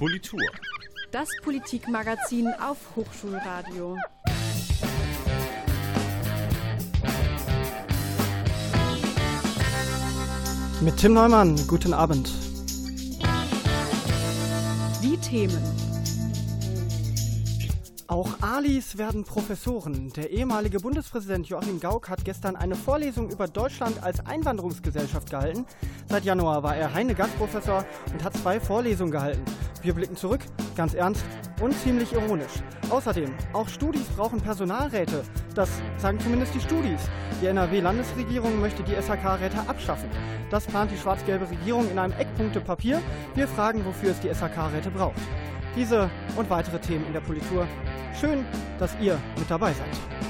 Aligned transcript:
Politur. 0.00 0.40
Das 1.12 1.28
Politikmagazin 1.44 2.48
auf 2.58 2.78
Hochschulradio. 2.96 3.98
Mit 10.80 10.96
Tim 10.96 11.12
Neumann, 11.12 11.54
guten 11.66 11.92
Abend. 11.92 12.32
Die 15.02 15.18
Themen. 15.18 15.62
Auch 18.06 18.40
Alis 18.40 18.96
werden 18.96 19.24
Professoren. 19.24 20.14
Der 20.14 20.30
ehemalige 20.30 20.80
Bundespräsident 20.80 21.46
Joachim 21.46 21.78
Gauck 21.78 22.08
hat 22.08 22.24
gestern 22.24 22.56
eine 22.56 22.74
Vorlesung 22.74 23.30
über 23.30 23.46
Deutschland 23.48 24.02
als 24.02 24.24
Einwanderungsgesellschaft 24.24 25.28
gehalten. 25.28 25.66
Seit 26.08 26.24
Januar 26.24 26.62
war 26.62 26.74
er 26.74 26.94
Heine 26.94 27.14
Gastprofessor 27.14 27.84
und 28.14 28.24
hat 28.24 28.34
zwei 28.38 28.58
Vorlesungen 28.58 29.12
gehalten. 29.12 29.44
Wir 29.82 29.94
blicken 29.94 30.16
zurück, 30.16 30.40
ganz 30.76 30.94
ernst 30.94 31.24
und 31.60 31.74
ziemlich 31.78 32.12
ironisch. 32.12 32.52
Außerdem, 32.90 33.32
auch 33.52 33.68
Studis 33.68 34.04
brauchen 34.16 34.40
Personalräte. 34.40 35.22
Das 35.54 35.70
sagen 35.96 36.20
zumindest 36.20 36.54
die 36.54 36.60
Studis. 36.60 37.00
Die 37.40 37.46
NRW-Landesregierung 37.46 38.60
möchte 38.60 38.82
die 38.82 38.94
SHK-Räte 38.94 39.58
abschaffen. 39.66 40.10
Das 40.50 40.66
plant 40.66 40.90
die 40.90 40.98
schwarz-gelbe 40.98 41.48
Regierung 41.48 41.90
in 41.90 41.98
einem 41.98 42.12
Eckpunktepapier. 42.12 43.00
Wir 43.34 43.48
fragen, 43.48 43.84
wofür 43.84 44.10
es 44.10 44.20
die 44.20 44.28
SHK-Räte 44.28 44.90
braucht. 44.90 45.20
Diese 45.74 46.10
und 46.36 46.50
weitere 46.50 46.78
Themen 46.78 47.06
in 47.06 47.12
der 47.12 47.20
Politur 47.20 47.66
Schön, 48.18 48.44
dass 48.78 48.94
ihr 49.00 49.18
mit 49.38 49.50
dabei 49.50 49.72
seid. 49.72 50.29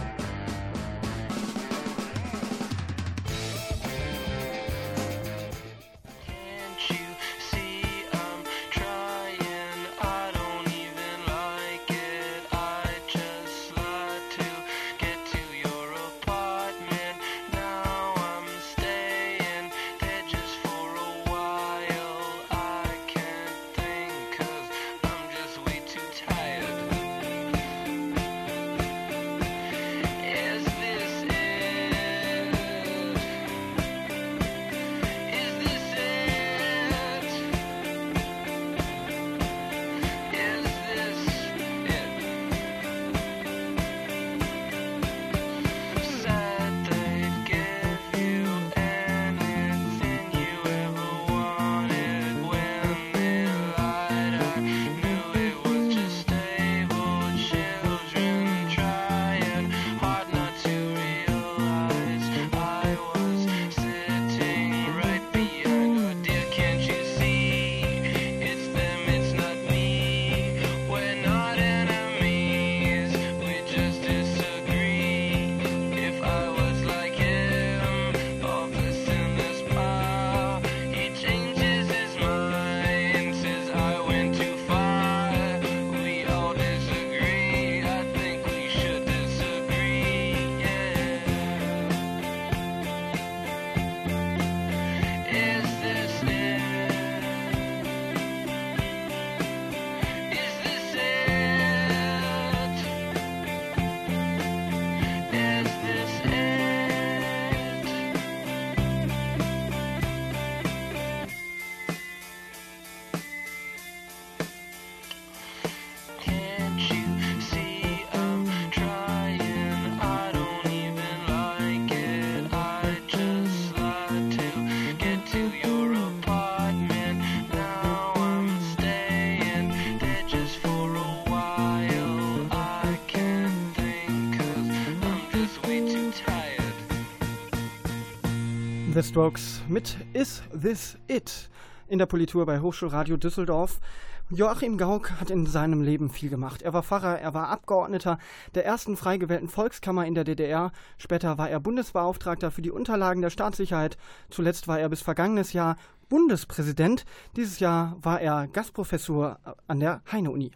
The 139.01 139.09
Strokes 139.09 139.63
mit 139.67 139.97
Is 140.13 140.43
This 140.53 140.99
It? 141.09 141.49
in 141.89 141.99
der 141.99 142.05
Politur 142.05 142.45
bei 142.45 142.61
Hochschulradio 142.61 143.17
Düsseldorf. 143.17 143.81
Joachim 144.29 144.77
Gauck 144.77 145.13
hat 145.13 145.31
in 145.31 145.47
seinem 145.47 145.81
Leben 145.81 146.11
viel 146.11 146.29
gemacht. 146.29 146.61
Er 146.61 146.75
war 146.75 146.83
Pfarrer, 146.83 147.19
er 147.19 147.33
war 147.33 147.49
Abgeordneter 147.49 148.19
der 148.55 148.67
ersten 148.67 148.99
frei 148.99 149.17
gewählten 149.17 149.49
Volkskammer 149.49 150.05
in 150.05 150.15
der 150.15 150.25
DDR. 150.25 150.71
Später 150.99 151.39
war 151.39 151.49
er 151.49 151.61
Bundesbeauftragter 151.61 152.51
für 152.51 152.61
die 152.61 152.71
Unterlagen 152.71 153.23
der 153.23 153.31
Staatssicherheit. 153.31 153.97
Zuletzt 154.29 154.69
war 154.69 154.79
er 154.79 154.91
bis 154.91 155.01
vergangenes 155.01 155.55
Jahr 155.55 155.77
Bundespräsident. 156.11 157.07
Dieses 157.37 157.59
Jahr 157.59 157.97
war 158.03 158.21
er 158.21 158.49
Gastprofessor 158.49 159.39
an 159.67 159.81
der 159.81 160.03
Heine-Uni. 160.13 160.51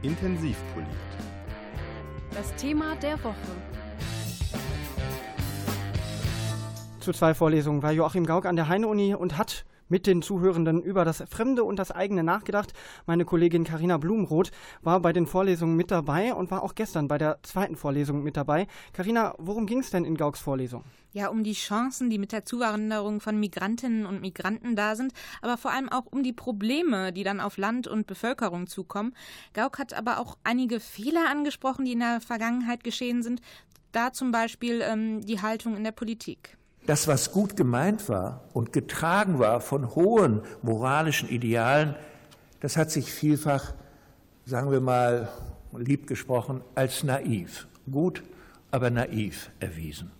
Intensiv 0.00 0.56
poliert. 0.72 0.90
Das 2.32 2.54
Thema 2.56 2.96
der 2.96 3.22
Woche. 3.22 3.75
Zu 7.06 7.12
zwei 7.12 7.34
Vorlesungen 7.34 7.84
war 7.84 7.92
Joachim 7.92 8.26
Gauck 8.26 8.46
an 8.46 8.56
der 8.56 8.66
Heine-Uni 8.66 9.14
und 9.14 9.38
hat 9.38 9.64
mit 9.88 10.08
den 10.08 10.22
Zuhörenden 10.22 10.82
über 10.82 11.04
das 11.04 11.22
Fremde 11.30 11.62
und 11.62 11.78
das 11.78 11.92
eigene 11.92 12.24
nachgedacht. 12.24 12.72
Meine 13.06 13.24
Kollegin 13.24 13.62
Karina 13.62 13.96
Blumroth 13.96 14.50
war 14.82 14.98
bei 14.98 15.12
den 15.12 15.28
Vorlesungen 15.28 15.76
mit 15.76 15.92
dabei 15.92 16.34
und 16.34 16.50
war 16.50 16.64
auch 16.64 16.74
gestern 16.74 17.06
bei 17.06 17.16
der 17.16 17.38
zweiten 17.44 17.76
Vorlesung 17.76 18.24
mit 18.24 18.36
dabei. 18.36 18.66
Karina, 18.92 19.36
worum 19.38 19.66
ging 19.66 19.78
es 19.78 19.90
denn 19.90 20.04
in 20.04 20.16
Gaucks 20.16 20.40
Vorlesung? 20.40 20.82
Ja, 21.12 21.28
um 21.28 21.44
die 21.44 21.52
Chancen, 21.52 22.10
die 22.10 22.18
mit 22.18 22.32
der 22.32 22.44
Zuwanderung 22.44 23.20
von 23.20 23.38
Migrantinnen 23.38 24.04
und 24.04 24.20
Migranten 24.20 24.74
da 24.74 24.96
sind, 24.96 25.12
aber 25.42 25.58
vor 25.58 25.70
allem 25.70 25.88
auch 25.88 26.06
um 26.06 26.24
die 26.24 26.32
Probleme, 26.32 27.12
die 27.12 27.22
dann 27.22 27.38
auf 27.38 27.56
Land 27.56 27.86
und 27.86 28.08
Bevölkerung 28.08 28.66
zukommen. 28.66 29.14
Gauck 29.52 29.78
hat 29.78 29.94
aber 29.94 30.18
auch 30.18 30.38
einige 30.42 30.80
Fehler 30.80 31.30
angesprochen, 31.30 31.84
die 31.84 31.92
in 31.92 32.00
der 32.00 32.20
Vergangenheit 32.20 32.82
geschehen 32.82 33.22
sind. 33.22 33.42
Da 33.92 34.12
zum 34.12 34.32
Beispiel 34.32 34.80
ähm, 34.82 35.20
die 35.20 35.40
Haltung 35.40 35.76
in 35.76 35.84
der 35.84 35.92
Politik 35.92 36.58
das, 36.86 37.08
was 37.08 37.32
gut 37.32 37.56
gemeint 37.56 38.08
war 38.08 38.40
und 38.52 38.72
getragen 38.72 39.38
war 39.38 39.60
von 39.60 39.94
hohen 39.94 40.40
moralischen 40.62 41.28
Idealen, 41.28 41.94
das 42.60 42.76
hat 42.76 42.90
sich 42.90 43.12
vielfach, 43.12 43.74
sagen 44.44 44.70
wir 44.70 44.80
mal, 44.80 45.28
lieb 45.76 46.06
gesprochen, 46.06 46.62
als 46.74 47.02
naiv, 47.02 47.66
gut, 47.90 48.22
aber 48.70 48.90
naiv 48.90 49.50
erwiesen. 49.60 50.10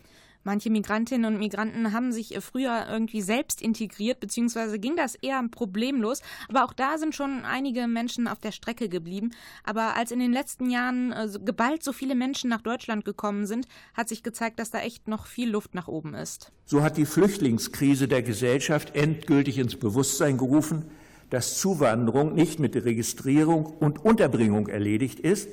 Manche 0.46 0.70
Migrantinnen 0.70 1.24
und 1.34 1.40
Migranten 1.40 1.92
haben 1.92 2.12
sich 2.12 2.38
früher 2.40 2.86
irgendwie 2.88 3.20
selbst 3.20 3.60
integriert, 3.60 4.20
beziehungsweise 4.20 4.78
ging 4.78 4.94
das 4.94 5.16
eher 5.16 5.42
problemlos. 5.50 6.22
Aber 6.48 6.64
auch 6.64 6.72
da 6.72 6.98
sind 6.98 7.16
schon 7.16 7.44
einige 7.44 7.88
Menschen 7.88 8.28
auf 8.28 8.38
der 8.38 8.52
Strecke 8.52 8.88
geblieben. 8.88 9.32
Aber 9.64 9.96
als 9.96 10.12
in 10.12 10.20
den 10.20 10.32
letzten 10.32 10.70
Jahren 10.70 11.10
äh, 11.10 11.28
geballt 11.44 11.82
so 11.82 11.92
viele 11.92 12.14
Menschen 12.14 12.48
nach 12.48 12.60
Deutschland 12.60 13.04
gekommen 13.04 13.46
sind, 13.46 13.66
hat 13.94 14.08
sich 14.08 14.22
gezeigt, 14.22 14.60
dass 14.60 14.70
da 14.70 14.78
echt 14.78 15.08
noch 15.08 15.26
viel 15.26 15.50
Luft 15.50 15.74
nach 15.74 15.88
oben 15.88 16.14
ist. 16.14 16.52
So 16.64 16.80
hat 16.80 16.96
die 16.96 17.06
Flüchtlingskrise 17.06 18.06
der 18.06 18.22
Gesellschaft 18.22 18.94
endgültig 18.94 19.58
ins 19.58 19.74
Bewusstsein 19.74 20.38
gerufen, 20.38 20.84
dass 21.28 21.58
Zuwanderung 21.58 22.36
nicht 22.36 22.60
mit 22.60 22.76
Registrierung 22.76 23.66
und 23.66 24.04
Unterbringung 24.04 24.68
erledigt 24.68 25.18
ist, 25.18 25.48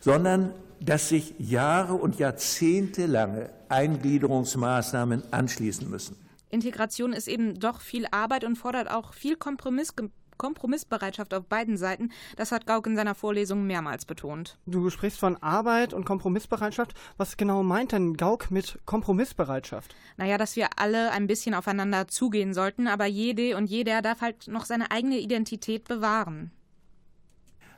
sondern 0.00 0.52
dass 0.80 1.08
sich 1.08 1.34
Jahre 1.38 1.94
und 1.94 2.18
Jahrzehnte 2.18 3.06
lange 3.06 3.50
Eingliederungsmaßnahmen 3.68 5.32
anschließen 5.32 5.88
müssen. 5.88 6.16
Integration 6.48 7.12
ist 7.12 7.28
eben 7.28 7.58
doch 7.58 7.80
viel 7.80 8.06
Arbeit 8.10 8.44
und 8.44 8.56
fordert 8.56 8.90
auch 8.90 9.14
viel 9.14 9.36
Kompromiss 9.36 9.94
Kompromissbereitschaft 10.38 11.34
auf 11.34 11.46
beiden 11.46 11.76
Seiten. 11.76 12.10
Das 12.36 12.52
hat 12.52 12.66
Gauck 12.66 12.86
in 12.86 12.96
seiner 12.96 13.14
Vorlesung 13.14 13.66
mehrmals 13.66 14.04
betont. 14.04 14.58
Du 14.66 14.90
sprichst 14.90 15.18
von 15.18 15.36
Arbeit 15.42 15.94
und 15.94 16.04
Kompromissbereitschaft. 16.04 16.94
Was 17.16 17.36
genau 17.36 17.62
meint 17.62 17.92
denn 17.92 18.16
Gauck 18.16 18.50
mit 18.50 18.78
Kompromissbereitschaft? 18.84 19.94
Naja, 20.16 20.38
dass 20.38 20.56
wir 20.56 20.68
alle 20.76 21.10
ein 21.12 21.26
bisschen 21.26 21.54
aufeinander 21.54 22.08
zugehen 22.08 22.54
sollten, 22.54 22.86
aber 22.86 23.06
jede 23.06 23.56
und 23.56 23.66
jeder 23.66 24.02
darf 24.02 24.20
halt 24.20 24.48
noch 24.48 24.64
seine 24.64 24.90
eigene 24.90 25.18
Identität 25.18 25.84
bewahren. 25.84 26.50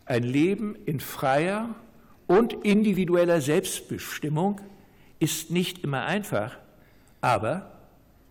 Ein 0.04 0.22
Leben 0.22 0.74
in 0.86 1.00
freier 1.00 1.74
und 2.28 2.52
individueller 2.64 3.40
Selbstbestimmung 3.40 4.60
ist 5.19 5.50
nicht 5.50 5.82
immer 5.82 6.04
einfach, 6.04 6.56
aber 7.20 7.72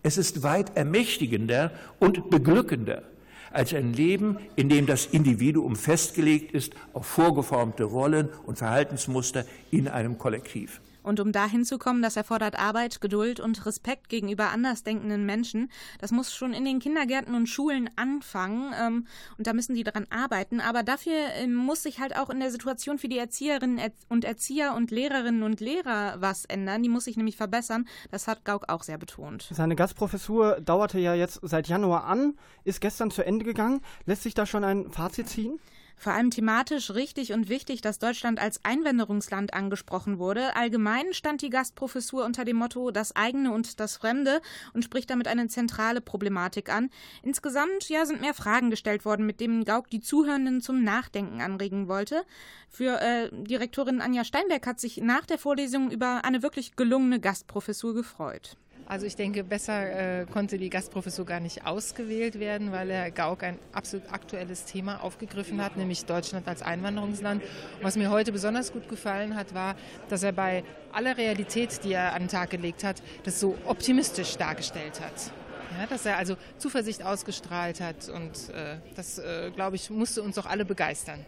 es 0.02 0.16
ist 0.16 0.42
weit 0.42 0.74
ermächtigender 0.76 1.72
und 1.98 2.30
beglückender 2.30 3.02
als 3.50 3.74
ein 3.74 3.92
Leben, 3.92 4.38
in 4.56 4.68
dem 4.68 4.86
das 4.86 5.06
Individuum 5.06 5.76
festgelegt 5.76 6.52
ist 6.52 6.74
auf 6.92 7.06
vorgeformte 7.06 7.84
Rollen 7.84 8.28
und 8.46 8.58
Verhaltensmuster 8.58 9.44
in 9.70 9.88
einem 9.88 10.18
Kollektiv. 10.18 10.80
Und 11.02 11.20
um 11.20 11.32
dahin 11.32 11.64
zu 11.64 11.78
kommen, 11.78 12.02
das 12.02 12.16
erfordert 12.16 12.58
Arbeit, 12.58 13.00
Geduld 13.00 13.40
und 13.40 13.64
Respekt 13.66 14.08
gegenüber 14.08 14.50
andersdenkenden 14.50 15.24
Menschen. 15.24 15.70
Das 16.00 16.10
muss 16.10 16.34
schon 16.34 16.52
in 16.52 16.64
den 16.64 16.80
Kindergärten 16.80 17.34
und 17.34 17.48
Schulen 17.48 17.90
anfangen. 17.96 18.74
Ähm, 18.80 19.06
und 19.36 19.46
da 19.46 19.52
müssen 19.52 19.74
die 19.74 19.84
daran 19.84 20.06
arbeiten. 20.10 20.60
Aber 20.60 20.82
dafür 20.82 21.32
ähm, 21.36 21.54
muss 21.54 21.82
sich 21.82 22.00
halt 22.00 22.16
auch 22.16 22.30
in 22.30 22.40
der 22.40 22.50
Situation 22.50 22.98
für 22.98 23.08
die 23.08 23.18
Erzieherinnen 23.18 23.80
und 24.08 24.24
Erzieher 24.24 24.74
und 24.74 24.90
Lehrerinnen 24.90 25.42
und 25.42 25.60
Lehrer 25.60 26.16
was 26.20 26.44
ändern. 26.44 26.82
Die 26.82 26.88
muss 26.88 27.04
sich 27.04 27.16
nämlich 27.16 27.36
verbessern. 27.36 27.86
Das 28.10 28.26
hat 28.26 28.44
Gauck 28.44 28.68
auch 28.68 28.82
sehr 28.82 28.98
betont. 28.98 29.48
Seine 29.52 29.76
Gastprofessur 29.76 30.60
dauerte 30.60 30.98
ja 30.98 31.14
jetzt 31.14 31.40
seit 31.42 31.68
Januar 31.68 32.04
an, 32.04 32.34
ist 32.64 32.80
gestern 32.80 33.10
zu 33.10 33.24
Ende 33.24 33.44
gegangen. 33.44 33.80
Lässt 34.06 34.22
sich 34.22 34.34
da 34.34 34.46
schon 34.46 34.64
ein 34.64 34.90
Fazit 34.90 35.28
ziehen? 35.28 35.58
Vor 35.98 36.12
allem 36.12 36.30
thematisch 36.30 36.92
richtig 36.92 37.32
und 37.32 37.48
wichtig, 37.48 37.80
dass 37.80 37.98
Deutschland 37.98 38.40
als 38.40 38.64
Einwanderungsland 38.64 39.52
angesprochen 39.52 40.18
wurde. 40.20 40.54
Allgemein 40.54 41.12
stand 41.12 41.42
die 41.42 41.50
Gastprofessur 41.50 42.24
unter 42.24 42.44
dem 42.44 42.56
Motto 42.56 42.92
das 42.92 43.16
eigene 43.16 43.52
und 43.52 43.80
das 43.80 43.96
Fremde 43.96 44.40
und 44.72 44.84
spricht 44.84 45.10
damit 45.10 45.26
eine 45.26 45.48
zentrale 45.48 46.00
Problematik 46.00 46.72
an. 46.72 46.90
Insgesamt 47.24 47.88
ja 47.88 48.06
sind 48.06 48.20
mehr 48.20 48.34
Fragen 48.34 48.70
gestellt 48.70 49.04
worden, 49.04 49.26
mit 49.26 49.40
denen 49.40 49.64
Gauck 49.64 49.90
die 49.90 50.00
Zuhörenden 50.00 50.60
zum 50.60 50.84
Nachdenken 50.84 51.40
anregen 51.40 51.88
wollte. 51.88 52.22
Für 52.68 53.00
äh, 53.00 53.28
Direktorin 53.32 54.00
Anja 54.00 54.22
Steinberg 54.22 54.66
hat 54.66 54.78
sich 54.78 54.98
nach 54.98 55.26
der 55.26 55.38
Vorlesung 55.38 55.90
über 55.90 56.24
eine 56.24 56.42
wirklich 56.42 56.76
gelungene 56.76 57.18
Gastprofessur 57.18 57.94
gefreut. 57.94 58.56
Also 58.88 59.04
ich 59.04 59.16
denke, 59.16 59.44
besser 59.44 60.22
äh, 60.22 60.24
konnte 60.24 60.56
die 60.56 60.70
Gastprofessur 60.70 61.26
gar 61.26 61.40
nicht 61.40 61.66
ausgewählt 61.66 62.40
werden, 62.40 62.72
weil 62.72 62.90
Herr 62.90 63.10
Gauck 63.10 63.42
ein 63.42 63.58
absolut 63.70 64.10
aktuelles 64.10 64.64
Thema 64.64 65.04
aufgegriffen 65.04 65.62
hat, 65.62 65.76
nämlich 65.76 66.06
Deutschland 66.06 66.48
als 66.48 66.62
Einwanderungsland. 66.62 67.42
Und 67.42 67.84
was 67.84 67.96
mir 67.96 68.08
heute 68.08 68.32
besonders 68.32 68.72
gut 68.72 68.88
gefallen 68.88 69.36
hat, 69.36 69.52
war, 69.52 69.76
dass 70.08 70.22
er 70.22 70.32
bei 70.32 70.64
aller 70.90 71.18
Realität, 71.18 71.84
die 71.84 71.92
er 71.92 72.14
an 72.14 72.22
den 72.22 72.28
Tag 72.28 72.48
gelegt 72.48 72.82
hat, 72.82 73.02
das 73.24 73.38
so 73.38 73.58
optimistisch 73.66 74.38
dargestellt 74.38 75.02
hat. 75.02 75.32
Ja, 75.78 75.86
dass 75.86 76.06
er 76.06 76.16
also 76.16 76.38
Zuversicht 76.56 77.02
ausgestrahlt 77.02 77.82
hat 77.82 78.08
und 78.08 78.48
äh, 78.54 78.78
das, 78.96 79.18
äh, 79.18 79.50
glaube 79.54 79.76
ich, 79.76 79.90
musste 79.90 80.22
uns 80.22 80.38
auch 80.38 80.46
alle 80.46 80.64
begeistern. 80.64 81.26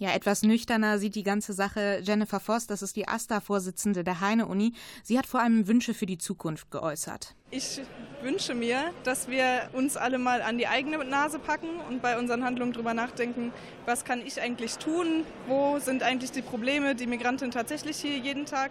Ja, 0.00 0.10
etwas 0.12 0.44
nüchterner 0.44 1.00
sieht 1.00 1.16
die 1.16 1.24
ganze 1.24 1.52
Sache 1.52 2.00
Jennifer 2.04 2.38
Voss, 2.38 2.68
das 2.68 2.82
ist 2.82 2.94
die 2.94 3.08
AStA-Vorsitzende 3.08 4.04
der 4.04 4.20
Heine-Uni. 4.20 4.72
Sie 5.02 5.18
hat 5.18 5.26
vor 5.26 5.40
allem 5.40 5.66
Wünsche 5.66 5.92
für 5.92 6.06
die 6.06 6.18
Zukunft 6.18 6.70
geäußert. 6.70 7.34
Ich 7.50 7.80
wünsche 8.22 8.54
mir, 8.54 8.92
dass 9.02 9.26
wir 9.26 9.68
uns 9.72 9.96
alle 9.96 10.18
mal 10.18 10.40
an 10.40 10.56
die 10.56 10.68
eigene 10.68 11.04
Nase 11.04 11.40
packen 11.40 11.80
und 11.88 12.00
bei 12.00 12.16
unseren 12.16 12.44
Handlungen 12.44 12.74
darüber 12.74 12.94
nachdenken, 12.94 13.52
was 13.86 14.04
kann 14.04 14.24
ich 14.24 14.40
eigentlich 14.40 14.76
tun, 14.76 15.24
wo 15.48 15.80
sind 15.80 16.04
eigentlich 16.04 16.30
die 16.30 16.42
Probleme, 16.42 16.94
die 16.94 17.08
Migranten 17.08 17.50
tatsächlich 17.50 17.96
hier 17.96 18.18
jeden 18.18 18.46
Tag 18.46 18.70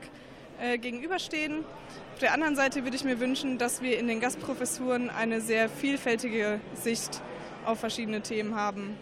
äh, 0.61 0.77
gegenüberstehen. 0.77 1.65
Auf 2.13 2.19
der 2.19 2.33
anderen 2.33 2.55
Seite 2.55 2.85
würde 2.85 2.95
ich 2.95 3.03
mir 3.03 3.19
wünschen, 3.19 3.57
dass 3.57 3.81
wir 3.81 3.99
in 3.99 4.07
den 4.07 4.21
Gastprofessuren 4.21 5.09
eine 5.09 5.41
sehr 5.41 5.67
vielfältige 5.67 6.61
Sicht 6.73 7.21
auf 7.65 7.81
verschiedene 7.81 8.21
Themen 8.21 8.55
haben. 8.55 8.95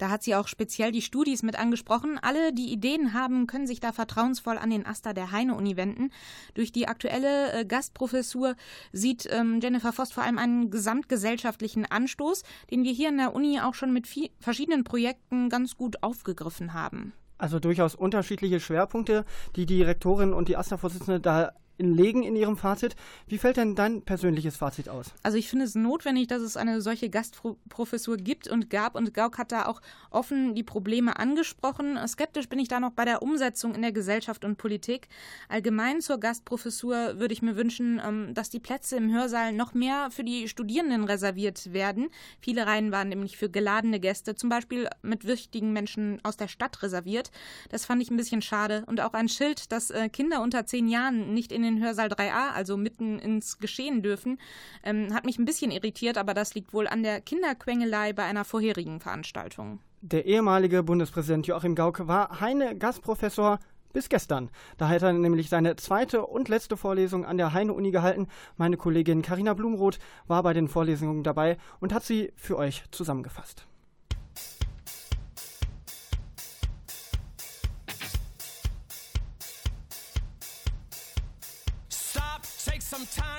Da 0.00 0.08
hat 0.08 0.22
sie 0.22 0.34
auch 0.34 0.48
speziell 0.48 0.92
die 0.92 1.02
Studis 1.02 1.42
mit 1.42 1.58
angesprochen. 1.58 2.18
Alle, 2.18 2.54
die 2.54 2.72
Ideen 2.72 3.12
haben, 3.12 3.46
können 3.46 3.66
sich 3.66 3.80
da 3.80 3.92
vertrauensvoll 3.92 4.56
an 4.56 4.70
den 4.70 4.86
Aster 4.86 5.12
der 5.12 5.30
Heine-Uni 5.30 5.76
wenden. 5.76 6.10
Durch 6.54 6.72
die 6.72 6.88
aktuelle 6.88 7.52
äh, 7.52 7.64
Gastprofessur 7.66 8.54
sieht 8.92 9.28
ähm, 9.30 9.60
Jennifer 9.60 9.92
Voss 9.92 10.10
vor 10.10 10.22
allem 10.22 10.38
einen 10.38 10.70
gesamtgesellschaftlichen 10.70 11.84
Anstoß, 11.84 12.44
den 12.70 12.82
wir 12.82 12.92
hier 12.92 13.10
in 13.10 13.18
der 13.18 13.34
Uni 13.34 13.60
auch 13.60 13.74
schon 13.74 13.92
mit 13.92 14.08
verschiedenen 14.40 14.84
Projekten 14.84 15.50
ganz 15.50 15.76
gut 15.76 16.02
aufgegriffen 16.02 16.72
haben. 16.72 17.12
Also 17.36 17.58
durchaus 17.58 17.94
unterschiedliche 17.94 18.58
Schwerpunkte, 18.58 19.26
die 19.54 19.66
die 19.66 19.82
Rektorin 19.82 20.32
und 20.32 20.48
die 20.48 20.56
AStA-Vorsitzende 20.56 21.20
da 21.20 21.52
legen 21.80 22.22
in 22.22 22.36
Ihrem 22.36 22.56
Fazit. 22.56 22.96
Wie 23.26 23.38
fällt 23.38 23.56
denn 23.56 23.74
dein 23.74 24.02
persönliches 24.02 24.56
Fazit 24.56 24.88
aus? 24.88 25.12
Also 25.22 25.38
ich 25.38 25.48
finde 25.48 25.64
es 25.64 25.74
notwendig, 25.74 26.28
dass 26.28 26.42
es 26.42 26.56
eine 26.56 26.80
solche 26.80 27.10
Gastprofessur 27.10 28.16
gibt 28.16 28.48
und 28.48 28.70
gab 28.70 28.94
und 28.94 29.14
Gauck 29.14 29.38
hat 29.38 29.52
da 29.52 29.66
auch 29.66 29.80
offen 30.10 30.54
die 30.54 30.62
Probleme 30.62 31.18
angesprochen. 31.18 31.98
Skeptisch 32.06 32.48
bin 32.48 32.58
ich 32.58 32.68
da 32.68 32.80
noch 32.80 32.92
bei 32.92 33.04
der 33.04 33.22
Umsetzung 33.22 33.74
in 33.74 33.82
der 33.82 33.92
Gesellschaft 33.92 34.44
und 34.44 34.56
Politik. 34.56 35.08
Allgemein 35.48 36.00
zur 36.00 36.18
Gastprofessur 36.18 37.18
würde 37.18 37.32
ich 37.32 37.42
mir 37.42 37.56
wünschen, 37.56 38.00
ähm, 38.04 38.34
dass 38.34 38.50
die 38.50 38.60
Plätze 38.60 38.96
im 38.96 39.12
Hörsaal 39.12 39.52
noch 39.52 39.74
mehr 39.74 40.10
für 40.10 40.24
die 40.24 40.48
Studierenden 40.48 41.04
reserviert 41.04 41.72
werden. 41.72 42.08
Viele 42.40 42.66
Reihen 42.66 42.92
waren 42.92 43.08
nämlich 43.08 43.36
für 43.36 43.48
geladene 43.48 44.00
Gäste, 44.00 44.34
zum 44.34 44.48
Beispiel 44.48 44.88
mit 45.02 45.26
wichtigen 45.26 45.72
Menschen 45.72 46.20
aus 46.24 46.36
der 46.36 46.48
Stadt 46.48 46.82
reserviert. 46.82 47.30
Das 47.70 47.84
fand 47.84 48.02
ich 48.02 48.10
ein 48.10 48.16
bisschen 48.16 48.42
schade. 48.42 48.84
Und 48.86 49.00
auch 49.00 49.12
ein 49.12 49.28
Schild, 49.28 49.72
dass 49.72 49.90
äh, 49.90 50.08
Kinder 50.08 50.42
unter 50.42 50.66
zehn 50.66 50.88
Jahren 50.88 51.32
nicht 51.34 51.52
in 51.52 51.62
den 51.62 51.69
den 51.74 51.82
Hörsaal 51.82 52.08
3a, 52.08 52.52
also 52.54 52.76
mitten 52.76 53.18
ins 53.18 53.58
Geschehen 53.58 54.02
dürfen, 54.02 54.38
ähm, 54.82 55.14
hat 55.14 55.24
mich 55.24 55.38
ein 55.38 55.44
bisschen 55.44 55.70
irritiert, 55.70 56.18
aber 56.18 56.34
das 56.34 56.54
liegt 56.54 56.72
wohl 56.72 56.86
an 56.86 57.02
der 57.02 57.20
Kinderquengelei 57.20 58.12
bei 58.12 58.24
einer 58.24 58.44
vorherigen 58.44 59.00
Veranstaltung. 59.00 59.80
Der 60.02 60.24
ehemalige 60.24 60.82
Bundespräsident 60.82 61.46
Joachim 61.46 61.74
Gauck 61.74 62.06
war 62.06 62.40
Heine 62.40 62.76
Gastprofessor 62.76 63.58
bis 63.92 64.08
gestern. 64.08 64.50
Da 64.78 64.88
hat 64.88 65.02
er 65.02 65.12
nämlich 65.12 65.48
seine 65.48 65.76
zweite 65.76 66.24
und 66.26 66.48
letzte 66.48 66.76
Vorlesung 66.76 67.24
an 67.24 67.38
der 67.38 67.52
Heine-Uni 67.52 67.90
gehalten. 67.90 68.28
Meine 68.56 68.76
Kollegin 68.76 69.22
Karina 69.22 69.54
Blumroth 69.54 69.98
war 70.26 70.42
bei 70.42 70.52
den 70.52 70.68
Vorlesungen 70.68 71.22
dabei 71.22 71.58
und 71.80 71.92
hat 71.92 72.04
sie 72.04 72.32
für 72.36 72.56
euch 72.56 72.84
zusammengefasst. 72.92 73.66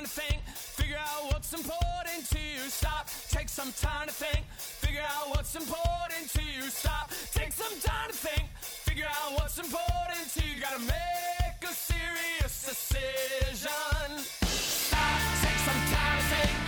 Time 0.01 0.07
to 0.07 0.21
think, 0.21 0.41
figure 0.55 0.97
out 0.97 1.31
what's 1.31 1.53
important 1.53 2.27
to 2.29 2.39
you. 2.39 2.59
Stop, 2.69 3.07
take 3.29 3.49
some 3.49 3.71
time 3.73 4.07
to 4.07 4.13
think, 4.13 4.45
figure 4.49 5.01
out 5.01 5.29
what's 5.29 5.55
important 5.55 6.29
to 6.29 6.41
you. 6.41 6.63
Stop, 6.69 7.11
take 7.33 7.51
some 7.53 7.79
time 7.81 8.09
to 8.09 8.15
think, 8.15 8.49
figure 8.57 9.05
out 9.05 9.33
what's 9.33 9.59
important 9.59 10.27
to 10.33 10.47
you. 10.47 10.59
Gotta 10.59 10.79
make 10.79 11.61
a 11.61 11.73
serious 11.73 12.65
decision. 12.65 14.25
Stop, 14.47 15.21
take 15.41 15.59
some 15.69 15.81
time 15.93 16.17
to 16.17 16.23
think, 16.35 16.60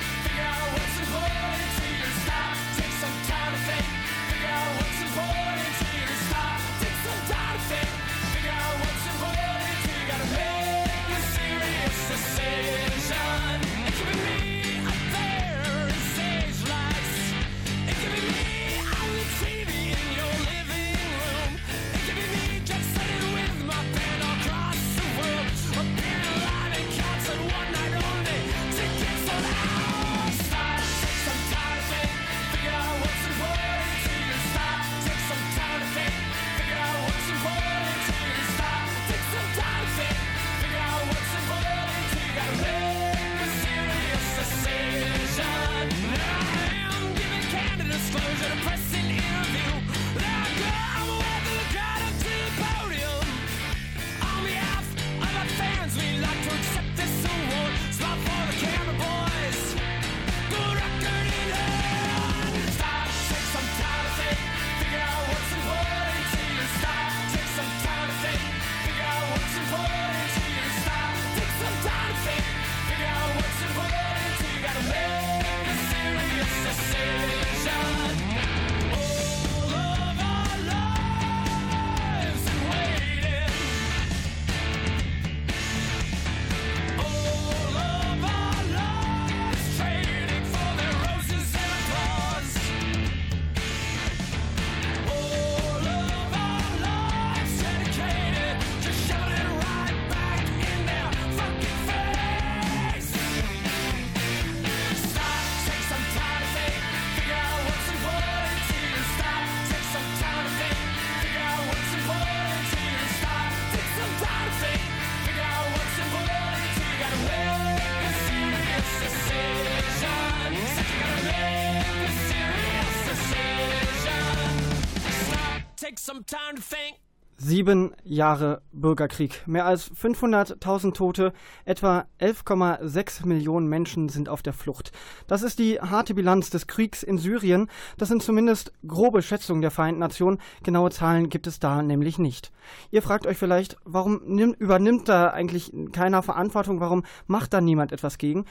Sieben 127.44 127.92
Jahre 128.06 128.62
Bürgerkrieg, 128.84 129.42
mehr 129.48 129.66
als 129.66 129.90
500.000 129.96 130.94
Tote, 130.94 131.32
etwa 131.63 132.06
11,6 132.20 133.25
Millionen 133.25 133.68
Menschen 133.68 134.10
sind 134.10 134.28
auf 134.28 134.42
der 134.42 134.52
Flucht. 134.52 134.92
Das 135.25 135.42
ist 135.42 135.58
die 135.58 135.80
harte 135.80 136.13
Bilanz 136.13 136.50
des 136.50 136.68
Kriegs 136.68 137.02
in 137.02 137.18
Syrien. 137.18 137.70
Das 137.98 138.10
sind 138.10 138.22
zumindest 138.22 138.74
grobe 138.86 139.22
Schätzungen 139.22 139.62
der 139.62 139.72
Vereinten 139.72 140.02
Nationen. 140.02 140.40
Genaue 140.63 140.92
Zahlen 140.92 141.30
gibt 141.30 141.48
es 141.48 141.60
da 141.60 141.82
nämlich 141.82 142.20
nicht. 142.20 142.52
Ihr 142.92 143.02
fragt 143.02 143.25
euch 143.25 143.38
vielleicht, 143.38 143.78
warum 143.86 144.22
nimmt, 144.25 144.60
übernimmt 144.60 145.08
da 145.08 145.30
eigentlich 145.30 145.72
keiner 145.94 146.22
Verantwortung? 146.22 146.82
Warum 146.82 147.04
macht 147.25 147.54
da 147.54 147.62
niemand 147.62 147.94
etwas 147.94 148.18
gegen? 148.18 148.44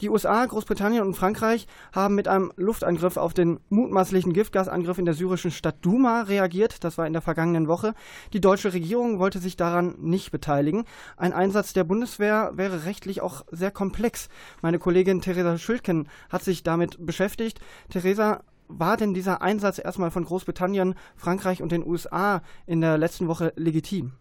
Die 0.00 0.08
USA, 0.08 0.46
Großbritannien 0.46 1.02
und 1.02 1.14
Frankreich 1.14 1.66
haben 1.92 2.14
mit 2.14 2.28
einem 2.28 2.52
Luftangriff 2.56 3.16
auf 3.16 3.34
den 3.34 3.58
mutmaßlichen 3.70 4.32
Giftgasangriff 4.32 4.98
in 4.98 5.04
der 5.04 5.14
syrischen 5.14 5.50
Stadt 5.50 5.76
Duma 5.82 6.22
reagiert. 6.22 6.84
Das 6.84 6.96
war 6.96 7.08
in 7.08 7.12
der 7.12 7.22
vergangenen 7.22 7.66
Woche. 7.66 7.94
Die 8.32 8.40
deutsche 8.40 8.72
Regierung 8.72 9.18
wollte 9.18 9.40
sich 9.40 9.56
daran 9.56 9.79
nicht 9.82 10.30
beteiligen. 10.30 10.84
Ein 11.16 11.32
Einsatz 11.32 11.72
der 11.72 11.84
Bundeswehr 11.84 12.52
wäre 12.54 12.84
rechtlich 12.84 13.20
auch 13.20 13.44
sehr 13.50 13.70
komplex. 13.70 14.28
Meine 14.62 14.78
Kollegin 14.78 15.20
Theresa 15.20 15.58
Schülken 15.58 16.08
hat 16.30 16.42
sich 16.42 16.62
damit 16.62 17.04
beschäftigt. 17.04 17.60
Theresa, 17.90 18.42
war 18.68 18.96
denn 18.96 19.14
dieser 19.14 19.42
Einsatz 19.42 19.78
erstmal 19.78 20.10
von 20.10 20.24
Großbritannien, 20.24 20.94
Frankreich 21.16 21.62
und 21.62 21.72
den 21.72 21.86
USA 21.86 22.42
in 22.66 22.80
der 22.80 22.98
letzten 22.98 23.26
Woche 23.26 23.52
legitim? 23.56 24.12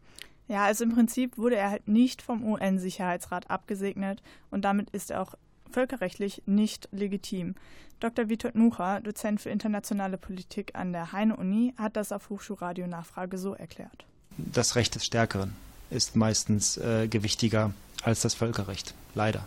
Ja, 0.47 0.65
also 0.65 0.83
im 0.83 0.93
Prinzip 0.93 1.37
wurde 1.37 1.55
er 1.55 1.69
halt 1.69 1.87
nicht 1.87 2.23
vom 2.23 2.43
UN-Sicherheitsrat 2.43 3.51
abgesegnet 3.51 4.23
und 4.49 4.65
damit 4.65 4.89
ist 4.89 5.11
er 5.11 5.21
auch 5.21 5.35
völkerrechtlich 5.69 6.41
nicht 6.47 6.89
legitim. 6.91 7.53
Dr. 7.99 8.29
Witold 8.29 8.55
Mucha, 8.55 8.99
Dozent 9.01 9.41
für 9.41 9.49
internationale 9.49 10.17
Politik 10.17 10.71
an 10.73 10.91
der 10.91 11.11
Heine-Uni, 11.11 11.75
hat 11.77 11.95
das 11.95 12.11
auf 12.11 12.29
Hochschulradio 12.29 12.87
Nachfrage 12.87 13.37
so 13.37 13.53
erklärt. 13.53 14.08
Das 14.51 14.75
Recht 14.75 14.95
des 14.95 15.05
Stärkeren 15.05 15.55
ist 15.89 16.15
meistens 16.15 16.77
äh, 16.77 17.07
gewichtiger 17.07 17.73
als 18.03 18.21
das 18.21 18.33
Völkerrecht, 18.33 18.93
leider. 19.15 19.45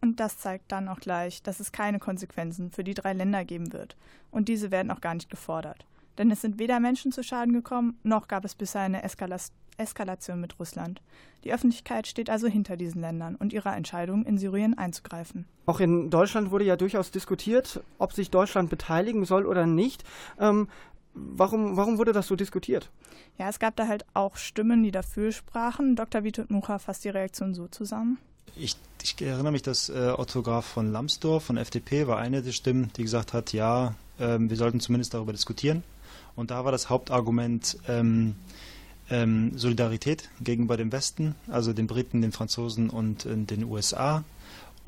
Und 0.00 0.18
das 0.18 0.38
zeigt 0.38 0.72
dann 0.72 0.88
auch 0.88 1.00
gleich, 1.00 1.42
dass 1.42 1.60
es 1.60 1.72
keine 1.72 1.98
Konsequenzen 1.98 2.70
für 2.70 2.84
die 2.84 2.94
drei 2.94 3.12
Länder 3.12 3.44
geben 3.44 3.72
wird. 3.72 3.96
Und 4.30 4.48
diese 4.48 4.70
werden 4.70 4.90
auch 4.90 5.00
gar 5.00 5.14
nicht 5.14 5.28
gefordert. 5.28 5.84
Denn 6.18 6.30
es 6.30 6.40
sind 6.40 6.58
weder 6.58 6.80
Menschen 6.80 7.12
zu 7.12 7.22
Schaden 7.22 7.52
gekommen, 7.52 7.98
noch 8.02 8.28
gab 8.28 8.44
es 8.44 8.54
bisher 8.54 8.82
eine 8.82 9.02
Eskalation 9.02 9.54
Eskalation 9.80 10.40
mit 10.40 10.58
Russland. 10.60 11.00
Die 11.42 11.52
Öffentlichkeit 11.52 12.06
steht 12.06 12.28
also 12.28 12.46
hinter 12.46 12.76
diesen 12.76 13.00
Ländern 13.00 13.34
und 13.34 13.52
ihrer 13.52 13.74
Entscheidung, 13.74 14.26
in 14.26 14.36
Syrien 14.36 14.76
einzugreifen. 14.76 15.46
Auch 15.64 15.80
in 15.80 16.10
Deutschland 16.10 16.50
wurde 16.50 16.66
ja 16.66 16.76
durchaus 16.76 17.10
diskutiert, 17.10 17.82
ob 17.98 18.12
sich 18.12 18.30
Deutschland 18.30 18.68
beteiligen 18.68 19.24
soll 19.24 19.46
oder 19.46 19.66
nicht. 19.66 20.04
Ähm, 20.38 20.68
warum, 21.14 21.76
warum 21.76 21.98
wurde 21.98 22.12
das 22.12 22.26
so 22.26 22.36
diskutiert? 22.36 22.90
Ja, 23.38 23.48
es 23.48 23.58
gab 23.58 23.76
da 23.76 23.86
halt 23.86 24.04
auch 24.14 24.36
Stimmen, 24.36 24.82
die 24.82 24.90
dafür 24.90 25.32
sprachen. 25.32 25.96
Dr. 25.96 26.24
Witold 26.24 26.50
Mucha 26.50 26.78
fasst 26.78 27.04
die 27.04 27.08
Reaktion 27.08 27.54
so 27.54 27.68
zusammen. 27.68 28.18
Ich, 28.56 28.76
ich, 29.02 29.20
erinnere 29.22 29.52
mich, 29.52 29.62
dass 29.62 29.88
äh, 29.88 30.12
Otto 30.16 30.42
Graf 30.42 30.66
von 30.66 30.90
Lambsdorff 30.92 31.44
von 31.44 31.56
FDP 31.56 32.06
war 32.06 32.18
eine 32.18 32.42
der 32.42 32.52
Stimmen, 32.52 32.90
die 32.96 33.02
gesagt 33.02 33.32
hat, 33.32 33.52
ja, 33.52 33.94
ähm, 34.18 34.50
wir 34.50 34.56
sollten 34.56 34.80
zumindest 34.80 35.14
darüber 35.14 35.32
diskutieren. 35.32 35.82
Und 36.36 36.50
da 36.50 36.64
war 36.64 36.72
das 36.72 36.90
Hauptargument, 36.90 37.78
ähm, 37.88 38.34
ähm, 39.10 39.56
Solidarität 39.56 40.28
gegenüber 40.40 40.76
dem 40.76 40.92
Westen, 40.92 41.34
also 41.48 41.72
den 41.72 41.86
Briten, 41.86 42.22
den 42.22 42.32
Franzosen 42.32 42.90
und 42.90 43.26
äh, 43.26 43.36
den 43.36 43.64
USA. 43.64 44.24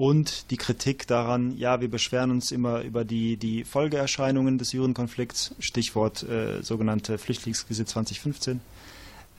Und 0.02 0.50
die 0.50 0.56
Kritik 0.56 1.06
daran, 1.06 1.56
ja, 1.56 1.80
wir 1.80 1.88
beschweren 1.88 2.32
uns 2.32 2.50
immer 2.50 2.80
über 2.80 3.04
die, 3.04 3.36
die 3.36 3.62
Folgeerscheinungen 3.62 4.58
des 4.58 4.70
Syrienkonflikts, 4.70 5.54
Stichwort 5.60 6.24
äh, 6.24 6.60
sogenannte 6.60 7.18
Flüchtlingsgesetz 7.18 7.90
2015, 7.90 8.60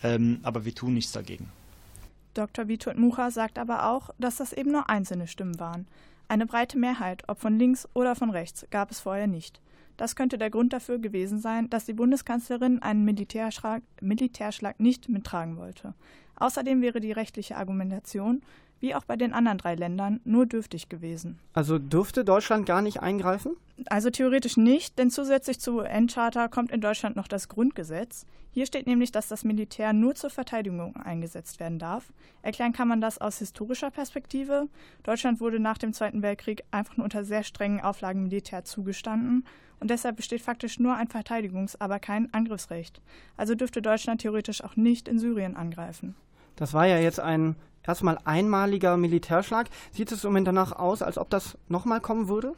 ähm, 0.04 0.40
aber 0.42 0.64
wir 0.64 0.74
tun 0.74 0.94
nichts 0.94 1.12
dagegen. 1.12 1.50
Dr. 2.34 2.70
Witold 2.70 2.98
Mucha 2.98 3.30
sagt 3.30 3.60
aber 3.60 3.90
auch, 3.90 4.12
dass 4.20 4.38
das 4.38 4.54
eben 4.54 4.72
nur 4.72 4.90
einzelne 4.90 5.28
Stimmen 5.28 5.60
waren. 5.60 5.86
Eine 6.30 6.46
breite 6.46 6.78
Mehrheit, 6.78 7.24
ob 7.28 7.42
von 7.42 7.60
links 7.60 7.86
oder 7.94 8.16
von 8.16 8.30
rechts, 8.30 8.66
gab 8.72 8.90
es 8.90 9.02
vorher 9.02 9.28
nicht. 9.28 9.60
Das 9.98 10.16
könnte 10.16 10.38
der 10.38 10.50
Grund 10.50 10.72
dafür 10.72 10.98
gewesen 10.98 11.40
sein, 11.40 11.70
dass 11.70 11.84
die 11.84 11.94
Bundeskanzlerin 11.94 12.82
einen 12.82 13.04
Militärschlag, 13.04 13.84
Militärschlag 14.00 14.80
nicht 14.80 15.10
mittragen 15.10 15.58
wollte. 15.58 15.94
Außerdem 16.36 16.82
wäre 16.82 17.00
die 17.00 17.12
rechtliche 17.12 17.58
Argumentation, 17.58 18.42
wie 18.84 18.96
auch 18.96 19.06
bei 19.06 19.16
den 19.16 19.32
anderen 19.32 19.58
drei 19.58 19.76
Ländern, 19.76 20.20
nur 20.26 20.46
dürftig 20.46 20.90
gewesen. 20.90 21.40
Also 21.54 21.80
dürfte 21.80 22.26
Deutschland 22.26 22.66
gar 22.66 22.82
nicht 22.82 23.02
eingreifen? 23.02 23.56
Also 23.86 24.10
theoretisch 24.10 24.58
nicht, 24.58 25.00
denn 25.00 25.10
zusätzlich 25.10 25.62
zur 25.62 25.84
UN-Charta 25.84 26.50
kommt 26.50 26.70
in 26.70 26.82
Deutschland 26.82 27.16
noch 27.16 27.30
das 27.30 27.48
Grundgesetz. 27.48 28.26
Hier 28.52 28.66
steht 28.66 28.86
nämlich, 28.86 29.14
dass 29.14 29.30
das 29.30 29.46
Militär 29.46 29.94
nur 29.94 30.16
zur 30.16 30.30
Verteidigung 30.30 30.98
eingesetzt 30.98 31.62
werden 31.62 31.80
darf. 31.80 32.12
Erklären 32.42 32.74
kann 32.74 32.90
man 32.90 33.00
das 33.00 33.20
aus 33.20 33.40
historischer 33.40 33.90
Perspektive. 33.90 34.68
Deutschland 35.04 35.40
wurde 35.40 35.62
nach 35.62 35.78
dem 35.78 35.94
Zweiten 35.94 36.22
Weltkrieg 36.22 36.66
einfach 36.70 36.98
nur 36.98 37.06
unter 37.06 37.24
sehr 37.24 37.44
strengen 37.44 37.80
Auflagen 37.80 38.24
Militär 38.24 38.66
zugestanden 38.66 39.46
und 39.80 39.92
deshalb 39.92 40.18
besteht 40.18 40.42
faktisch 40.42 40.78
nur 40.78 40.96
ein 40.96 41.08
Verteidigungs-, 41.08 41.78
aber 41.80 42.00
kein 42.00 42.34
Angriffsrecht. 42.34 43.02
Also 43.38 43.56
dürfte 43.56 43.82
Deutschland 43.82 44.20
theoretisch 44.20 44.62
auch 44.62 44.76
nicht 44.76 45.08
in 45.08 45.20
Syrien 45.20 45.56
angreifen. 45.56 46.16
Das 46.58 46.74
war 46.74 46.86
ja 46.86 46.98
jetzt 46.98 47.22
ein 47.22 47.56
erstmal 47.86 48.18
einmaliger 48.26 48.98
Militärschlag. 48.98 49.70
Sieht 49.92 50.12
es 50.12 50.24
im 50.24 50.30
Moment 50.30 50.48
danach 50.48 50.72
aus, 50.74 51.02
als 51.02 51.18
ob 51.18 51.30
das 51.30 51.58
nochmal 51.70 52.02
kommen 52.02 52.28
würde? 52.28 52.54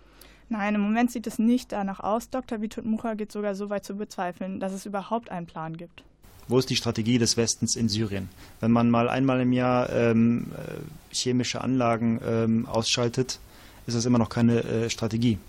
Nein, 0.50 0.75
im 0.75 0.82
Moment 0.82 1.12
sieht 1.12 1.27
es 1.27 1.39
nicht 1.39 1.72
danach 1.72 2.00
aus. 2.00 2.29
Dr. 2.29 2.62
Vitut 2.62 2.86
Mucha 2.86 3.15
geht 3.15 3.32
sogar 3.32 3.55
so 3.55 3.70
weit 3.70 3.84
zu 3.84 3.96
bezweifeln, 3.96 4.60
dass 4.60 4.74
es 4.74 4.86
überhaupt 4.86 5.32
einen 5.32 5.48
Plan 5.48 5.75
gibt. 5.75 6.03
Wo 6.48 6.60
ist 6.60 6.70
die 6.70 6.75
Strategie 6.75 7.17
des 7.17 7.38
Westens 7.38 7.75
in 7.75 7.89
Syrien? 7.89 8.29
Wenn 8.60 8.72
man 8.72 8.91
mal 8.91 9.10
einmal 9.10 9.41
im 9.41 9.51
Jahr 9.51 9.89
ähm, 9.89 10.51
äh, 10.55 11.15
chemische 11.15 11.62
Anlagen 11.62 12.20
ähm, 12.24 12.67
ausschaltet, 12.67 13.39
ist 13.88 13.98
das 13.98 14.05
immer 14.05 14.20
noch 14.20 14.29
keine 14.29 14.63
äh, 14.63 14.89
Strategie. 14.91 15.39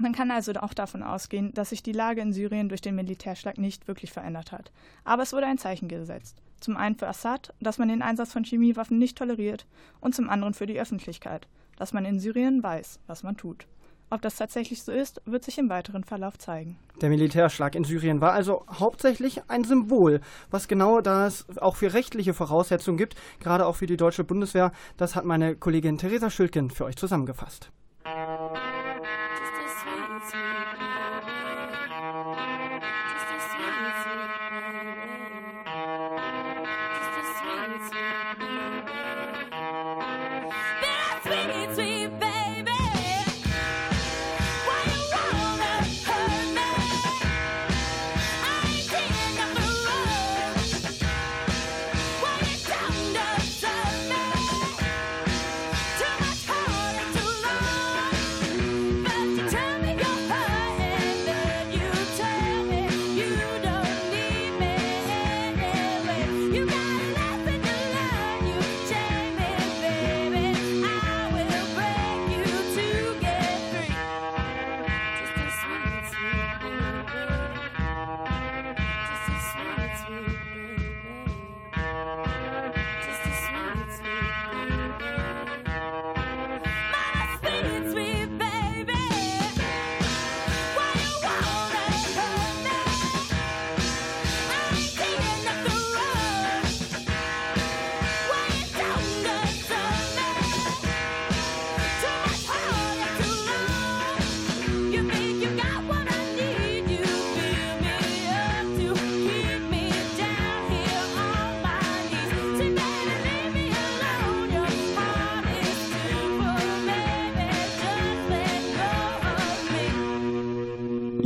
Man 0.00 0.12
kann 0.12 0.30
also 0.30 0.52
auch 0.54 0.74
davon 0.74 1.02
ausgehen, 1.02 1.52
dass 1.54 1.70
sich 1.70 1.82
die 1.82 1.92
Lage 1.92 2.20
in 2.20 2.32
Syrien 2.32 2.68
durch 2.68 2.80
den 2.80 2.94
Militärschlag 2.94 3.58
nicht 3.58 3.88
wirklich 3.88 4.12
verändert 4.12 4.52
hat. 4.52 4.70
Aber 5.04 5.24
es 5.24 5.32
wurde 5.32 5.46
ein 5.46 5.58
Zeichen 5.58 5.88
gesetzt. 5.88 6.40
Zum 6.60 6.76
einen 6.76 6.96
für 6.96 7.08
Assad, 7.08 7.52
dass 7.60 7.78
man 7.78 7.88
den 7.88 8.02
Einsatz 8.02 8.32
von 8.32 8.44
Chemiewaffen 8.44 8.98
nicht 8.98 9.18
toleriert, 9.18 9.66
und 10.00 10.14
zum 10.14 10.30
anderen 10.30 10.54
für 10.54 10.66
die 10.66 10.80
Öffentlichkeit, 10.80 11.48
dass 11.76 11.92
man 11.92 12.04
in 12.04 12.20
Syrien 12.20 12.62
weiß, 12.62 13.00
was 13.08 13.24
man 13.24 13.36
tut. 13.36 13.66
Ob 14.10 14.22
das 14.22 14.36
tatsächlich 14.36 14.82
so 14.82 14.90
ist, 14.90 15.20
wird 15.26 15.44
sich 15.44 15.58
im 15.58 15.68
weiteren 15.68 16.02
Verlauf 16.02 16.38
zeigen. 16.38 16.78
Der 17.02 17.10
Militärschlag 17.10 17.74
in 17.74 17.84
Syrien 17.84 18.20
war 18.20 18.32
also 18.32 18.64
hauptsächlich 18.70 19.42
ein 19.48 19.64
Symbol. 19.64 20.20
Was 20.50 20.66
genau 20.66 21.00
das 21.00 21.44
auch 21.58 21.76
für 21.76 21.92
rechtliche 21.92 22.34
Voraussetzungen 22.34 22.96
gibt, 22.96 23.16
gerade 23.38 23.66
auch 23.66 23.76
für 23.76 23.86
die 23.86 23.98
deutsche 23.98 24.24
Bundeswehr, 24.24 24.72
das 24.96 25.14
hat 25.14 25.24
meine 25.24 25.56
Kollegin 25.56 25.98
Theresa 25.98 26.30
Schülken 26.30 26.70
für 26.70 26.86
euch 26.86 26.96
zusammengefasst. 26.96 27.70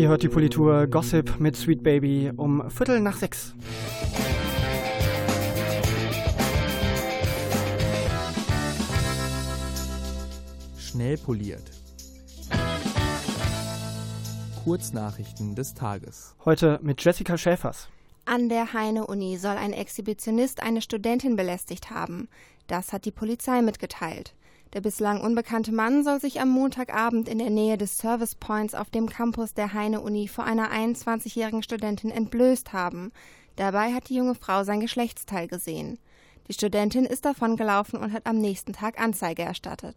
Ihr 0.02 0.08
hört 0.08 0.24
die 0.24 0.28
Politur 0.28 0.88
Gossip 0.88 1.38
mit 1.38 1.54
Sweet 1.54 1.84
Baby 1.84 2.32
um 2.36 2.68
Viertel 2.68 2.98
nach 2.98 3.16
sechs. 3.16 3.54
Schnell 10.76 11.16
poliert. 11.18 11.62
Kurznachrichten 14.64 15.54
des 15.54 15.72
Tages. 15.72 16.34
Heute 16.44 16.80
mit 16.82 17.04
Jessica 17.04 17.38
Schäfers. 17.38 17.86
An 18.24 18.48
der 18.48 18.72
Heine-Uni 18.72 19.36
soll 19.36 19.56
ein 19.56 19.72
Exhibitionist 19.72 20.64
eine 20.64 20.82
Studentin 20.82 21.36
belästigt 21.36 21.90
haben. 21.90 22.28
Das 22.66 22.92
hat 22.92 23.04
die 23.04 23.12
Polizei 23.12 23.62
mitgeteilt. 23.62 24.34
Der 24.72 24.80
bislang 24.80 25.20
unbekannte 25.20 25.70
Mann 25.70 26.02
soll 26.02 26.18
sich 26.18 26.40
am 26.40 26.48
Montagabend 26.48 27.28
in 27.28 27.36
der 27.36 27.50
Nähe 27.50 27.76
des 27.76 27.98
Service 27.98 28.34
Points 28.34 28.74
auf 28.74 28.88
dem 28.88 29.06
Campus 29.06 29.52
der 29.52 29.74
Heine-Uni 29.74 30.28
vor 30.28 30.44
einer 30.44 30.72
21-jährigen 30.72 31.62
Studentin 31.62 32.10
entblößt 32.10 32.72
haben. 32.72 33.12
Dabei 33.56 33.92
hat 33.92 34.08
die 34.08 34.14
junge 34.14 34.34
Frau 34.34 34.64
sein 34.64 34.80
Geschlechtsteil 34.80 35.46
gesehen. 35.46 35.98
Die 36.48 36.54
Studentin 36.54 37.04
ist 37.04 37.26
davongelaufen 37.26 37.98
und 37.98 38.14
hat 38.14 38.24
am 38.24 38.38
nächsten 38.38 38.72
Tag 38.72 38.98
Anzeige 38.98 39.42
erstattet. 39.42 39.94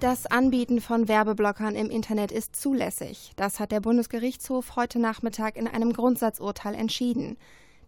Das 0.00 0.26
Anbieten 0.26 0.80
von 0.80 1.06
Werbeblockern 1.06 1.76
im 1.76 1.88
Internet 1.88 2.32
ist 2.32 2.56
zulässig. 2.56 3.30
Das 3.36 3.60
hat 3.60 3.70
der 3.70 3.80
Bundesgerichtshof 3.80 4.74
heute 4.74 4.98
Nachmittag 4.98 5.56
in 5.56 5.68
einem 5.68 5.92
Grundsatzurteil 5.92 6.74
entschieden. 6.74 7.36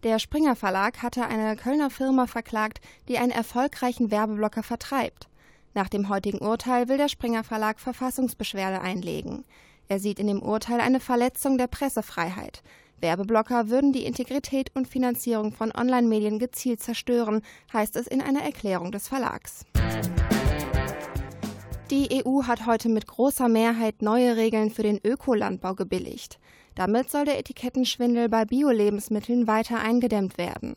Der 0.03 0.19
Springer 0.19 0.57
Verlag 0.57 1.01
hatte 1.01 1.25
eine 1.25 1.55
Kölner 1.55 1.89
Firma 1.89 2.27
verklagt, 2.27 2.81
die 3.07 3.17
einen 3.17 3.31
erfolgreichen 3.31 4.11
Werbeblocker 4.11 4.61
vertreibt. 4.61 5.29
Nach 5.73 5.87
dem 5.87 6.09
heutigen 6.09 6.39
Urteil 6.39 6.89
will 6.89 6.97
der 6.97 7.07
Springer 7.07 7.45
Verlag 7.45 7.79
Verfassungsbeschwerde 7.79 8.81
einlegen. 8.81 9.45
Er 9.87 9.99
sieht 9.99 10.19
in 10.19 10.27
dem 10.27 10.41
Urteil 10.41 10.81
eine 10.81 10.99
Verletzung 10.99 11.57
der 11.57 11.67
Pressefreiheit. 11.67 12.63
Werbeblocker 12.99 13.69
würden 13.69 13.93
die 13.93 14.05
Integrität 14.05 14.71
und 14.75 14.89
Finanzierung 14.89 15.53
von 15.53 15.71
Online-Medien 15.71 16.37
gezielt 16.37 16.81
zerstören, 16.81 17.41
heißt 17.71 17.95
es 17.95 18.05
in 18.05 18.21
einer 18.21 18.41
Erklärung 18.41 18.91
des 18.91 19.07
Verlags. 19.07 19.65
Die 21.89 22.25
EU 22.25 22.43
hat 22.43 22.65
heute 22.65 22.89
mit 22.89 23.07
großer 23.07 23.47
Mehrheit 23.47 24.01
neue 24.01 24.35
Regeln 24.35 24.69
für 24.69 24.83
den 24.83 24.99
Ökolandbau 25.01 25.75
gebilligt. 25.75 26.39
Damit 26.75 27.11
soll 27.11 27.25
der 27.25 27.37
Etikettenschwindel 27.37 28.29
bei 28.29 28.45
Bio-Lebensmitteln 28.45 29.47
weiter 29.47 29.79
eingedämmt 29.79 30.37
werden. 30.37 30.75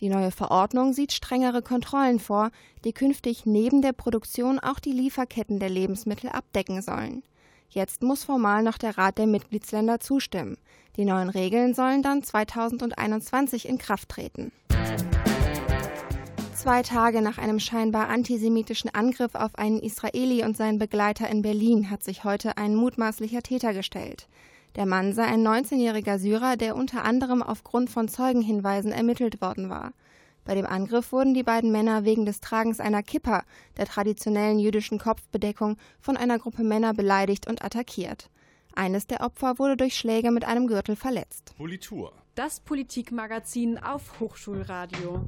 Die 0.00 0.08
neue 0.08 0.30
Verordnung 0.30 0.92
sieht 0.92 1.12
strengere 1.12 1.62
Kontrollen 1.62 2.18
vor, 2.18 2.50
die 2.84 2.92
künftig 2.92 3.46
neben 3.46 3.80
der 3.80 3.92
Produktion 3.92 4.58
auch 4.58 4.78
die 4.78 4.92
Lieferketten 4.92 5.58
der 5.58 5.70
Lebensmittel 5.70 6.30
abdecken 6.30 6.82
sollen. 6.82 7.22
Jetzt 7.70 8.02
muss 8.02 8.24
formal 8.24 8.62
noch 8.62 8.78
der 8.78 8.98
Rat 8.98 9.18
der 9.18 9.26
Mitgliedsländer 9.26 10.00
zustimmen. 10.00 10.58
Die 10.96 11.04
neuen 11.04 11.28
Regeln 11.28 11.74
sollen 11.74 12.02
dann 12.02 12.22
2021 12.22 13.68
in 13.68 13.78
Kraft 13.78 14.08
treten. 14.08 14.52
Zwei 16.54 16.82
Tage 16.82 17.22
nach 17.22 17.38
einem 17.38 17.60
scheinbar 17.60 18.08
antisemitischen 18.08 18.92
Angriff 18.94 19.34
auf 19.34 19.54
einen 19.56 19.78
Israeli 19.78 20.42
und 20.42 20.56
seinen 20.56 20.78
Begleiter 20.78 21.28
in 21.28 21.42
Berlin 21.42 21.90
hat 21.90 22.02
sich 22.02 22.24
heute 22.24 22.56
ein 22.56 22.74
mutmaßlicher 22.74 23.42
Täter 23.42 23.72
gestellt. 23.72 24.26
Der 24.76 24.84
Mann 24.84 25.14
sei 25.14 25.24
ein 25.24 25.46
19-jähriger 25.46 26.18
Syrer, 26.18 26.56
der 26.56 26.76
unter 26.76 27.02
anderem 27.02 27.42
aufgrund 27.42 27.88
von 27.88 28.08
Zeugenhinweisen 28.08 28.92
ermittelt 28.92 29.40
worden 29.40 29.70
war. 29.70 29.92
Bei 30.44 30.54
dem 30.54 30.66
Angriff 30.66 31.12
wurden 31.12 31.32
die 31.32 31.42
beiden 31.42 31.72
Männer 31.72 32.04
wegen 32.04 32.26
des 32.26 32.40
Tragens 32.40 32.78
einer 32.78 33.02
Kippa, 33.02 33.42
der 33.78 33.86
traditionellen 33.86 34.58
jüdischen 34.58 34.98
Kopfbedeckung, 34.98 35.76
von 35.98 36.18
einer 36.18 36.38
Gruppe 36.38 36.62
Männer 36.62 36.92
beleidigt 36.92 37.48
und 37.48 37.64
attackiert. 37.64 38.30
Eines 38.74 39.06
der 39.06 39.22
Opfer 39.22 39.58
wurde 39.58 39.78
durch 39.78 39.96
Schläge 39.96 40.30
mit 40.30 40.44
einem 40.44 40.66
Gürtel 40.66 40.94
verletzt. 40.94 41.54
Politur. 41.56 42.12
Das 42.34 42.60
Politikmagazin 42.60 43.78
auf 43.78 44.20
Hochschulradio. 44.20 45.24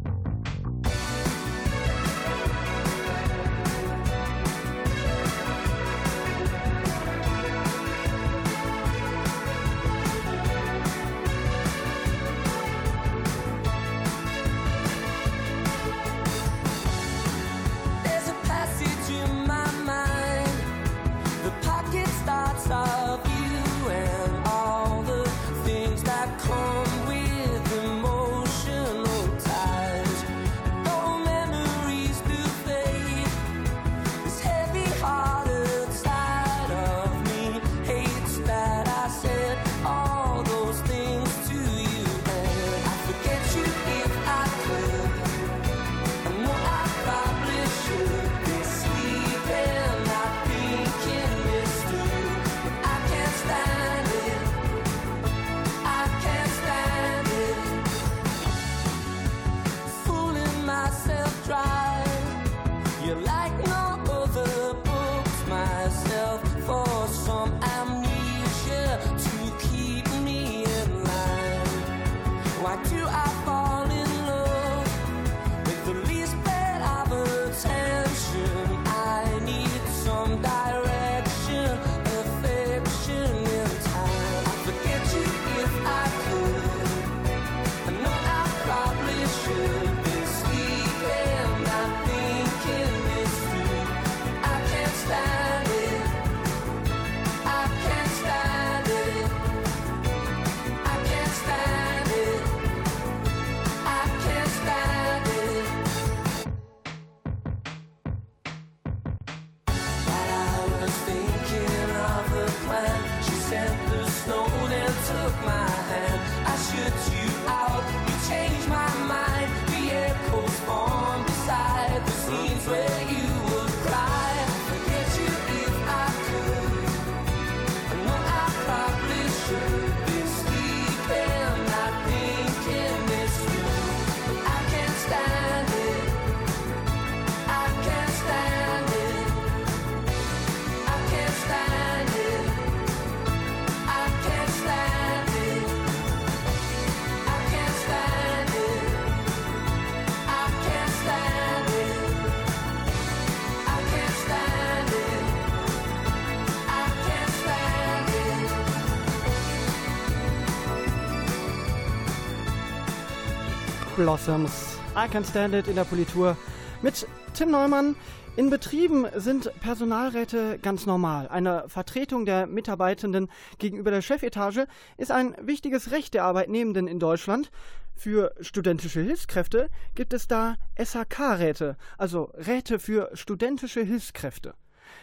Blossoms. 164.09 164.79
I 164.97 165.07
Can 165.07 165.23
Stand 165.23 165.53
It 165.53 165.69
in 165.69 165.75
der 165.75 165.85
Politur 165.85 166.35
mit 166.81 167.07
Tim 167.35 167.51
Neumann. 167.51 167.95
In 168.39 168.49
Betrieben 168.49 169.05
sind 169.17 169.53
Personalräte 169.61 170.59
ganz 170.63 170.87
normal. 170.87 171.29
Eine 171.29 171.69
Vertretung 171.69 172.25
der 172.25 172.47
Mitarbeitenden 172.47 173.29
gegenüber 173.59 173.91
der 173.91 174.01
Chefetage 174.01 174.67
ist 174.97 175.11
ein 175.11 175.37
wichtiges 175.43 175.91
Recht 175.91 176.15
der 176.15 176.25
Arbeitnehmenden 176.25 176.89
in 176.89 176.99
Deutschland. 176.99 177.51
Für 177.95 178.33
studentische 178.41 179.03
Hilfskräfte 179.03 179.69
gibt 179.95 180.15
es 180.15 180.27
da 180.27 180.57
SHK-Räte, 180.83 181.77
also 181.99 182.33
Räte 182.35 182.79
für 182.79 183.11
studentische 183.13 183.83
Hilfskräfte. 183.83 184.55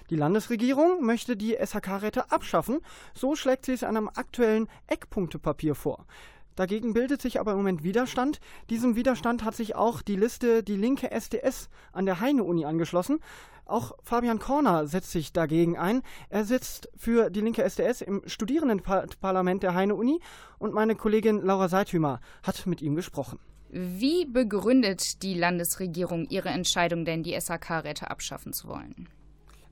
Die 0.10 0.16
Landesregierung 0.16 1.06
möchte 1.06 1.38
die 1.38 1.56
SHK-Räte 1.64 2.32
abschaffen, 2.32 2.80
so 3.14 3.36
schlägt 3.36 3.66
sie 3.66 3.74
es 3.74 3.84
einem 3.84 4.10
aktuellen 4.10 4.68
Eckpunktepapier 4.88 5.76
vor. 5.76 6.08
Dagegen 6.56 6.94
bildet 6.94 7.22
sich 7.22 7.40
aber 7.40 7.52
im 7.52 7.58
Moment 7.58 7.84
Widerstand. 7.84 8.40
Diesem 8.70 8.96
Widerstand 8.96 9.44
hat 9.44 9.56
sich 9.56 9.76
auch 9.76 10.02
die 10.02 10.16
Liste 10.16 10.64
Die 10.64 10.78
linke 10.78 11.12
SDS 11.12 11.70
an 11.92 12.06
der 12.06 12.20
Heine-Uni 12.20 12.66
angeschlossen. 12.66 13.20
Auch 13.66 13.94
Fabian 14.04 14.40
Korner 14.40 14.88
setzt 14.88 15.12
sich 15.12 15.34
dagegen 15.34 15.78
ein. 15.78 16.02
Er 16.30 16.46
sitzt 16.46 16.90
für 16.96 17.30
die 17.30 17.42
linke 17.42 17.64
SDS 17.64 18.02
im 18.02 18.22
Studierendenparlament 18.26 19.64
der 19.64 19.74
Heine-Uni 19.74 20.20
und 20.60 20.74
meine 20.74 20.96
Kollegin 20.96 21.42
Laura 21.42 21.68
Seithümer 21.68 22.22
hat 22.44 22.68
mit 22.68 22.82
ihm 22.82 22.96
gesprochen. 22.96 23.40
Wie 23.70 24.26
begründet 24.26 25.24
die 25.24 25.34
Landesregierung 25.34 26.28
ihre 26.30 26.50
Entscheidung 26.50 27.04
denn, 27.04 27.24
die 27.24 27.38
SAK-Räte 27.38 28.10
abschaffen 28.10 28.54
zu 28.54 28.68
wollen? 28.68 29.10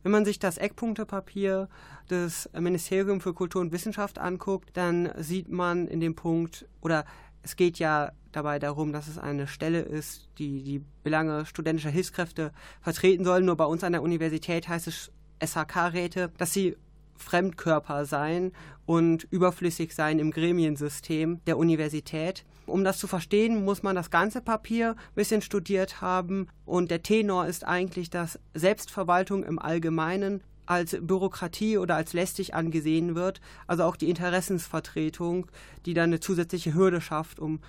Wenn 0.03 0.11
man 0.11 0.25
sich 0.25 0.37
das 0.37 0.57
Eckpunktepapier 0.57 1.69
des 2.09 2.49
Ministeriums 2.53 3.23
für 3.23 3.33
Kultur 3.33 3.61
und 3.61 3.71
Wissenschaft 3.71 4.19
anguckt, 4.19 4.71
dann 4.73 5.11
sieht 5.17 5.49
man 5.49 5.87
in 5.87 6.01
dem 6.01 6.13
Punkt, 6.15 6.67
oder 6.81 7.05
es 7.41 7.55
geht 7.55 7.79
ja 7.79 8.11
dabei 8.33 8.59
darum, 8.59 8.91
dass 8.91 9.07
es 9.07 9.17
eine 9.17 9.47
Stelle 9.47 9.81
ist, 9.81 10.29
die 10.37 10.63
die 10.63 10.83
Belange 11.03 11.45
studentischer 11.45 11.89
Hilfskräfte 11.89 12.51
vertreten 12.81 13.23
soll. 13.23 13.41
Nur 13.41 13.55
bei 13.55 13.65
uns 13.65 13.83
an 13.83 13.93
der 13.93 14.01
Universität 14.01 14.67
heißt 14.67 14.87
es 14.87 15.11
SHK-Räte, 15.41 16.31
dass 16.37 16.53
sie 16.53 16.75
Fremdkörper 17.15 18.05
sein 18.05 18.51
und 18.85 19.25
überflüssig 19.29 19.93
sein 19.93 20.19
im 20.19 20.31
Gremiensystem 20.31 21.39
der 21.45 21.57
Universität. 21.57 22.43
Um 22.65 22.83
das 22.83 22.97
zu 22.97 23.07
verstehen, 23.07 23.65
muss 23.65 23.83
man 23.83 23.95
das 23.95 24.09
ganze 24.09 24.41
Papier 24.41 24.91
ein 24.91 25.15
bisschen 25.15 25.41
studiert 25.41 26.01
haben 26.01 26.47
und 26.65 26.91
der 26.91 27.03
Tenor 27.03 27.45
ist 27.45 27.65
eigentlich, 27.65 28.09
dass 28.09 28.39
Selbstverwaltung 28.53 29.43
im 29.43 29.59
Allgemeinen 29.59 30.41
als 30.65 30.97
Bürokratie 31.01 31.77
oder 31.77 31.95
als 31.95 32.13
lästig 32.13 32.55
angesehen 32.55 33.15
wird, 33.15 33.41
also 33.67 33.83
auch 33.83 33.97
die 33.97 34.09
Interessensvertretung, 34.09 35.47
die 35.85 35.93
dann 35.93 36.09
eine 36.09 36.21
zusätzliche 36.21 36.73
Hürde 36.73 37.01
schafft, 37.01 37.39
um 37.39 37.59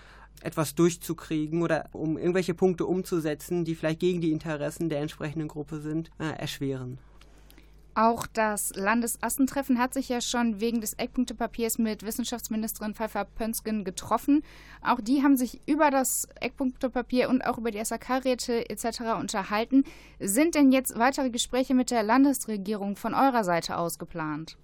etwas 0.43 0.75
durchzukriegen 0.75 1.63
oder 1.63 1.89
um 1.93 2.19
irgendwelche 2.19 2.55
Punkte 2.55 2.87
umzusetzen, 2.87 3.65
die 3.65 3.75
vielleicht 3.75 4.01
gegen 4.01 4.21
die 4.21 4.33
Interessen 4.33 4.89
der 4.89 5.01
entsprechenden 5.01 5.49
Gruppe 5.49 5.81
sind, 5.81 6.11
äh, 6.19 6.39
erschweren. 6.39 6.99
Auch 7.97 8.27
das 8.27 8.75
Landesassentreffen 8.75 9.79
hat 9.79 9.95
sich 9.95 10.09
ja 10.09 10.21
schon 10.21 10.61
wegen 10.61 10.81
des 10.81 10.95
Eckpunktepapiers 10.95 11.79
mit 11.79 12.05
Wissenschaftsministerin 12.05 12.95
Pfeiffer-Pönsken 12.95 13.85
getroffen. 13.85 14.43
Auch 14.83 15.01
die 15.01 15.23
haben 15.23 15.37
sich 15.37 15.61
über 15.67 15.91
das 15.93 16.27
Eckpunktepapier 16.41 17.29
und 17.29 17.43
auch 17.43 17.57
über 17.57 17.71
die 17.71 17.85
SAK-Räte 17.85 18.69
etc. 18.69 19.03
unterhalten. 19.21 19.85
Sind 20.19 20.57
denn 20.57 20.73
jetzt 20.73 20.99
weitere 20.99 21.31
Gespräche 21.31 21.75
mit 21.75 21.93
der 21.93 22.03
Landesregierung 22.03 22.97
von 22.97 23.15
eurer 23.15 23.45
Seite 23.45 23.77
aus 23.77 24.01
geplant? 24.01 24.57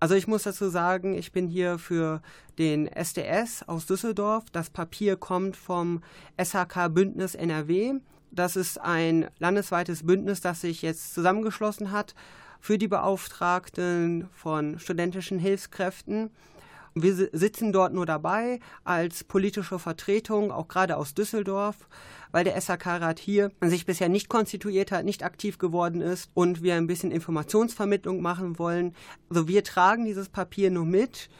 Also 0.00 0.16
ich 0.16 0.26
muss 0.26 0.42
dazu 0.42 0.68
sagen, 0.68 1.14
ich 1.14 1.30
bin 1.30 1.46
hier 1.46 1.78
für 1.78 2.20
den 2.58 2.88
SDS 2.88 3.62
aus 3.68 3.86
Düsseldorf. 3.86 4.46
Das 4.50 4.70
Papier 4.70 5.14
kommt 5.14 5.56
vom 5.56 6.02
SHK 6.36 6.88
Bündnis 6.88 7.36
NRW. 7.36 8.00
Das 8.32 8.56
ist 8.56 8.80
ein 8.80 9.28
landesweites 9.38 10.04
Bündnis, 10.04 10.40
das 10.40 10.62
sich 10.62 10.82
jetzt 10.82 11.14
zusammengeschlossen 11.14 11.92
hat 11.92 12.16
für 12.62 12.78
die 12.78 12.86
Beauftragten 12.86 14.28
von 14.32 14.78
studentischen 14.78 15.40
Hilfskräften. 15.40 16.30
Wir 16.94 17.12
sitzen 17.32 17.72
dort 17.72 17.92
nur 17.92 18.06
dabei 18.06 18.60
als 18.84 19.24
politische 19.24 19.80
Vertretung, 19.80 20.52
auch 20.52 20.68
gerade 20.68 20.96
aus 20.96 21.12
Düsseldorf, 21.12 21.88
weil 22.30 22.44
der 22.44 22.54
SHK-Rat 22.60 23.18
hier 23.18 23.50
sich 23.62 23.84
bisher 23.84 24.08
nicht 24.08 24.28
konstituiert 24.28 24.92
hat, 24.92 25.04
nicht 25.04 25.24
aktiv 25.24 25.58
geworden 25.58 26.00
ist 26.00 26.30
und 26.34 26.62
wir 26.62 26.76
ein 26.76 26.86
bisschen 26.86 27.10
Informationsvermittlung 27.10 28.22
machen 28.22 28.60
wollen. 28.60 28.94
Also 29.28 29.48
wir 29.48 29.64
tragen 29.64 30.04
dieses 30.04 30.28
Papier 30.28 30.70
nur 30.70 30.86
mit 30.86 31.30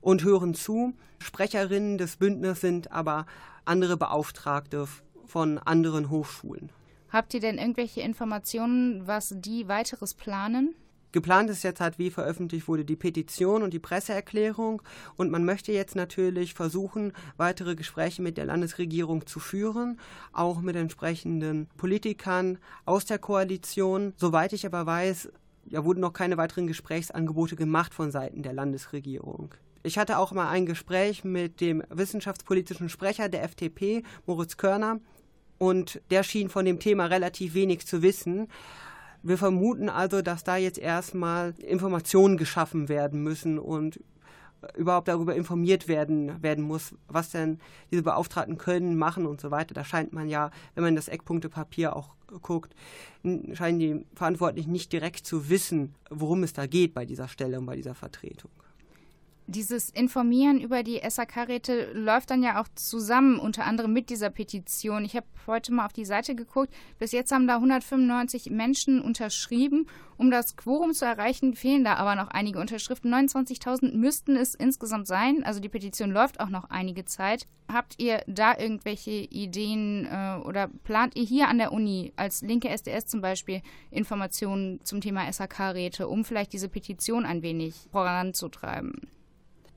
und 0.00 0.24
hören 0.24 0.54
zu. 0.54 0.94
Sprecherinnen 1.20 1.96
des 1.96 2.16
Bündnisses 2.16 2.60
sind 2.60 2.90
aber 2.90 3.26
andere 3.64 3.96
Beauftragte 3.96 4.88
von 5.26 5.58
anderen 5.58 6.10
Hochschulen. 6.10 6.70
Habt 7.16 7.32
ihr 7.32 7.40
denn 7.40 7.56
irgendwelche 7.56 8.02
Informationen, 8.02 9.06
was 9.06 9.32
die 9.34 9.68
weiteres 9.68 10.12
planen? 10.12 10.74
Geplant 11.12 11.48
ist 11.48 11.62
jetzt 11.62 11.80
halt, 11.80 11.98
wie 11.98 12.10
veröffentlicht 12.10 12.68
wurde, 12.68 12.84
die 12.84 12.94
Petition 12.94 13.62
und 13.62 13.72
die 13.72 13.78
Presseerklärung. 13.78 14.82
Und 15.16 15.30
man 15.30 15.46
möchte 15.46 15.72
jetzt 15.72 15.96
natürlich 15.96 16.52
versuchen, 16.52 17.14
weitere 17.38 17.74
Gespräche 17.74 18.20
mit 18.20 18.36
der 18.36 18.44
Landesregierung 18.44 19.26
zu 19.26 19.40
führen, 19.40 19.98
auch 20.34 20.60
mit 20.60 20.76
entsprechenden 20.76 21.68
Politikern 21.78 22.58
aus 22.84 23.06
der 23.06 23.18
Koalition. 23.18 24.12
Soweit 24.18 24.52
ich 24.52 24.66
aber 24.66 24.84
weiß, 24.84 25.30
ja, 25.70 25.86
wurden 25.86 26.00
noch 26.00 26.12
keine 26.12 26.36
weiteren 26.36 26.66
Gesprächsangebote 26.66 27.56
gemacht 27.56 27.94
von 27.94 28.10
Seiten 28.10 28.42
der 28.42 28.52
Landesregierung. 28.52 29.54
Ich 29.86 29.96
hatte 29.98 30.18
auch 30.18 30.32
mal 30.32 30.48
ein 30.48 30.66
Gespräch 30.66 31.24
mit 31.24 31.60
dem 31.60 31.82
wissenschaftspolitischen 31.88 32.88
Sprecher 32.88 33.28
der 33.30 33.44
FDP, 33.44 34.02
Moritz 34.26 34.58
Körner, 34.58 35.00
und 35.58 36.00
der 36.10 36.22
schien 36.22 36.48
von 36.48 36.64
dem 36.64 36.78
Thema 36.78 37.06
relativ 37.06 37.54
wenig 37.54 37.86
zu 37.86 38.02
wissen. 38.02 38.48
Wir 39.22 39.38
vermuten 39.38 39.88
also, 39.88 40.22
dass 40.22 40.44
da 40.44 40.56
jetzt 40.56 40.78
erstmal 40.78 41.54
Informationen 41.58 42.36
geschaffen 42.36 42.88
werden 42.88 43.22
müssen 43.22 43.58
und 43.58 44.00
überhaupt 44.76 45.08
darüber 45.08 45.34
informiert 45.34 45.88
werden, 45.88 46.42
werden 46.42 46.64
muss, 46.64 46.94
was 47.08 47.30
denn 47.30 47.60
diese 47.90 48.02
Beauftragten 48.02 48.58
können, 48.58 48.96
machen 48.96 49.26
und 49.26 49.40
so 49.40 49.50
weiter. 49.50 49.74
Da 49.74 49.84
scheint 49.84 50.12
man 50.12 50.28
ja, 50.28 50.50
wenn 50.74 50.84
man 50.84 50.96
das 50.96 51.08
Eckpunktepapier 51.08 51.94
auch 51.94 52.14
guckt, 52.42 52.74
scheinen 53.52 53.78
die 53.78 54.06
Verantwortlichen 54.14 54.72
nicht 54.72 54.92
direkt 54.92 55.26
zu 55.26 55.48
wissen, 55.48 55.94
worum 56.10 56.42
es 56.42 56.52
da 56.52 56.66
geht 56.66 56.94
bei 56.94 57.04
dieser 57.04 57.28
Stelle 57.28 57.58
und 57.58 57.66
bei 57.66 57.76
dieser 57.76 57.94
Vertretung 57.94 58.50
dieses 59.46 59.90
Informieren 59.90 60.60
über 60.60 60.82
die 60.82 61.00
SAK-Räte 61.08 61.92
läuft 61.92 62.30
dann 62.30 62.42
ja 62.42 62.60
auch 62.60 62.68
zusammen, 62.74 63.38
unter 63.38 63.64
anderem 63.64 63.92
mit 63.92 64.10
dieser 64.10 64.30
Petition. 64.30 65.04
Ich 65.04 65.14
habe 65.14 65.26
heute 65.46 65.72
mal 65.72 65.86
auf 65.86 65.92
die 65.92 66.04
Seite 66.04 66.34
geguckt. 66.34 66.74
Bis 66.98 67.12
jetzt 67.12 67.30
haben 67.30 67.46
da 67.46 67.56
195 67.56 68.50
Menschen 68.50 69.00
unterschrieben. 69.00 69.86
Um 70.16 70.30
das 70.30 70.56
Quorum 70.56 70.94
zu 70.94 71.04
erreichen, 71.04 71.54
fehlen 71.54 71.84
da 71.84 71.94
aber 71.94 72.16
noch 72.16 72.28
einige 72.28 72.58
Unterschriften. 72.58 73.12
29.000 73.12 73.94
müssten 73.94 74.34
es 74.34 74.54
insgesamt 74.54 75.06
sein. 75.06 75.44
Also 75.44 75.60
die 75.60 75.68
Petition 75.68 76.10
läuft 76.10 76.40
auch 76.40 76.48
noch 76.48 76.70
einige 76.70 77.04
Zeit. 77.04 77.46
Habt 77.72 77.94
ihr 77.98 78.22
da 78.26 78.58
irgendwelche 78.58 79.10
Ideen 79.10 80.06
äh, 80.06 80.38
oder 80.44 80.68
plant 80.84 81.16
ihr 81.16 81.24
hier 81.24 81.48
an 81.48 81.58
der 81.58 81.72
Uni 81.72 82.12
als 82.16 82.42
linke 82.42 82.68
SDS 82.68 83.06
zum 83.06 83.20
Beispiel 83.20 83.62
Informationen 83.90 84.80
zum 84.84 85.00
Thema 85.00 85.30
SAK-Räte, 85.32 86.08
um 86.08 86.24
vielleicht 86.24 86.52
diese 86.52 86.68
Petition 86.68 87.24
ein 87.24 87.42
wenig 87.42 87.74
voranzutreiben? 87.92 89.15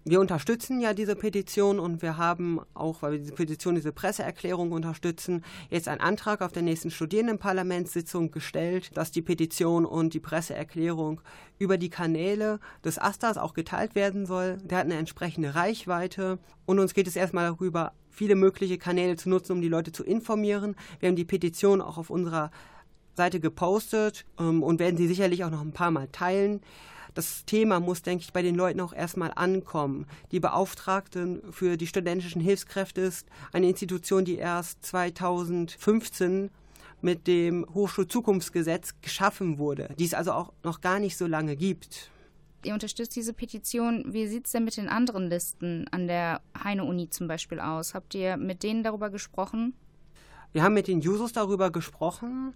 Wir 0.06 0.20
unterstützen 0.20 0.80
ja 0.80 0.94
diese 0.94 1.16
Petition 1.16 1.80
und 1.80 2.02
wir 2.02 2.18
haben 2.18 2.62
auch, 2.74 3.02
weil 3.02 3.14
wir 3.14 3.20
diese 3.20 3.34
Petition, 3.34 3.76
diese 3.76 3.92
Presseerklärung 3.92 4.72
unterstützen, 4.72 5.44
jetzt 5.70 5.88
einen 5.88 6.02
Antrag 6.02 6.42
auf 6.42 6.52
der 6.52 6.64
nächsten 6.64 6.90
Studierendenparlamentssitzung 6.90 8.32
gestellt, 8.32 8.96
dass 8.96 9.12
die 9.12 9.22
Petition 9.22 9.86
und 9.86 10.14
die 10.14 10.20
Presseerklärung 10.20 11.22
über 11.58 11.78
die 11.78 11.90
Kanäle 11.90 12.60
des 12.84 12.98
Astas 12.98 13.38
auch 13.38 13.54
geteilt 13.54 13.96
werden 13.96 14.26
soll. 14.26 14.58
Der 14.64 14.80
hat 14.80 14.86
eine 14.86 14.96
entsprechende 14.96 15.56
Reichweite 15.56 16.40
und 16.66 16.80
uns 16.80 16.94
geht 16.94 17.08
es 17.08 17.16
erstmal 17.16 17.46
darüber, 17.46 17.94
viele 18.10 18.36
mögliche 18.36 18.78
Kanäle 18.78 19.16
zu 19.16 19.30
nutzen, 19.30 19.54
um 19.54 19.62
die 19.62 19.70
Leute 19.70 19.92
zu 19.92 20.04
informieren. 20.04 20.76
Wir 21.00 21.10
haben 21.10 21.16
die 21.16 21.26
Petition 21.26 21.82
auch 21.82 21.98
auf 21.98 22.10
unserer 22.10 22.52
Seite 23.16 23.40
gepostet 23.40 24.26
ähm, 24.40 24.64
und 24.64 24.80
werden 24.80 24.98
sie 24.98 25.08
sicherlich 25.08 25.44
auch 25.44 25.50
noch 25.50 25.62
ein 25.62 25.74
paar 25.74 25.92
Mal 25.92 26.08
teilen 26.12 26.62
das 27.20 27.44
Thema 27.44 27.82
muss, 27.82 28.02
denke 28.02 28.24
ich, 28.24 28.32
bei 28.32 28.42
den 28.42 28.56
Leuten 28.56 28.80
auch 28.80 28.94
erstmal 28.94 29.34
ankommen. 29.36 30.08
Die 30.32 30.40
Beauftragten 30.40 31.42
für 31.52 31.76
die 31.76 31.86
studentischen 31.86 32.42
Hilfskräfte 32.42 33.02
ist 33.02 33.28
eine 33.52 33.68
Institution, 33.68 34.24
die 34.24 34.38
erst 34.38 34.86
2015 34.86 36.50
mit 37.02 37.28
dem 37.28 37.66
Hochschulzukunftsgesetz 37.74 38.94
geschaffen 39.02 39.58
wurde, 39.58 39.94
die 40.00 40.06
es 40.06 40.14
also 40.14 40.32
auch 40.32 40.54
noch 40.64 40.80
gar 40.80 41.00
nicht 41.00 41.18
so 41.18 41.28
lange 41.28 41.58
gibt. 41.58 42.10
Ihr 42.64 42.74
unterstützt 42.74 43.18
diese 43.18 43.34
Petition. 43.34 44.06
Wie 44.08 44.26
sieht 44.28 44.46
es 44.46 44.54
denn 44.54 44.64
mit 44.64 44.78
den 44.78 44.88
anderen 44.88 45.30
Listen 45.30 45.88
an 45.92 46.08
der 46.08 46.40
Heine-Uni 46.64 47.10
zum 47.10 47.28
Beispiel 47.28 47.60
aus? 47.60 47.94
Habt 47.94 48.16
ihr 48.16 48.38
mit 48.38 48.64
denen 48.64 48.84
darüber 48.84 49.10
gesprochen? 49.10 49.74
Wir 50.54 50.64
haben 50.64 50.74
mit 50.74 50.88
den 50.88 51.02
Jusos 51.02 51.34
darüber 51.34 51.70
gesprochen 51.70 52.54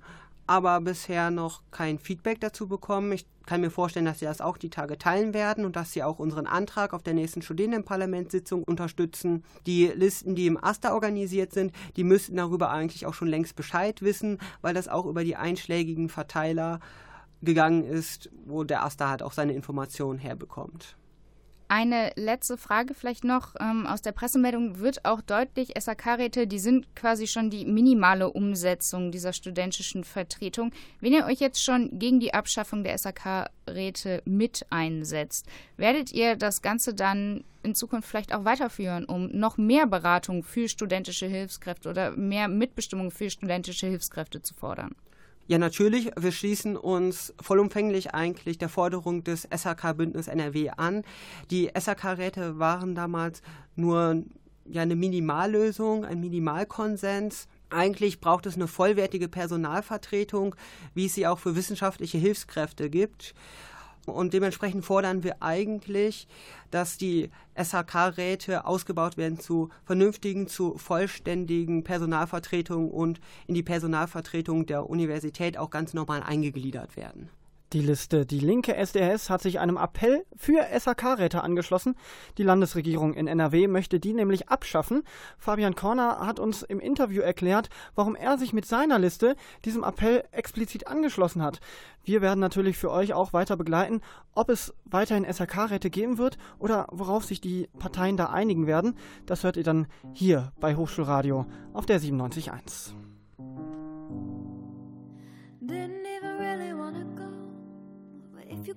aber 0.47 0.81
bisher 0.81 1.31
noch 1.31 1.61
kein 1.71 1.99
Feedback 1.99 2.39
dazu 2.41 2.67
bekommen. 2.67 3.11
Ich 3.11 3.25
kann 3.45 3.61
mir 3.61 3.69
vorstellen, 3.69 4.05
dass 4.05 4.19
sie 4.19 4.25
das 4.25 4.41
auch 4.41 4.57
die 4.57 4.69
Tage 4.69 4.97
teilen 4.97 5.33
werden 5.33 5.65
und 5.65 5.75
dass 5.75 5.91
sie 5.91 6.03
auch 6.03 6.19
unseren 6.19 6.47
Antrag 6.47 6.93
auf 6.93 7.03
der 7.03 7.13
nächsten 7.13 7.41
Studierendenparlamentssitzung 7.41 8.63
unterstützen. 8.63 9.43
Die 9.65 9.87
Listen, 9.87 10.35
die 10.35 10.47
im 10.47 10.61
AStA 10.61 10.93
organisiert 10.93 11.53
sind, 11.53 11.73
die 11.95 12.03
müssten 12.03 12.37
darüber 12.37 12.69
eigentlich 12.69 13.05
auch 13.05 13.13
schon 13.13 13.27
längst 13.27 13.55
Bescheid 13.55 14.01
wissen, 14.01 14.39
weil 14.61 14.73
das 14.73 14.87
auch 14.87 15.05
über 15.05 15.23
die 15.23 15.35
einschlägigen 15.35 16.09
Verteiler 16.09 16.79
gegangen 17.41 17.83
ist, 17.83 18.29
wo 18.45 18.63
der 18.63 18.83
AStA 18.83 19.09
halt 19.09 19.23
auch 19.23 19.33
seine 19.33 19.53
Informationen 19.53 20.19
herbekommt. 20.19 20.95
Eine 21.75 22.11
letzte 22.17 22.55
Frage 22.55 22.93
vielleicht 22.93 23.23
noch. 23.23 23.55
Ähm, 23.59 23.87
aus 23.87 24.03
der 24.03 24.11
Pressemeldung 24.11 24.77
wird 24.77 25.05
auch 25.05 25.21
deutlich, 25.21 25.73
SAK-Räte, 25.75 26.45
die 26.45 26.59
sind 26.59 26.95
quasi 26.95 27.25
schon 27.25 27.49
die 27.49 27.65
minimale 27.65 28.29
Umsetzung 28.29 29.11
dieser 29.11 29.33
studentischen 29.33 30.03
Vertretung. 30.03 30.71
Wenn 31.01 31.13
ihr 31.13 31.25
euch 31.25 31.39
jetzt 31.39 31.63
schon 31.63 31.97
gegen 31.97 32.19
die 32.19 32.35
Abschaffung 32.35 32.83
der 32.83 32.95
SAK-Räte 32.95 34.21
mit 34.23 34.67
einsetzt, 34.69 35.47
werdet 35.75 36.11
ihr 36.11 36.35
das 36.35 36.61
Ganze 36.61 36.93
dann 36.93 37.43
in 37.63 37.73
Zukunft 37.73 38.07
vielleicht 38.07 38.35
auch 38.35 38.45
weiterführen, 38.45 39.05
um 39.05 39.31
noch 39.31 39.57
mehr 39.57 39.87
Beratung 39.87 40.43
für 40.43 40.69
studentische 40.69 41.25
Hilfskräfte 41.25 41.89
oder 41.89 42.11
mehr 42.11 42.49
Mitbestimmung 42.49 43.09
für 43.09 43.31
studentische 43.31 43.87
Hilfskräfte 43.87 44.43
zu 44.43 44.53
fordern? 44.53 44.93
Ja, 45.45 45.57
natürlich. 45.57 46.11
Wir 46.17 46.31
schließen 46.31 46.77
uns 46.77 47.33
vollumfänglich 47.41 48.13
eigentlich 48.13 48.57
der 48.57 48.69
Forderung 48.69 49.25
des 49.25 49.43
SHK-Bündnis 49.43 50.29
NRW 50.29 50.69
an. 50.77 51.03
Die 51.51 51.69
SHK-Räte 51.77 52.59
waren 52.59 52.95
damals 52.95 53.41
nur 53.75 54.23
ja, 54.65 54.81
eine 54.81 54.95
Minimallösung, 54.95 56.05
ein 56.05 56.21
Minimalkonsens. 56.21 57.47
Eigentlich 57.69 58.21
braucht 58.21 58.45
es 58.45 58.55
eine 58.55 58.67
vollwertige 58.67 59.27
Personalvertretung, 59.27 60.55
wie 60.93 61.07
es 61.07 61.15
sie 61.15 61.27
auch 61.27 61.39
für 61.39 61.57
wissenschaftliche 61.57 62.17
Hilfskräfte 62.17 62.89
gibt. 62.89 63.33
Und 64.05 64.33
dementsprechend 64.33 64.83
fordern 64.83 65.23
wir 65.23 65.41
eigentlich, 65.41 66.27
dass 66.71 66.97
die 66.97 67.29
SHK-Räte 67.55 68.65
ausgebaut 68.65 69.15
werden 69.15 69.39
zu 69.39 69.69
vernünftigen, 69.85 70.47
zu 70.47 70.77
vollständigen 70.77 71.83
Personalvertretungen 71.83 72.91
und 72.91 73.21
in 73.47 73.55
die 73.55 73.63
Personalvertretung 73.63 74.65
der 74.65 74.89
Universität 74.89 75.57
auch 75.57 75.69
ganz 75.69 75.93
normal 75.93 76.21
eingegliedert 76.21 76.97
werden 76.97 77.29
die 77.73 77.81
Liste. 77.81 78.25
Die 78.25 78.39
linke 78.39 78.75
SDRS 78.75 79.29
hat 79.29 79.41
sich 79.41 79.59
einem 79.59 79.77
Appell 79.77 80.25
für 80.35 80.65
SAK-Räte 80.77 81.43
angeschlossen. 81.43 81.95
Die 82.37 82.43
Landesregierung 82.43 83.13
in 83.13 83.27
NRW 83.27 83.67
möchte 83.67 83.99
die 83.99 84.13
nämlich 84.13 84.49
abschaffen. 84.49 85.03
Fabian 85.37 85.75
Korner 85.75 86.19
hat 86.25 86.39
uns 86.39 86.61
im 86.61 86.79
Interview 86.79 87.21
erklärt, 87.21 87.69
warum 87.95 88.15
er 88.15 88.37
sich 88.37 88.53
mit 88.53 88.65
seiner 88.65 88.99
Liste 88.99 89.35
diesem 89.65 89.83
Appell 89.83 90.23
explizit 90.31 90.87
angeschlossen 90.87 91.41
hat. 91.41 91.59
Wir 92.03 92.21
werden 92.21 92.39
natürlich 92.39 92.77
für 92.77 92.91
euch 92.91 93.13
auch 93.13 93.33
weiter 93.33 93.57
begleiten, 93.57 94.01
ob 94.35 94.49
es 94.49 94.73
weiterhin 94.85 95.25
SAK-Räte 95.31 95.89
geben 95.89 96.17
wird 96.17 96.37
oder 96.59 96.87
worauf 96.91 97.25
sich 97.25 97.41
die 97.41 97.69
Parteien 97.79 98.17
da 98.17 98.27
einigen 98.27 98.67
werden. 98.67 98.95
Das 99.25 99.43
hört 99.43 99.57
ihr 99.57 99.63
dann 99.63 99.87
hier 100.13 100.51
bei 100.59 100.75
Hochschulradio 100.75 101.45
auf 101.73 101.85
der 101.85 101.99
97.1. 101.99 102.93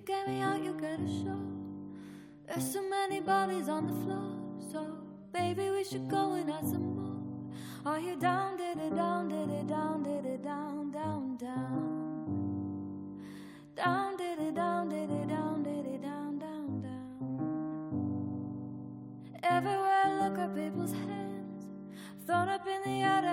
Get 0.07 0.29
me 0.29 0.41
out, 0.41 0.63
you 0.63 0.73
get 0.81 1.01
a 1.01 1.09
show. 1.09 1.41
There's 2.47 2.73
so 2.73 2.81
many 2.89 3.19
bodies 3.19 3.69
on 3.69 3.89
the 3.89 3.93
floor, 4.05 4.39
so 4.71 4.87
baby, 5.33 5.69
we 5.71 5.83
should 5.83 6.09
go 6.09 6.35
and 6.35 6.49
add 6.49 6.69
some 6.69 6.95
more. 6.95 7.17
Are 7.85 7.99
you 7.99 8.15
down, 8.15 8.57
did 8.57 8.79
it 8.79 8.95
down, 8.95 9.29
did 9.29 9.51
it 9.51 9.67
down, 9.67 10.05
did 10.05 10.25
it 10.25 10.45
down, 10.45 10.93
down, 10.93 11.37
down? 11.39 13.19
Down, 13.75 14.17
did 14.17 14.39
it 14.39 14.55
down, 14.55 14.89
did 14.91 15.11
it 15.11 15.29
down, 15.29 15.65
did 15.65 15.87
it 15.87 16.01
down, 16.01 16.39
down, 16.39 16.83
down. 16.83 18.21
Everywhere 19.43 20.03
I 20.05 20.21
look 20.23 20.39
at 20.39 20.55
people's 20.55 20.93
hands, 20.93 21.65
thrown 22.25 22.49
up 22.49 22.65
in 22.65 22.81
the 22.85 23.03
air 23.03 23.26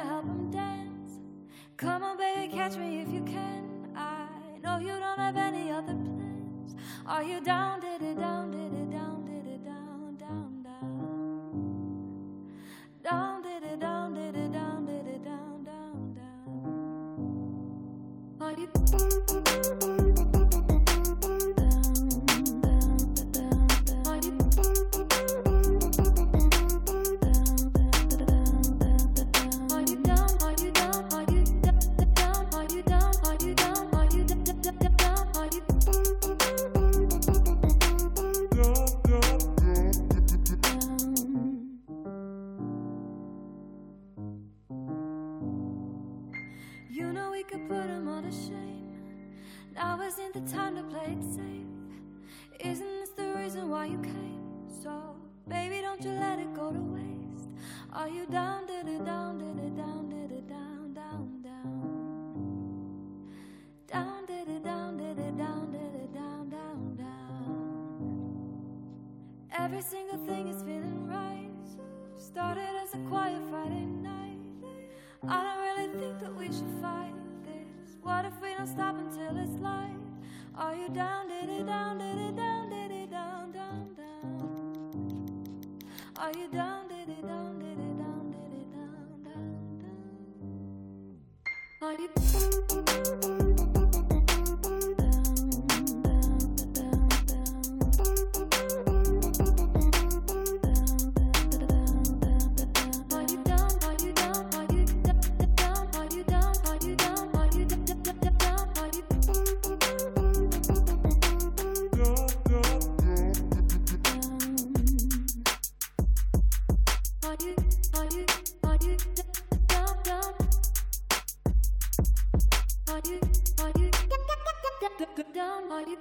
down, 125.64 125.72
are 125.72 125.88
you 125.88 125.98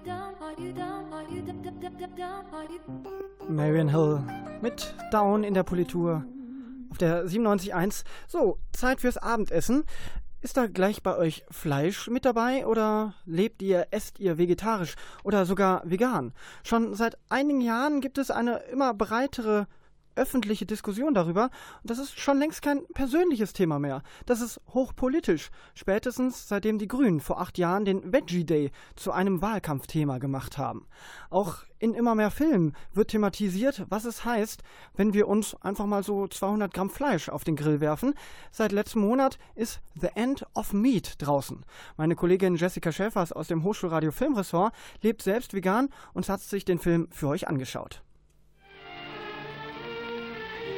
down, 0.00 0.34
are 0.40 0.54
you 0.58 0.72
down, 0.72 1.12
are 1.12 1.24
you 1.28 1.42
down, 1.42 1.62
are 1.62 1.90
you 1.90 2.06
down, 2.16 2.44
are 2.52 2.64
you 2.64 3.11
Marion 3.54 3.88
Hill 3.88 4.22
mit 4.60 4.94
Down 5.10 5.44
in 5.44 5.54
der 5.54 5.62
Politur 5.62 6.24
auf 6.90 6.98
der 6.98 7.26
97.1. 7.26 8.04
So, 8.26 8.58
Zeit 8.72 9.00
fürs 9.00 9.18
Abendessen. 9.18 9.84
Ist 10.40 10.56
da 10.56 10.66
gleich 10.66 11.02
bei 11.02 11.16
euch 11.16 11.44
Fleisch 11.50 12.08
mit 12.08 12.24
dabei 12.24 12.66
oder 12.66 13.14
lebt 13.26 13.62
ihr, 13.62 13.86
esst 13.90 14.18
ihr 14.18 14.38
vegetarisch 14.38 14.94
oder 15.22 15.46
sogar 15.46 15.82
vegan? 15.84 16.32
Schon 16.64 16.94
seit 16.94 17.16
einigen 17.28 17.60
Jahren 17.60 18.00
gibt 18.00 18.18
es 18.18 18.30
eine 18.30 18.56
immer 18.72 18.94
breitere 18.94 19.66
öffentliche 20.16 20.66
Diskussion 20.66 21.14
darüber. 21.14 21.50
Und 21.82 21.90
das 21.90 21.98
ist 21.98 22.18
schon 22.18 22.38
längst 22.38 22.62
kein 22.62 22.86
persönliches 22.94 23.52
Thema 23.52 23.78
mehr. 23.78 24.02
Das 24.26 24.40
ist 24.40 24.60
hochpolitisch. 24.74 25.50
Spätestens 25.74 26.48
seitdem 26.48 26.78
die 26.78 26.88
Grünen 26.88 27.20
vor 27.20 27.40
acht 27.40 27.58
Jahren 27.58 27.84
den 27.84 28.12
Veggie 28.12 28.44
Day 28.44 28.70
zu 28.96 29.12
einem 29.12 29.42
Wahlkampfthema 29.42 30.18
gemacht 30.18 30.58
haben. 30.58 30.86
Auch 31.30 31.64
in 31.78 31.94
immer 31.94 32.14
mehr 32.14 32.30
Filmen 32.30 32.74
wird 32.94 33.10
thematisiert, 33.10 33.84
was 33.88 34.04
es 34.04 34.24
heißt, 34.24 34.62
wenn 34.94 35.14
wir 35.14 35.26
uns 35.26 35.56
einfach 35.62 35.86
mal 35.86 36.04
so 36.04 36.28
200 36.28 36.72
Gramm 36.72 36.90
Fleisch 36.90 37.28
auf 37.28 37.42
den 37.42 37.56
Grill 37.56 37.80
werfen. 37.80 38.14
Seit 38.52 38.70
letztem 38.70 39.02
Monat 39.02 39.38
ist 39.56 39.80
The 40.00 40.10
End 40.14 40.46
of 40.54 40.72
Meat 40.72 41.16
draußen. 41.18 41.64
Meine 41.96 42.14
Kollegin 42.14 42.54
Jessica 42.54 42.92
Schäfers 42.92 43.32
aus 43.32 43.48
dem 43.48 43.64
Hochschulradio 43.64 44.12
Filmressort 44.12 44.72
lebt 45.00 45.22
selbst 45.22 45.54
vegan 45.54 45.88
und 46.14 46.28
hat 46.28 46.40
sich 46.40 46.64
den 46.64 46.78
Film 46.78 47.08
für 47.10 47.26
euch 47.28 47.48
angeschaut. 47.48 48.02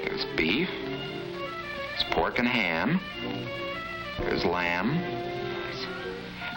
There's 0.05 0.27
beef. 0.37 0.69
There's 0.69 2.05
pork 2.11 2.38
and 2.38 2.47
ham. 2.47 3.01
There's 4.19 4.45
lamb. 4.45 5.01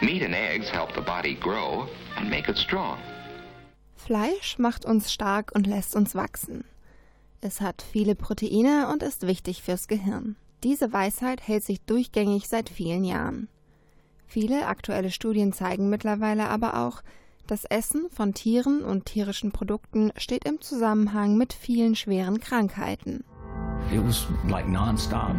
Meat 0.01 0.21
and 0.21 0.35
eggs 0.35 0.69
help 0.69 0.93
the 0.93 1.01
body 1.01 1.35
grow 1.35 1.87
and 2.17 2.29
make 2.29 2.49
it 2.49 2.57
strong. 2.57 2.99
Fleisch 3.95 4.59
macht 4.59 4.85
uns 4.85 5.13
stark 5.13 5.51
und 5.55 5.65
lässt 5.65 5.95
uns 5.95 6.13
wachsen. 6.13 6.65
Es 7.39 7.61
hat 7.61 7.81
viele 7.81 8.15
Proteine 8.15 8.89
und 8.91 9.01
ist 9.01 9.25
wichtig 9.25 9.61
fürs 9.61 9.87
Gehirn. 9.87 10.35
Diese 10.63 10.91
Weisheit 10.91 11.47
hält 11.47 11.63
sich 11.63 11.79
durchgängig 11.81 12.49
seit 12.49 12.69
vielen 12.69 13.05
Jahren. 13.05 13.47
Viele 14.25 14.67
aktuelle 14.67 15.11
Studien 15.11 15.53
zeigen 15.53 15.89
mittlerweile 15.89 16.49
aber 16.49 16.75
auch, 16.75 17.01
das 17.47 17.63
Essen 17.63 18.09
von 18.09 18.33
Tieren 18.33 18.83
und 18.83 19.05
tierischen 19.05 19.53
Produkten 19.53 20.11
steht 20.17 20.43
im 20.43 20.59
Zusammenhang 20.59 21.37
mit 21.37 21.53
vielen 21.53 21.95
schweren 21.95 22.41
Krankheiten. 22.41 23.23
It 23.91 24.03
was 24.03 24.27
like 24.49 24.65
nonstop. 24.65 25.35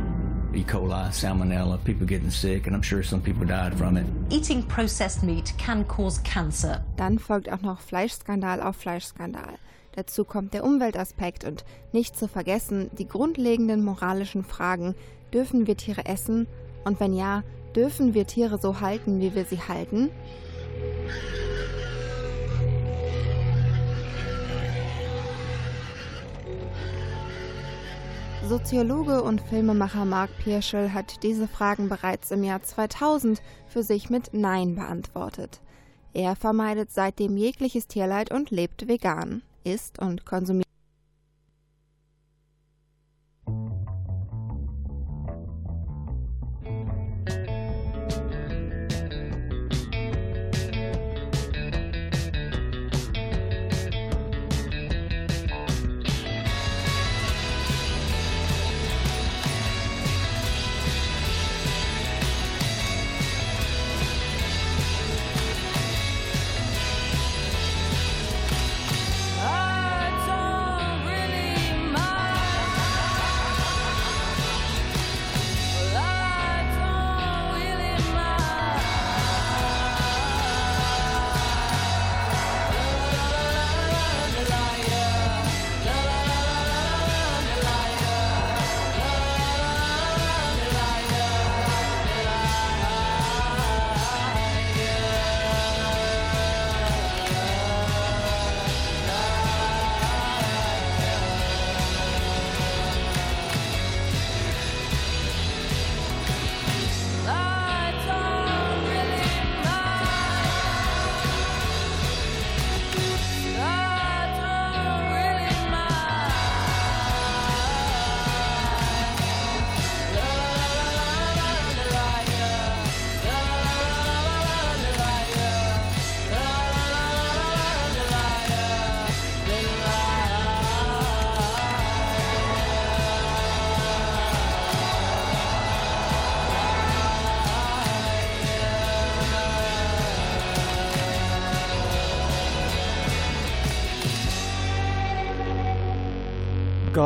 E. 0.55 0.65
coli, 0.65 1.13
salmonella, 1.13 1.79
people 1.85 2.07
getting 2.07 2.31
sick, 2.31 2.67
and 2.67 2.75
I'm 2.75 2.83
sure 2.83 3.03
some 3.03 3.21
people 3.21 3.45
died 3.47 3.75
from 3.77 3.97
it. 3.99 4.07
Eating 4.31 4.63
processed 4.63 5.23
meat 5.23 5.53
can 5.59 5.85
cause 5.85 6.21
cancer. 6.25 6.83
Dann 6.97 7.19
folgt 7.19 7.53
auch 7.53 7.61
noch 7.61 7.81
Fleischskandal 7.81 8.63
auf 8.63 8.77
Fleischskandal. 8.77 9.59
Dazu 9.93 10.25
kommt 10.25 10.55
der 10.55 10.65
Umweltaspekt 10.65 11.45
und 11.45 11.65
nicht 11.93 12.17
zu 12.17 12.29
vergessen 12.29 12.91
die 12.97 13.07
grundlegenden 13.07 13.85
moralischen 13.85 14.45
Fragen, 14.45 14.95
dürfen 15.35 15.67
wir 15.67 15.77
Tiere 15.77 16.07
essen 16.07 16.47
und 16.85 17.01
wenn 17.01 17.13
ja, 17.13 17.43
dürfen 17.75 18.15
wir 18.15 18.27
Tiere 18.27 18.59
so 18.59 18.81
halten, 18.81 19.21
wie 19.21 19.35
wir 19.35 19.45
sie 19.45 19.61
halten? 19.61 20.11
Soziologe 28.49 29.23
und 29.23 29.43
Filmemacher 29.43 30.07
Mark 30.07 30.31
Pierschel 30.39 30.95
hat 30.95 31.23
diese 31.23 31.47
Fragen 31.47 31.91
bereits 31.91 32.31
im 32.31 32.43
Jahr 32.43 32.63
2000 32.63 33.43
für 33.67 33.83
sich 33.83 34.09
mit 34.09 34.33
Nein 34.33 34.75
beantwortet. 34.75 35.61
Er 36.15 36.35
vermeidet 36.35 36.91
seitdem 36.91 37.37
jegliches 37.37 37.89
Tierleid 37.89 38.33
und 38.33 38.51
lebt 38.51 38.89
vegan, 38.89 39.43
isst 39.65 39.99
und 39.99 40.25
konsumiert 40.25 40.68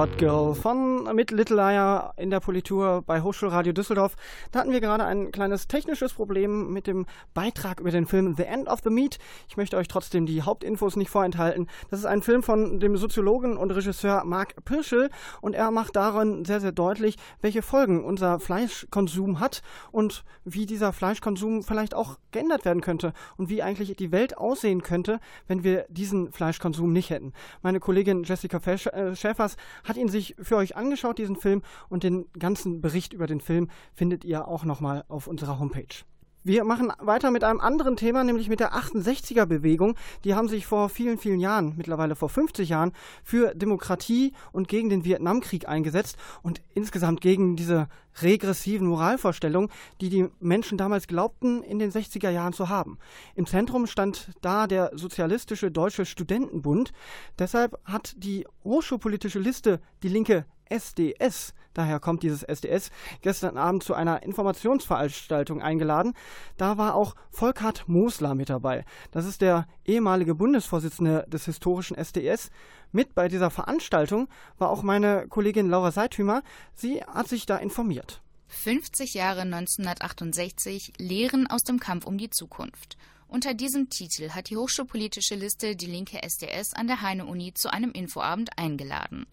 God 0.02 0.18
Girl 0.18 0.54
von 0.56 1.14
mit 1.14 1.30
Little 1.30 1.54
Liar 1.54 2.14
in 2.16 2.30
der 2.30 2.40
Politur 2.40 3.04
bei 3.06 3.22
Hochschulradio 3.22 3.72
Düsseldorf. 3.72 4.16
Da 4.50 4.58
hatten 4.58 4.72
wir 4.72 4.80
gerade 4.80 5.04
ein 5.04 5.30
kleines 5.30 5.68
technisches 5.68 6.12
Problem 6.12 6.72
mit 6.72 6.88
dem 6.88 7.06
Beitrag 7.34 7.78
über 7.78 7.92
den 7.92 8.06
Film 8.06 8.34
The 8.36 8.42
End 8.42 8.66
of 8.66 8.80
the 8.82 8.90
Meat. 8.90 9.20
Ich 9.48 9.56
möchte 9.56 9.76
euch 9.76 9.86
trotzdem 9.86 10.26
die 10.26 10.42
Hauptinfos 10.42 10.96
nicht 10.96 11.08
vorenthalten. 11.08 11.68
Das 11.88 12.00
ist 12.00 12.06
ein 12.06 12.20
Film 12.20 12.42
von 12.42 12.80
dem 12.80 12.96
Soziologen 12.96 13.56
und 13.56 13.70
Regisseur 13.70 14.24
Mark 14.24 14.64
Pirschel 14.64 15.08
und 15.40 15.54
er 15.54 15.70
macht 15.70 15.94
darin 15.94 16.44
sehr, 16.44 16.58
sehr 16.58 16.72
deutlich, 16.72 17.16
welche 17.40 17.62
Folgen 17.62 18.02
unser 18.02 18.40
Fleischkonsum 18.40 19.38
hat 19.38 19.62
und 19.92 20.24
wie 20.44 20.66
dieser 20.66 20.92
Fleischkonsum 20.92 21.62
vielleicht 21.62 21.94
auch 21.94 22.18
geändert 22.32 22.64
werden 22.64 22.80
könnte 22.80 23.12
und 23.36 23.50
wie 23.50 23.62
eigentlich 23.62 23.94
die 23.96 24.10
Welt 24.10 24.36
aussehen 24.36 24.82
könnte, 24.82 25.20
wenn 25.46 25.62
wir 25.62 25.86
diesen 25.90 26.32
Fleischkonsum 26.32 26.92
nicht 26.92 27.10
hätten. 27.10 27.32
Meine 27.62 27.78
Kollegin 27.78 28.24
Jessica 28.24 28.58
äh, 28.68 29.14
Schäfers 29.14 29.56
hat 29.91 29.91
ihn 29.96 30.08
sich 30.08 30.36
für 30.40 30.56
euch 30.56 30.76
angeschaut, 30.76 31.18
diesen 31.18 31.36
Film, 31.36 31.62
und 31.88 32.02
den 32.02 32.26
ganzen 32.38 32.80
Bericht 32.80 33.12
über 33.12 33.26
den 33.26 33.40
Film 33.40 33.70
findet 33.92 34.24
ihr 34.24 34.48
auch 34.48 34.64
nochmal 34.64 35.04
auf 35.08 35.26
unserer 35.26 35.58
Homepage. 35.58 36.04
Wir 36.44 36.64
machen 36.64 36.92
weiter 36.98 37.30
mit 37.30 37.44
einem 37.44 37.60
anderen 37.60 37.96
Thema, 37.96 38.24
nämlich 38.24 38.48
mit 38.48 38.58
der 38.58 38.74
68er 38.74 39.46
Bewegung. 39.46 39.94
Die 40.24 40.34
haben 40.34 40.48
sich 40.48 40.66
vor 40.66 40.88
vielen, 40.88 41.16
vielen 41.16 41.38
Jahren, 41.38 41.74
mittlerweile 41.76 42.16
vor 42.16 42.28
50 42.28 42.68
Jahren, 42.68 42.92
für 43.22 43.54
Demokratie 43.54 44.32
und 44.50 44.66
gegen 44.66 44.90
den 44.90 45.04
Vietnamkrieg 45.04 45.68
eingesetzt 45.68 46.16
und 46.42 46.60
insgesamt 46.74 47.20
gegen 47.20 47.54
diese 47.54 47.86
regressiven 48.20 48.88
Moralvorstellungen, 48.88 49.70
die 50.00 50.08
die 50.08 50.28
Menschen 50.40 50.78
damals 50.78 51.06
glaubten, 51.06 51.62
in 51.62 51.78
den 51.78 51.92
60er 51.92 52.30
Jahren 52.30 52.52
zu 52.52 52.68
haben. 52.68 52.98
Im 53.36 53.46
Zentrum 53.46 53.86
stand 53.86 54.32
da 54.40 54.66
der 54.66 54.90
Sozialistische 54.94 55.70
Deutsche 55.70 56.04
Studentenbund. 56.04 56.92
Deshalb 57.38 57.78
hat 57.84 58.14
die 58.16 58.48
Hochschulpolitische 58.64 59.38
Liste 59.38 59.80
Die 60.02 60.08
Linke 60.08 60.44
SDS, 60.68 61.54
daher 61.74 62.00
kommt 62.00 62.22
dieses 62.22 62.42
SDS, 62.42 62.90
gestern 63.20 63.56
Abend 63.56 63.82
zu 63.82 63.94
einer 63.94 64.22
Informationsveranstaltung 64.22 65.62
eingeladen. 65.62 66.14
Da 66.56 66.78
war 66.78 66.94
auch 66.94 67.14
Volkhard 67.30 67.88
Mosler 67.88 68.34
mit 68.34 68.50
dabei. 68.50 68.84
Das 69.10 69.26
ist 69.26 69.40
der 69.40 69.66
ehemalige 69.84 70.34
Bundesvorsitzende 70.34 71.26
des 71.28 71.44
historischen 71.44 71.96
SDS. 71.96 72.50
Mit 72.92 73.14
bei 73.14 73.28
dieser 73.28 73.50
Veranstaltung 73.50 74.28
war 74.58 74.70
auch 74.70 74.82
meine 74.82 75.26
Kollegin 75.28 75.68
Laura 75.68 75.92
Seithümer. 75.92 76.42
Sie 76.74 77.02
hat 77.02 77.28
sich 77.28 77.46
da 77.46 77.56
informiert. 77.56 78.22
50 78.48 79.14
Jahre 79.14 79.40
1968 79.40 80.92
Lehren 80.98 81.46
aus 81.46 81.62
dem 81.64 81.80
Kampf 81.80 82.06
um 82.06 82.18
die 82.18 82.30
Zukunft. 82.30 82.98
Unter 83.26 83.54
diesem 83.54 83.88
Titel 83.88 84.28
hat 84.30 84.50
die 84.50 84.58
hochschulpolitische 84.58 85.34
Liste 85.34 85.74
die 85.74 85.86
linke 85.86 86.22
SDS 86.22 86.74
an 86.74 86.86
der 86.86 87.00
Heine-Uni 87.00 87.54
zu 87.54 87.72
einem 87.72 87.90
Infoabend 87.92 88.58
eingeladen. 88.58 89.26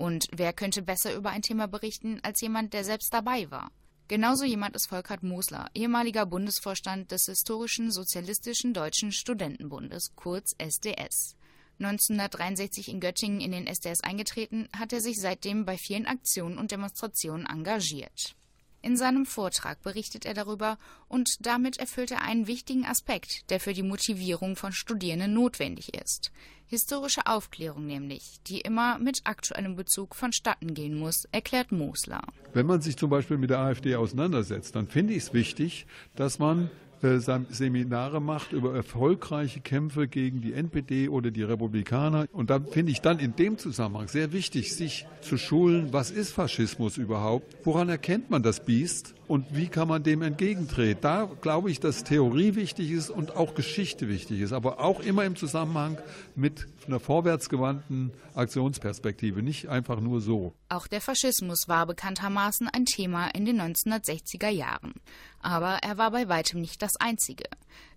Und 0.00 0.28
wer 0.32 0.54
könnte 0.54 0.80
besser 0.80 1.14
über 1.14 1.28
ein 1.28 1.42
Thema 1.42 1.68
berichten 1.68 2.20
als 2.22 2.40
jemand, 2.40 2.72
der 2.72 2.84
selbst 2.84 3.12
dabei 3.12 3.50
war? 3.50 3.70
Genauso 4.08 4.46
jemand 4.46 4.74
ist 4.74 4.86
Volkert 4.86 5.22
Mosler, 5.22 5.68
ehemaliger 5.74 6.24
Bundesvorstand 6.24 7.10
des 7.10 7.26
historischen 7.26 7.90
Sozialistischen 7.90 8.72
Deutschen 8.72 9.12
Studentenbundes, 9.12 10.16
kurz 10.16 10.54
SDS. 10.56 11.36
1963 11.80 12.88
in 12.88 13.00
Göttingen 13.00 13.42
in 13.42 13.52
den 13.52 13.66
SDS 13.66 14.02
eingetreten, 14.02 14.70
hat 14.74 14.94
er 14.94 15.02
sich 15.02 15.20
seitdem 15.20 15.66
bei 15.66 15.76
vielen 15.76 16.06
Aktionen 16.06 16.56
und 16.56 16.70
Demonstrationen 16.70 17.44
engagiert. 17.44 18.34
In 18.82 18.96
seinem 18.96 19.26
Vortrag 19.26 19.82
berichtet 19.82 20.24
er 20.24 20.32
darüber 20.32 20.78
und 21.08 21.46
damit 21.46 21.78
erfüllt 21.78 22.10
er 22.10 22.22
einen 22.22 22.46
wichtigen 22.46 22.86
Aspekt, 22.86 23.50
der 23.50 23.60
für 23.60 23.74
die 23.74 23.82
Motivierung 23.82 24.56
von 24.56 24.72
Studierenden 24.72 25.34
notwendig 25.34 25.94
ist. 25.94 26.32
Historische 26.66 27.26
Aufklärung 27.26 27.86
nämlich, 27.86 28.40
die 28.46 28.60
immer 28.60 28.98
mit 28.98 29.22
aktuellem 29.24 29.76
Bezug 29.76 30.14
vonstatten 30.14 30.72
gehen 30.72 30.98
muss, 30.98 31.26
erklärt 31.32 31.72
Mosler. 31.72 32.22
Wenn 32.54 32.66
man 32.66 32.80
sich 32.80 32.96
zum 32.96 33.10
Beispiel 33.10 33.38
mit 33.38 33.50
der 33.50 33.58
AfD 33.58 33.96
auseinandersetzt, 33.96 34.76
dann 34.76 34.86
finde 34.86 35.12
ich 35.12 35.24
es 35.24 35.34
wichtig, 35.34 35.86
dass 36.14 36.38
man 36.38 36.70
Seminare 37.00 38.20
macht 38.20 38.52
über 38.52 38.74
erfolgreiche 38.74 39.60
Kämpfe 39.60 40.06
gegen 40.06 40.40
die 40.40 40.52
NPD 40.52 41.08
oder 41.08 41.30
die 41.30 41.42
Republikaner. 41.42 42.26
Und 42.32 42.50
da 42.50 42.60
finde 42.60 42.92
ich 42.92 43.00
dann 43.00 43.18
in 43.18 43.34
dem 43.36 43.58
Zusammenhang 43.58 44.08
sehr 44.08 44.32
wichtig, 44.32 44.74
sich 44.74 45.06
zu 45.20 45.38
schulen, 45.38 45.92
was 45.92 46.10
ist 46.10 46.32
Faschismus 46.32 46.98
überhaupt? 46.98 47.56
Woran 47.64 47.88
erkennt 47.88 48.30
man 48.30 48.42
das 48.42 48.64
Biest? 48.64 49.14
Und 49.30 49.54
wie 49.54 49.68
kann 49.68 49.86
man 49.86 50.02
dem 50.02 50.22
entgegentreten. 50.22 51.02
Da 51.02 51.30
glaube 51.40 51.70
ich, 51.70 51.78
dass 51.78 52.02
Theorie 52.02 52.56
wichtig 52.56 52.90
ist 52.90 53.10
und 53.10 53.36
auch 53.36 53.54
Geschichte 53.54 54.08
wichtig 54.08 54.40
ist, 54.40 54.52
aber 54.52 54.80
auch 54.80 54.98
immer 54.98 55.24
im 55.24 55.36
Zusammenhang 55.36 55.98
mit 56.34 56.66
einer 56.88 56.98
vorwärtsgewandten 56.98 58.10
Aktionsperspektive, 58.34 59.40
nicht 59.44 59.68
einfach 59.68 60.00
nur 60.00 60.20
so. 60.20 60.52
Auch 60.68 60.88
der 60.88 61.00
Faschismus 61.00 61.68
war 61.68 61.86
bekanntermaßen 61.86 62.68
ein 62.70 62.86
Thema 62.86 63.28
in 63.28 63.44
den 63.44 63.60
1960er 63.60 64.48
Jahren. 64.48 64.94
Aber 65.38 65.78
er 65.80 65.96
war 65.96 66.10
bei 66.10 66.28
weitem 66.28 66.60
nicht 66.60 66.82
das 66.82 66.96
einzige. 66.96 67.44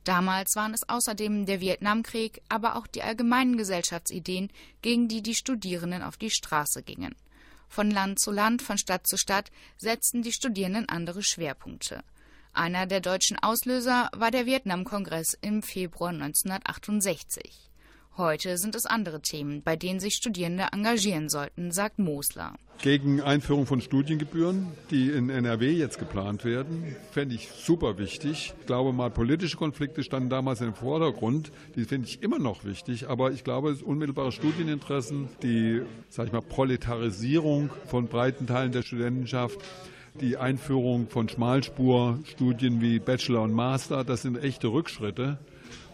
Damals 0.03 0.55
waren 0.55 0.75
es 0.75 0.87
außerdem 0.87 1.47
der 1.47 1.61
Vietnamkrieg, 1.61 2.43
aber 2.47 2.75
auch 2.75 2.85
die 2.85 3.01
allgemeinen 3.01 3.57
Gesellschaftsideen, 3.57 4.51
gegen 4.83 5.07
die 5.07 5.23
die 5.23 5.33
Studierenden 5.33 6.03
auf 6.03 6.17
die 6.17 6.29
Straße 6.29 6.83
gingen. 6.83 7.15
Von 7.73 7.89
Land 7.89 8.19
zu 8.19 8.29
Land, 8.29 8.61
von 8.61 8.77
Stadt 8.77 9.07
zu 9.07 9.17
Stadt 9.17 9.49
setzten 9.77 10.21
die 10.21 10.31
Studierenden 10.31 10.87
andere 10.87 11.23
Schwerpunkte. 11.23 12.03
Einer 12.53 12.85
der 12.85 13.01
deutschen 13.01 13.39
Auslöser 13.39 14.11
war 14.13 14.29
der 14.29 14.45
Vietnamkongress 14.45 15.35
im 15.41 15.63
Februar 15.63 16.11
1968. 16.11 17.71
Heute 18.15 18.59
sind 18.59 18.75
es 18.75 18.85
andere 18.85 19.21
Themen, 19.21 19.63
bei 19.63 19.75
denen 19.75 19.99
sich 19.99 20.13
Studierende 20.13 20.67
engagieren 20.71 21.29
sollten, 21.29 21.71
sagt 21.71 21.97
Mosler. 21.97 22.53
Gegen 22.79 23.21
Einführung 23.21 23.65
von 23.65 23.81
Studiengebühren, 23.81 24.67
die 24.91 25.09
in 25.09 25.31
NRW 25.31 25.71
jetzt 25.71 25.97
geplant 25.97 26.45
werden, 26.45 26.95
fände 27.09 27.33
ich 27.33 27.49
super 27.49 27.97
wichtig. 27.97 28.53
Ich 28.59 28.65
glaube 28.67 28.93
mal, 28.93 29.09
politische 29.09 29.57
Konflikte 29.57 30.03
standen 30.03 30.29
damals 30.29 30.61
im 30.61 30.75
Vordergrund. 30.75 31.51
Die 31.75 31.85
finde 31.85 32.07
ich 32.07 32.21
immer 32.21 32.37
noch 32.37 32.65
wichtig. 32.65 33.09
Aber 33.09 33.31
ich 33.31 33.43
glaube, 33.43 33.75
unmittelbare 33.83 34.31
Studieninteressen, 34.31 35.29
die, 35.41 35.81
sag 36.09 36.27
ich 36.27 36.33
mal, 36.33 36.41
Proletarisierung 36.41 37.71
von 37.87 38.09
breiten 38.09 38.45
Teilen 38.45 38.73
der 38.73 38.83
Studentenschaft, 38.83 39.57
die 40.21 40.37
Einführung 40.37 41.07
von 41.09 41.29
Schmalspurstudien 41.29 42.79
wie 42.79 42.99
Bachelor 42.99 43.41
und 43.41 43.53
Master, 43.53 44.03
das 44.03 44.21
sind 44.21 44.37
echte 44.37 44.67
Rückschritte. 44.67 45.39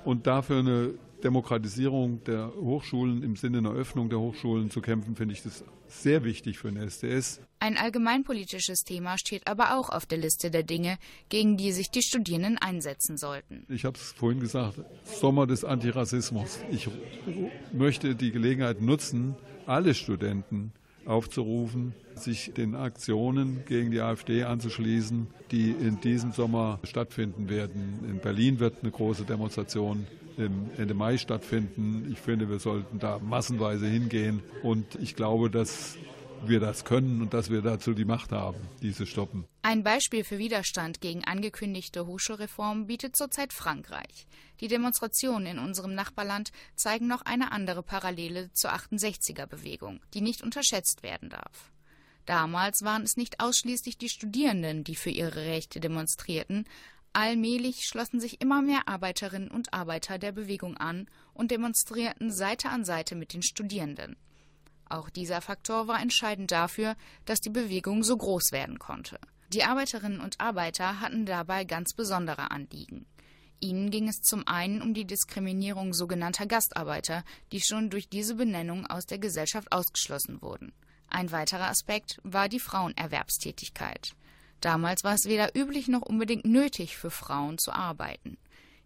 Und 0.04 0.28
dafür 0.28 0.60
eine 0.60 0.94
Demokratisierung 1.24 2.24
der 2.24 2.54
Hochschulen 2.56 3.24
im 3.24 3.36
Sinne 3.36 3.60
einer 3.60 3.74
Öffnung 3.74 4.10
der 4.10 4.20
Hochschulen 4.20 4.70
zu 4.70 4.82
kämpfen, 4.82 5.16
finde 5.16 5.34
ich 5.34 5.44
das 5.44 5.64
sehr 5.88 6.24
wichtig 6.24 6.60
für 6.60 6.72
den 6.72 6.82
SDS. 6.82 7.42
Ein 7.60 7.78
allgemeinpolitisches 7.78 8.84
Thema 8.84 9.18
steht 9.18 9.48
aber 9.48 9.78
auch 9.78 9.90
auf 9.90 10.06
der 10.06 10.18
Liste 10.18 10.50
der 10.50 10.64
Dinge, 10.64 10.98
gegen 11.30 11.58
die 11.58 11.72
sich 11.72 11.92
die 11.92 12.02
Studierenden 12.02 12.58
einsetzen 12.58 13.18
sollten. 13.18 13.66
Ich 13.68 13.86
habe 13.86 13.98
es 13.98 14.14
vorhin 14.14 14.40
gesagt, 14.40 14.80
Sommer 15.04 15.46
des 15.46 15.66
Antirassismus. 15.66 16.60
Ich 16.72 16.88
möchte 17.74 18.16
die 18.16 18.32
Gelegenheit 18.32 18.82
nutzen, 18.82 19.36
alle 19.66 19.94
Studenten 19.94 20.72
aufzurufen, 21.06 21.94
sich 22.16 22.54
den 22.54 22.76
Aktionen 22.76 23.64
gegen 23.66 23.92
die 23.92 24.00
AfD 24.00 24.44
anzuschließen, 24.44 25.28
die 25.52 25.72
in 25.72 26.00
diesem 26.02 26.32
Sommer 26.32 26.80
stattfinden 26.84 27.50
werden. 27.50 28.00
In 28.08 28.20
Berlin 28.20 28.60
wird 28.60 28.82
eine 28.82 28.92
große 28.92 29.26
Demonstration 29.26 30.06
Ende 30.40 30.94
Mai 30.94 31.18
stattfinden. 31.18 32.10
Ich 32.12 32.20
finde, 32.20 32.50
wir 32.50 32.60
sollten 32.60 33.00
da 33.00 33.20
massenweise 33.20 33.88
hingehen 33.88 34.42
und 34.64 34.96
ich 34.96 35.16
glaube, 35.16 35.50
dass 35.50 35.98
wir 36.46 36.60
das 36.60 36.86
können 36.86 37.22
und 37.22 37.34
dass 37.34 37.50
wir 37.50 37.62
dazu 37.62 37.94
die 37.94 38.06
Macht 38.06 38.32
haben, 38.32 38.60
diese 38.82 39.06
stoppen. 39.06 39.46
Ein 39.62 39.84
Beispiel 39.84 40.24
für 40.24 40.38
Widerstand 40.38 41.02
gegen 41.02 41.24
angekündigte 41.26 42.06
Hochschulreformen 42.06 42.88
bietet 42.88 43.16
zurzeit 43.16 43.54
Frankreich. 43.54 44.28
Die 44.62 44.68
Demonstrationen 44.68 45.48
in 45.48 45.60
unserem 45.60 45.94
Nachbarland 45.96 46.52
zeigen 46.76 47.08
noch 47.08 47.24
eine 47.24 47.52
andere 47.52 47.84
Parallele 47.84 48.52
zur 48.54 48.74
68er-Bewegung, 48.74 50.00
die 50.14 50.22
nicht 50.22 50.42
unterschätzt 50.42 51.04
werden 51.04 51.30
darf. 51.30 51.72
Damals 52.26 52.84
waren 52.84 53.04
es 53.04 53.18
nicht 53.18 53.40
ausschließlich 53.40 53.98
die 53.98 54.10
Studierenden, 54.10 54.84
die 54.84 54.96
für 54.96 55.10
ihre 55.10 55.46
Rechte 55.46 55.80
demonstrierten, 55.80 56.66
Allmählich 57.14 57.86
schlossen 57.86 58.20
sich 58.20 58.42
immer 58.42 58.62
mehr 58.62 58.88
Arbeiterinnen 58.88 59.50
und 59.50 59.74
Arbeiter 59.74 60.20
der 60.20 60.32
Bewegung 60.32 60.78
an 60.78 61.10
und 61.34 61.52
demonstrierten 61.52 62.32
Seite 62.32 62.70
an 62.70 62.86
Seite 62.86 63.16
mit 63.16 63.34
den 63.34 63.42
Studierenden. 63.42 64.16
Auch 64.90 65.10
dieser 65.10 65.42
Faktor 65.42 65.88
war 65.88 66.02
entscheidend 66.02 66.52
dafür, 66.52 66.96
dass 67.26 67.42
die 67.42 67.50
Bewegung 67.50 68.04
so 68.04 68.18
groß 68.18 68.52
werden 68.52 68.80
konnte. 68.80 69.20
Die 69.54 69.64
Arbeiterinnen 69.64 70.20
und 70.20 70.40
Arbeiter 70.40 71.00
hatten 71.00 71.26
dabei 71.26 71.64
ganz 71.64 71.94
besondere 71.94 72.52
Anliegen. 72.52 73.06
Ihnen 73.60 73.90
ging 73.92 74.08
es 74.08 74.22
zum 74.22 74.48
einen 74.48 74.82
um 74.82 74.94
die 74.94 75.06
Diskriminierung 75.06 75.94
sogenannter 75.94 76.46
Gastarbeiter, 76.46 77.24
die 77.52 77.62
schon 77.62 77.90
durch 77.90 78.08
diese 78.10 78.36
Benennung 78.36 78.86
aus 78.86 79.06
der 79.06 79.20
Gesellschaft 79.20 79.72
ausgeschlossen 79.72 80.42
wurden. 80.42 80.72
Ein 81.08 81.32
weiterer 81.32 81.68
Aspekt 81.68 82.20
war 82.24 82.48
die 82.48 82.60
Frauenerwerbstätigkeit. 82.60 84.12
Damals 84.62 85.04
war 85.04 85.14
es 85.14 85.26
weder 85.26 85.56
üblich 85.56 85.88
noch 85.88 86.02
unbedingt 86.02 86.46
nötig 86.46 86.98
für 86.98 87.12
Frauen 87.12 87.58
zu 87.58 87.72
arbeiten. 87.72 88.38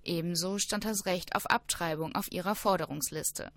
Ebenso 0.04 0.60
stand 0.60 0.86
das 0.86 1.06
Recht 1.06 1.36
auf 1.36 1.50
Abtreibung 1.50 2.16
auf 2.16 2.32
ihrer 2.32 2.56
Forderungsliste. 2.56 3.52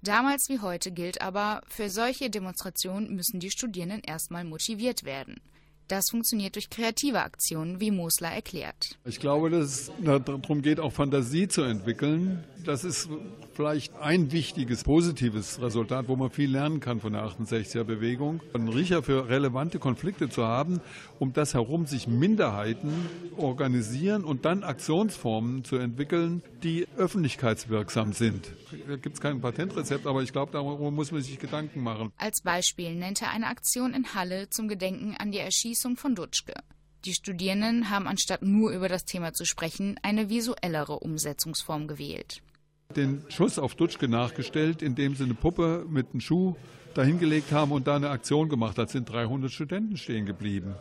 Damals 0.00 0.48
wie 0.48 0.60
heute 0.60 0.90
gilt 0.90 1.20
aber, 1.20 1.62
für 1.68 1.90
solche 1.90 2.30
Demonstrationen 2.30 3.14
müssen 3.14 3.40
die 3.40 3.50
Studierenden 3.50 4.00
erstmal 4.00 4.44
motiviert 4.44 5.04
werden. 5.04 5.40
Das 5.92 6.08
funktioniert 6.08 6.54
durch 6.54 6.70
kreative 6.70 7.20
Aktionen, 7.20 7.78
wie 7.78 7.90
Mosler 7.90 8.30
erklärt. 8.30 8.96
Ich 9.04 9.20
glaube, 9.20 9.50
dass 9.50 9.90
es 9.90 9.92
darum 10.02 10.62
geht, 10.62 10.80
auch 10.80 10.90
Fantasie 10.90 11.48
zu 11.48 11.64
entwickeln. 11.64 12.42
Das 12.64 12.82
ist 12.82 13.10
vielleicht 13.52 13.94
ein 13.96 14.32
wichtiges, 14.32 14.84
positives 14.84 15.60
Resultat, 15.60 16.08
wo 16.08 16.16
man 16.16 16.30
viel 16.30 16.50
lernen 16.50 16.80
kann 16.80 17.00
von 17.00 17.12
der 17.12 17.24
68er-Bewegung. 17.24 18.40
Einen 18.54 18.68
Riecher 18.68 19.02
für 19.02 19.28
relevante 19.28 19.78
Konflikte 19.78 20.30
zu 20.30 20.44
haben, 20.44 20.80
um 21.18 21.34
das 21.34 21.52
herum 21.52 21.84
sich 21.84 22.06
Minderheiten 22.06 22.90
organisieren 23.36 24.24
und 24.24 24.46
dann 24.46 24.62
Aktionsformen 24.62 25.64
zu 25.64 25.76
entwickeln, 25.76 26.42
die 26.62 26.86
öffentlichkeitswirksam 26.96 28.12
sind. 28.12 28.52
Da 28.88 28.96
gibt 28.96 29.16
es 29.16 29.20
kein 29.20 29.40
Patentrezept, 29.40 30.06
aber 30.06 30.22
ich 30.22 30.32
glaube, 30.32 30.52
darüber 30.52 30.90
muss 30.90 31.12
man 31.12 31.20
sich 31.20 31.38
Gedanken 31.38 31.82
machen. 31.82 32.12
Als 32.16 32.40
Beispiel 32.40 32.94
nennt 32.94 33.20
er 33.20 33.30
eine 33.30 33.48
Aktion 33.48 33.92
in 33.92 34.14
Halle 34.14 34.48
zum 34.48 34.68
Gedenken 34.68 35.16
an 35.18 35.32
die 35.32 35.38
Erschießung 35.38 35.81
von 35.96 36.14
Dutschke. 36.14 36.54
Die 37.04 37.14
Studierenden 37.14 37.90
haben 37.90 38.06
anstatt 38.06 38.42
nur 38.42 38.70
über 38.70 38.88
das 38.88 39.04
Thema 39.04 39.32
zu 39.32 39.44
sprechen, 39.44 39.98
eine 40.02 40.28
visuellere 40.28 41.00
Umsetzungsform 41.00 41.88
gewählt 41.88 42.42
den 42.92 43.22
Schuss 43.28 43.58
auf 43.58 43.74
Dutschke 43.74 44.08
nachgestellt, 44.08 44.82
indem 44.82 45.14
sie 45.14 45.24
eine 45.24 45.34
Puppe 45.34 45.84
mit 45.88 46.12
einem 46.12 46.20
Schuh 46.20 46.54
dahingelegt 46.94 47.52
haben 47.52 47.72
und 47.72 47.86
da 47.86 47.96
eine 47.96 48.10
Aktion 48.10 48.48
gemacht 48.48 48.78
hat, 48.78 48.90
sind 48.90 49.10
300 49.10 49.50
Studenten 49.50 49.96
stehen 49.96 50.26
geblieben. 50.26 50.74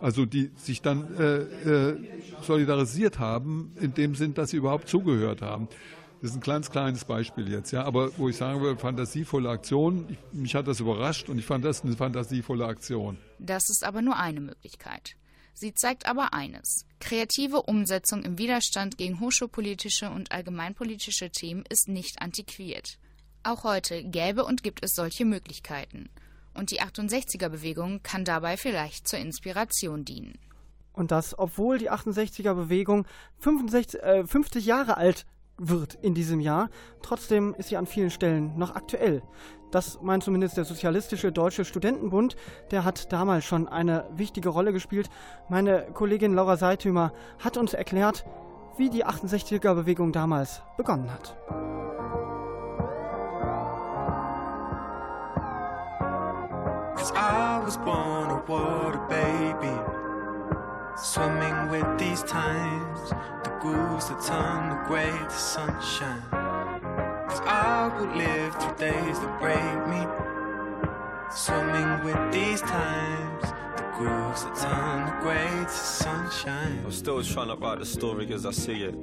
Also 0.00 0.26
die 0.26 0.50
sich 0.56 0.82
dann 0.82 1.16
äh, 1.18 1.36
äh, 1.38 1.96
solidarisiert 2.42 3.18
haben, 3.18 3.72
in 3.80 3.94
dem 3.94 4.14
Sinn, 4.14 4.34
dass 4.34 4.50
sie 4.50 4.58
überhaupt 4.58 4.88
zugehört 4.88 5.40
haben. 5.40 5.68
Das 6.22 6.30
ist 6.30 6.36
ein 6.36 6.40
kleines, 6.40 6.70
kleines 6.70 7.04
Beispiel 7.04 7.50
jetzt, 7.50 7.72
ja. 7.72 7.84
Aber 7.84 8.16
wo 8.16 8.28
ich 8.28 8.36
sagen 8.36 8.60
würde, 8.60 8.80
fantasievolle 8.80 9.50
Aktion, 9.50 10.06
ich, 10.08 10.18
mich 10.32 10.54
hat 10.54 10.66
das 10.66 10.80
überrascht 10.80 11.28
und 11.28 11.38
ich 11.38 11.44
fand 11.44 11.64
das 11.64 11.84
eine 11.84 11.96
fantasievolle 11.96 12.64
Aktion. 12.64 13.18
Das 13.38 13.68
ist 13.68 13.84
aber 13.84 14.00
nur 14.00 14.16
eine 14.16 14.40
Möglichkeit. 14.40 15.16
Sie 15.52 15.74
zeigt 15.74 16.06
aber 16.06 16.32
eines. 16.32 16.86
Kreative 17.00 17.62
Umsetzung 17.62 18.22
im 18.24 18.38
Widerstand 18.38 18.98
gegen 18.98 19.20
hochschulpolitische 19.20 20.10
und 20.10 20.32
allgemeinpolitische 20.32 21.30
Themen 21.30 21.64
ist 21.68 21.88
nicht 21.88 22.20
antiquiert. 22.20 22.98
Auch 23.42 23.64
heute 23.64 24.02
gäbe 24.02 24.44
und 24.44 24.62
gibt 24.62 24.84
es 24.84 24.94
solche 24.94 25.24
Möglichkeiten. 25.24 26.10
Und 26.54 26.70
die 26.70 26.80
68er-Bewegung 26.80 28.02
kann 28.02 28.24
dabei 28.24 28.56
vielleicht 28.56 29.06
zur 29.06 29.18
Inspiration 29.18 30.04
dienen. 30.04 30.38
Und 30.92 31.10
das, 31.10 31.38
obwohl 31.38 31.78
die 31.78 31.90
68er-Bewegung 31.90 33.06
50 33.38 34.02
äh, 34.02 34.58
Jahre 34.60 34.96
alt 34.96 35.26
wird 35.58 35.94
in 36.02 36.14
diesem 36.14 36.40
Jahr. 36.40 36.68
Trotzdem 37.02 37.54
ist 37.54 37.68
sie 37.68 37.76
an 37.76 37.86
vielen 37.86 38.10
Stellen 38.10 38.56
noch 38.56 38.74
aktuell. 38.74 39.22
Das 39.70 40.00
meint 40.00 40.22
zumindest 40.22 40.56
der 40.56 40.64
Sozialistische 40.64 41.32
Deutsche 41.32 41.64
Studentenbund. 41.64 42.36
Der 42.70 42.84
hat 42.84 43.12
damals 43.12 43.44
schon 43.44 43.68
eine 43.68 44.06
wichtige 44.14 44.48
Rolle 44.48 44.72
gespielt. 44.72 45.10
Meine 45.48 45.86
Kollegin 45.92 46.34
Laura 46.34 46.56
Seitümer 46.56 47.12
hat 47.38 47.56
uns 47.56 47.74
erklärt, 47.74 48.24
wie 48.76 48.90
die 48.90 49.04
68er-Bewegung 49.04 50.12
damals 50.12 50.62
begonnen 50.76 51.10
hat. 51.12 51.36
I 57.18 57.60
was 57.64 57.78
born 57.78 58.30
a 58.30 58.42
water 58.46 58.98
baby, 59.08 60.05
swimming 60.96 61.68
with 61.68 61.98
these 61.98 62.22
times, 62.22 63.10
the 63.44 63.50
ghouls 63.62 64.08
that 64.08 64.22
turn 64.22 64.70
the 64.70 64.82
gray 64.86 65.10
to 65.10 65.30
sunshine. 65.30 66.22
Cause 67.28 67.40
I 67.40 67.92
will 67.98 68.16
live 68.16 68.54
through 68.54 68.76
days 68.76 69.20
that 69.20 69.38
break 69.38 69.86
me, 69.92 70.06
swimming 71.30 72.04
with 72.04 72.32
these 72.32 72.62
times 72.62 73.42
the 73.76 73.82
grooves 73.96 74.44
that 74.44 74.56
turn 74.56 75.06
the 75.06 75.22
grey 75.22 75.64
to 75.64 75.68
sunshine. 75.68 76.80
I'm 76.84 76.92
still 76.92 77.22
trying 77.22 77.48
to 77.48 77.56
write 77.56 77.80
the 77.80 77.86
story 77.86 78.32
as 78.32 78.46
I 78.46 78.52
see 78.52 78.84
it. 78.84 78.94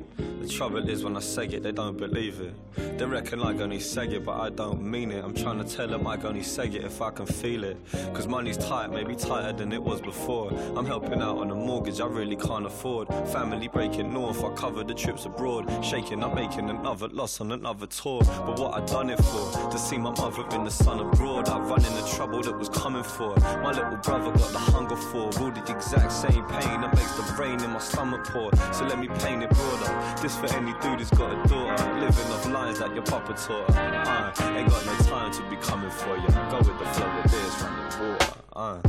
The 0.44 0.50
trouble 0.50 0.90
is 0.90 1.06
when 1.06 1.16
I 1.16 1.22
say 1.22 1.46
it, 1.46 1.64
they 1.64 1.72
don't 1.72 1.96
believe 1.96 2.42
it. 2.42 2.54
They 2.98 3.06
reckon 3.06 3.42
I 3.42 3.58
only 3.58 3.80
say 3.80 4.08
it, 4.08 4.26
but 4.26 4.42
I 4.42 4.50
don't 4.50 4.84
mean 4.84 5.10
it. 5.10 5.24
I'm 5.24 5.34
trying 5.34 5.64
to 5.64 5.64
tell 5.64 5.88
them 5.88 6.06
I 6.06 6.18
only 6.18 6.44
say 6.44 6.66
it 6.66 6.84
if 6.84 7.02
I 7.02 7.12
can 7.12 7.26
feel 7.26 7.64
it. 7.64 7.78
Cause 8.14 8.28
money's 8.28 8.58
tight, 8.58 8.92
maybe 8.92 9.16
tighter 9.16 9.54
than 9.54 9.72
it 9.72 9.82
was 9.82 10.02
before. 10.02 10.52
I'm 10.76 10.86
helping 10.86 11.22
out 11.22 11.38
on 11.38 11.50
a 11.50 11.56
mortgage 11.56 12.02
I 12.02 12.08
really 12.08 12.36
can't 12.36 12.66
afford. 12.66 13.08
Family 13.32 13.70
breaking 13.70 14.12
north, 14.12 14.44
I 14.44 14.52
cover 14.54 14.84
the 14.84 14.94
trips 14.94 15.24
abroad. 15.24 15.72
Shaking, 15.82 16.22
I'm 16.22 16.36
making 16.36 16.70
another 16.70 17.08
loss 17.08 17.40
on 17.40 17.54
another 17.54 17.88
tour. 17.88 18.22
But 18.46 18.60
what 18.60 18.74
I 18.74 18.86
done 18.86 19.12
it 19.12 19.24
for? 19.24 19.70
To 19.72 19.78
see 19.78 19.98
my 19.98 20.12
mother 20.12 20.46
in 20.54 20.66
the 20.66 20.72
sun 20.72 21.00
abroad. 21.00 21.48
I 21.48 21.58
run 21.60 21.86
in 21.86 21.96
the 21.96 22.06
trouble 22.18 22.42
that 22.42 22.60
was 22.60 22.68
coming 22.68 23.04
for. 23.04 23.34
My 23.64 23.72
little 23.72 23.96
brother 23.96 24.38
got 24.38 24.52
the 24.52 24.60
hunger 24.60 24.98
for. 24.98 25.24
All 25.40 25.52
the 25.52 25.64
exact 25.74 26.12
same 26.12 26.44
pain 26.48 26.82
that 26.82 26.94
makes 26.94 27.16
the 27.16 27.34
rain 27.42 27.64
in 27.64 27.70
my 27.70 27.80
stomach 27.80 28.26
pour. 28.26 28.52
So 28.74 28.84
let 28.84 29.00
me 29.00 29.08
paint 29.08 29.42
it 29.42 29.50
broader. 29.50 30.22
This 30.22 30.33
for 30.36 30.48
any 30.56 30.74
dude 30.80 31.00
who's 31.00 31.10
got 31.12 31.32
a 31.32 31.48
daughter. 31.48 31.94
Living 32.00 32.32
off 32.32 32.46
lines 32.48 32.80
that 32.80 32.94
your 32.94 33.04
papa 33.04 33.34
taught 33.34 33.74
her. 33.74 34.04
Uh, 34.06 34.56
ain't 34.58 34.70
got 34.70 34.86
no 34.86 34.96
time 35.06 35.32
to 35.32 35.42
be 35.50 35.56
coming 35.58 35.90
for 35.90 36.18
you. 36.18 36.28
Go 36.28 36.58
with 36.58 36.80
the 36.80 36.86
flow 36.86 37.08
of 37.08 37.32
this, 37.32 37.62
run 37.62 37.76
the 37.78 37.84
water. 38.04 38.34
Uh. 38.56 38.80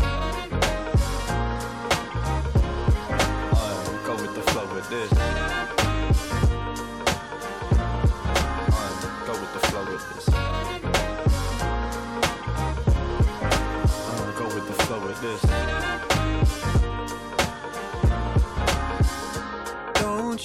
Uh, 3.57 4.07
go 4.07 4.15
with 4.15 4.35
the 4.35 4.43
flow 4.43 4.75
with 4.75 4.89
this. 4.91 5.34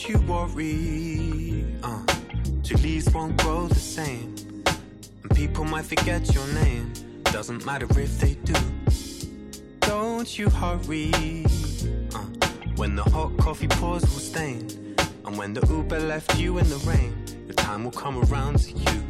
You 0.09 0.17
worry, 0.21 1.63
uh, 1.83 2.01
your 2.63 2.79
leaves 2.79 3.07
won't 3.13 3.37
grow 3.37 3.67
the 3.67 3.75
same. 3.75 4.33
And 5.21 5.35
people 5.35 5.63
might 5.63 5.85
forget 5.85 6.33
your 6.33 6.47
name, 6.47 6.91
doesn't 7.25 7.63
matter 7.63 7.87
if 7.99 8.19
they 8.19 8.33
do. 8.43 8.55
Don't 9.81 10.37
you 10.37 10.49
hurry, 10.49 11.11
uh, 12.15 12.25
when 12.75 12.95
the 12.95 13.03
hot 13.03 13.37
coffee 13.37 13.67
pours 13.67 14.01
will 14.01 14.23
stain. 14.31 14.95
And 15.25 15.37
when 15.37 15.53
the 15.53 15.65
Uber 15.67 15.99
left 15.99 16.39
you 16.39 16.57
in 16.57 16.67
the 16.69 16.77
rain, 16.77 17.13
the 17.47 17.53
time 17.53 17.83
will 17.83 17.91
come 17.91 18.17
around 18.25 18.57
to 18.59 18.71
you 18.71 19.03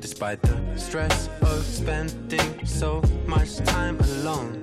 despite 0.00 0.40
the 0.42 0.56
stress 0.76 1.28
of 1.40 1.64
spending 1.64 2.64
so 2.64 3.02
much 3.26 3.56
time 3.64 3.98
alone. 3.98 4.62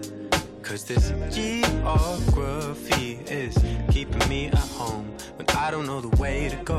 Cause 0.71 0.85
this 0.85 1.11
geography 1.35 3.19
is 3.27 3.57
keeping 3.91 4.29
me 4.29 4.45
at 4.47 4.55
home 4.55 5.05
when 5.35 5.45
I 5.49 5.69
don't 5.69 5.85
know 5.85 5.99
the 5.99 6.15
way 6.15 6.47
to 6.47 6.55
go. 6.63 6.77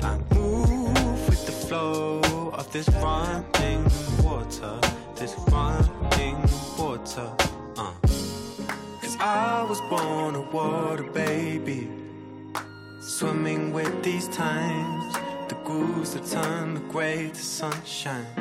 I 0.00 0.16
move 0.32 1.28
with 1.28 1.44
the 1.44 1.50
flow 1.50 2.20
of 2.52 2.72
this 2.72 2.88
running 3.02 3.82
water, 4.22 4.78
this 5.16 5.34
running 5.48 6.38
water. 6.78 7.32
Uh. 7.76 7.94
Cause 9.02 9.16
I 9.18 9.66
was 9.68 9.80
born 9.90 10.36
a 10.36 10.42
water 10.52 11.02
baby, 11.02 11.88
swimming 13.00 13.72
with 13.72 14.04
these 14.04 14.28
times 14.28 15.14
the 15.48 15.56
ghouls 15.64 16.14
that 16.14 16.24
turn 16.26 16.74
the 16.74 16.80
grey 16.92 17.30
to 17.30 17.42
sunshine. 17.42 18.39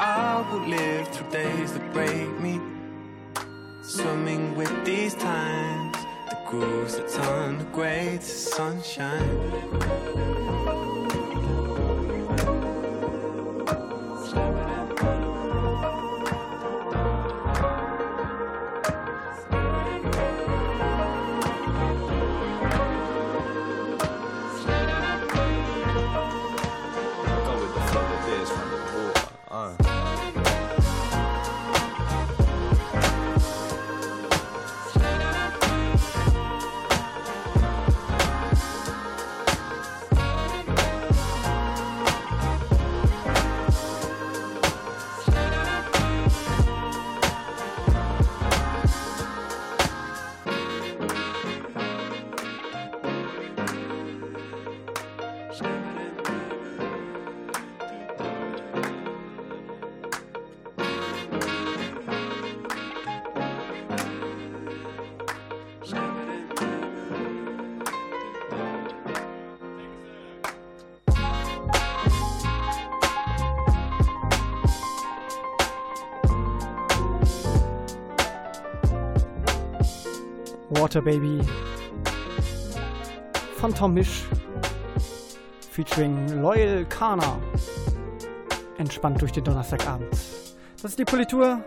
I 0.00 0.46
will 0.52 0.68
live 0.68 1.08
through 1.08 1.28
days 1.30 1.72
that 1.72 1.92
break 1.92 2.30
me. 2.38 2.60
Swimming 3.82 4.54
with 4.54 4.84
these 4.84 5.14
times, 5.14 5.96
the 6.30 6.38
ghouls 6.48 6.98
that 6.98 7.08
turn 7.08 7.58
the 7.58 7.64
grey 7.64 8.18
to 8.18 8.24
sunshine. 8.24 10.77
Water 80.88 81.02
Baby 81.02 81.38
von 83.58 83.74
Tom 83.74 83.92
Misch 83.92 84.24
featuring 85.70 86.40
Loyal 86.40 86.86
Kana. 86.86 87.38
Entspannt 88.78 89.20
durch 89.20 89.32
den 89.32 89.44
Donnerstagabend. 89.44 90.10
Das 90.10 90.92
ist 90.92 90.98
die 90.98 91.04
Politur 91.04 91.62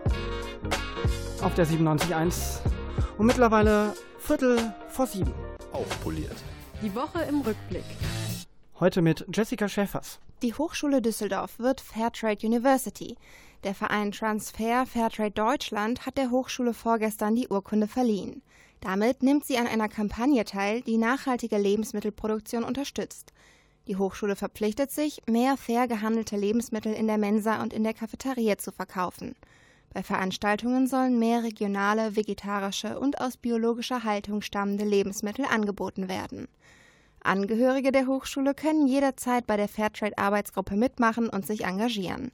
auf 1.40 1.54
der 1.54 1.68
97.1 1.68 2.62
und 3.16 3.26
mittlerweile 3.26 3.94
Viertel 4.18 4.58
vor 4.88 5.06
sieben. 5.06 5.32
Aufpoliert. 5.70 6.34
Die 6.82 6.92
Woche 6.92 7.22
im 7.22 7.42
Rückblick. 7.42 7.84
Heute 8.80 9.02
mit 9.02 9.24
Jessica 9.32 9.68
Schäfers. 9.68 10.18
Die 10.42 10.54
Hochschule 10.54 11.00
Düsseldorf 11.00 11.60
wird 11.60 11.80
Fairtrade 11.80 12.44
University. 12.44 13.16
Der 13.62 13.76
Verein 13.76 14.10
Transfer 14.10 14.84
Fairtrade 14.84 15.30
Deutschland 15.30 16.06
hat 16.06 16.18
der 16.18 16.32
Hochschule 16.32 16.74
vorgestern 16.74 17.36
die 17.36 17.46
Urkunde 17.46 17.86
verliehen. 17.86 18.42
Damit 18.82 19.22
nimmt 19.22 19.44
sie 19.44 19.58
an 19.58 19.68
einer 19.68 19.88
Kampagne 19.88 20.44
teil, 20.44 20.82
die 20.82 20.98
nachhaltige 20.98 21.56
Lebensmittelproduktion 21.56 22.64
unterstützt. 22.64 23.32
Die 23.86 23.96
Hochschule 23.96 24.34
verpflichtet 24.34 24.90
sich, 24.90 25.22
mehr 25.26 25.56
fair 25.56 25.86
gehandelte 25.86 26.36
Lebensmittel 26.36 26.92
in 26.92 27.06
der 27.06 27.16
Mensa 27.16 27.62
und 27.62 27.72
in 27.72 27.84
der 27.84 27.94
Cafeteria 27.94 28.58
zu 28.58 28.72
verkaufen. 28.72 29.36
Bei 29.94 30.02
Veranstaltungen 30.02 30.88
sollen 30.88 31.20
mehr 31.20 31.44
regionale, 31.44 32.16
vegetarische 32.16 32.98
und 32.98 33.20
aus 33.20 33.36
biologischer 33.36 34.02
Haltung 34.02 34.42
stammende 34.42 34.84
Lebensmittel 34.84 35.44
angeboten 35.44 36.08
werden. 36.08 36.48
Angehörige 37.22 37.92
der 37.92 38.08
Hochschule 38.08 38.52
können 38.52 38.88
jederzeit 38.88 39.46
bei 39.46 39.56
der 39.56 39.68
Fairtrade-Arbeitsgruppe 39.68 40.76
mitmachen 40.76 41.28
und 41.28 41.46
sich 41.46 41.64
engagieren. 41.64 42.32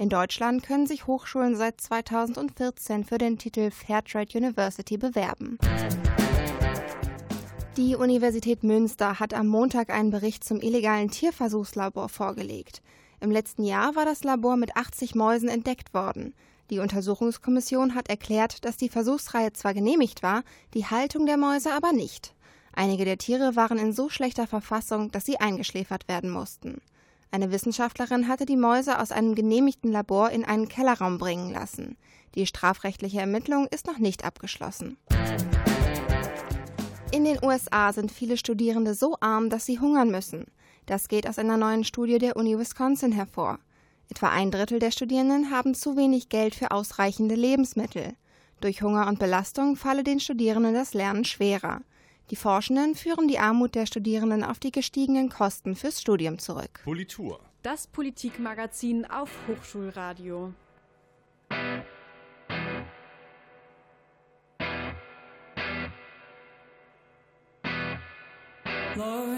In 0.00 0.08
Deutschland 0.08 0.62
können 0.62 0.86
sich 0.86 1.08
Hochschulen 1.08 1.56
seit 1.56 1.80
2014 1.80 3.02
für 3.02 3.18
den 3.18 3.36
Titel 3.36 3.72
Fairtrade 3.72 4.38
University 4.38 4.96
bewerben. 4.96 5.58
Die 7.76 7.96
Universität 7.96 8.62
Münster 8.62 9.18
hat 9.18 9.34
am 9.34 9.48
Montag 9.48 9.90
einen 9.90 10.12
Bericht 10.12 10.44
zum 10.44 10.60
illegalen 10.60 11.10
Tierversuchslabor 11.10 12.08
vorgelegt. 12.08 12.80
Im 13.18 13.32
letzten 13.32 13.64
Jahr 13.64 13.96
war 13.96 14.04
das 14.04 14.22
Labor 14.22 14.56
mit 14.56 14.76
80 14.76 15.16
Mäusen 15.16 15.48
entdeckt 15.48 15.92
worden. 15.92 16.32
Die 16.70 16.78
Untersuchungskommission 16.78 17.96
hat 17.96 18.08
erklärt, 18.08 18.64
dass 18.64 18.76
die 18.76 18.90
Versuchsreihe 18.90 19.52
zwar 19.52 19.74
genehmigt 19.74 20.22
war, 20.22 20.44
die 20.74 20.86
Haltung 20.86 21.26
der 21.26 21.38
Mäuse 21.38 21.72
aber 21.72 21.90
nicht. 21.90 22.34
Einige 22.72 23.04
der 23.04 23.18
Tiere 23.18 23.56
waren 23.56 23.78
in 23.78 23.92
so 23.92 24.08
schlechter 24.08 24.46
Verfassung, 24.46 25.10
dass 25.10 25.24
sie 25.24 25.40
eingeschläfert 25.40 26.06
werden 26.06 26.30
mussten. 26.30 26.80
Eine 27.30 27.52
Wissenschaftlerin 27.52 28.26
hatte 28.26 28.46
die 28.46 28.56
Mäuse 28.56 28.98
aus 28.98 29.12
einem 29.12 29.34
genehmigten 29.34 29.92
Labor 29.92 30.30
in 30.30 30.44
einen 30.44 30.68
Kellerraum 30.68 31.18
bringen 31.18 31.52
lassen. 31.52 31.98
Die 32.34 32.46
strafrechtliche 32.46 33.20
Ermittlung 33.20 33.66
ist 33.66 33.86
noch 33.86 33.98
nicht 33.98 34.24
abgeschlossen. 34.24 34.96
In 37.10 37.24
den 37.24 37.42
USA 37.42 37.92
sind 37.92 38.12
viele 38.12 38.36
Studierende 38.36 38.94
so 38.94 39.16
arm, 39.20 39.50
dass 39.50 39.66
sie 39.66 39.78
hungern 39.78 40.10
müssen. 40.10 40.46
Das 40.86 41.08
geht 41.08 41.28
aus 41.28 41.38
einer 41.38 41.56
neuen 41.56 41.84
Studie 41.84 42.18
der 42.18 42.36
Uni 42.36 42.58
Wisconsin 42.58 43.12
hervor. 43.12 43.58
Etwa 44.10 44.28
ein 44.30 44.50
Drittel 44.50 44.78
der 44.78 44.90
Studierenden 44.90 45.50
haben 45.50 45.74
zu 45.74 45.96
wenig 45.96 46.30
Geld 46.30 46.54
für 46.54 46.70
ausreichende 46.70 47.34
Lebensmittel. 47.34 48.14
Durch 48.60 48.82
Hunger 48.82 49.06
und 49.06 49.18
Belastung 49.18 49.76
falle 49.76 50.02
den 50.02 50.18
Studierenden 50.18 50.74
das 50.74 50.94
Lernen 50.94 51.24
schwerer. 51.24 51.82
Die 52.30 52.36
Forschenden 52.36 52.94
führen 52.94 53.26
die 53.26 53.38
Armut 53.38 53.74
der 53.74 53.86
Studierenden 53.86 54.44
auf 54.44 54.58
die 54.58 54.70
gestiegenen 54.70 55.30
Kosten 55.30 55.74
fürs 55.74 56.00
Studium 56.00 56.38
zurück. 56.38 56.80
Politur. 56.84 57.40
Das 57.62 57.86
Politikmagazin 57.86 59.06
auf 59.06 59.30
Hochschulradio. 59.48 60.52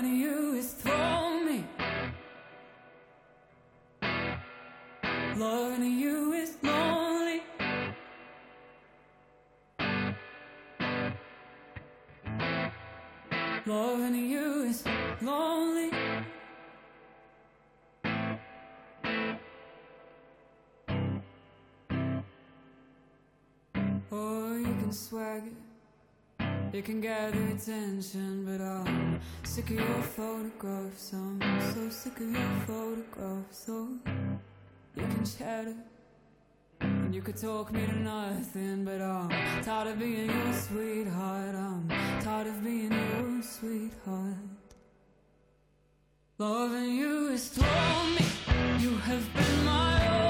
You 0.03 0.65
me. 1.45 1.65
Loving 5.37 5.99
you 5.99 6.30
Oh, 24.91 25.37
you 25.39 25.55
can. 26.41 26.73
You 26.73 26.83
can 26.83 27.01
gather 27.01 27.45
attention, 27.47 28.45
but 28.45 28.61
I'm 28.61 29.21
sick 29.45 29.71
of 29.71 29.77
your 29.77 30.03
photographs. 30.03 31.13
I'm 31.13 31.41
so 31.73 31.89
sick 31.91 32.19
of 32.19 32.31
your 32.33 32.55
photographs. 32.67 33.67
So 33.67 33.89
you 34.97 35.03
can 35.03 35.25
chatter. 35.25 35.77
And 36.81 37.15
you 37.15 37.23
could 37.23 37.37
talk 37.37 37.73
me 37.73 37.87
to 37.87 37.97
nothing, 38.01 38.85
but 38.85 39.01
I'm 39.01 39.63
tired 39.63 39.89
of 39.89 39.99
being 40.01 40.29
your 40.29 40.53
sweetheart. 40.55 41.55
I'm 41.55 41.89
tired 42.21 42.49
of 42.49 42.65
being 42.65 42.91
your 42.91 43.43
sweetheart. 43.43 44.35
Loving 46.39 46.97
you 46.97 47.29
is 47.29 47.49
thrown 47.51 48.15
me. 48.17 48.27
You 48.81 48.97
have 48.97 49.35
been 49.35 49.65
my 49.65 50.09
only 50.09 50.30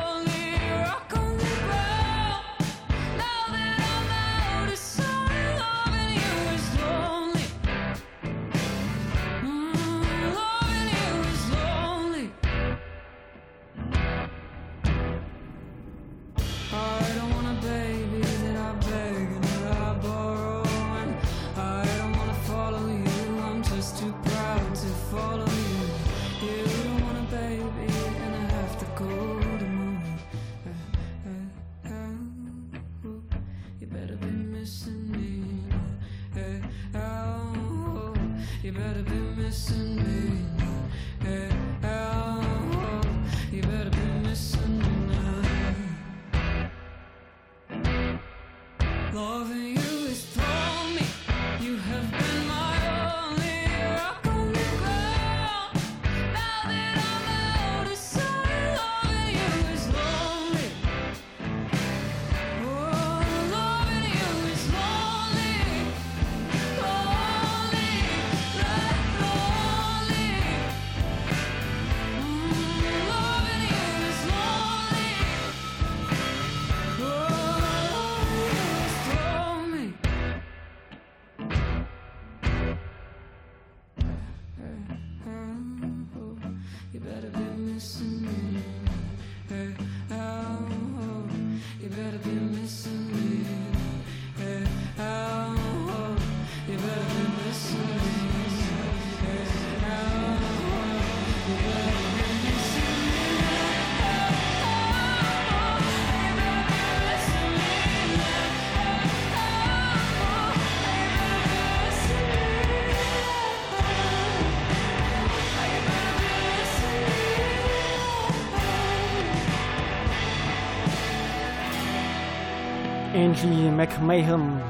Angie 123.30 123.70
McMahon 123.70 124.60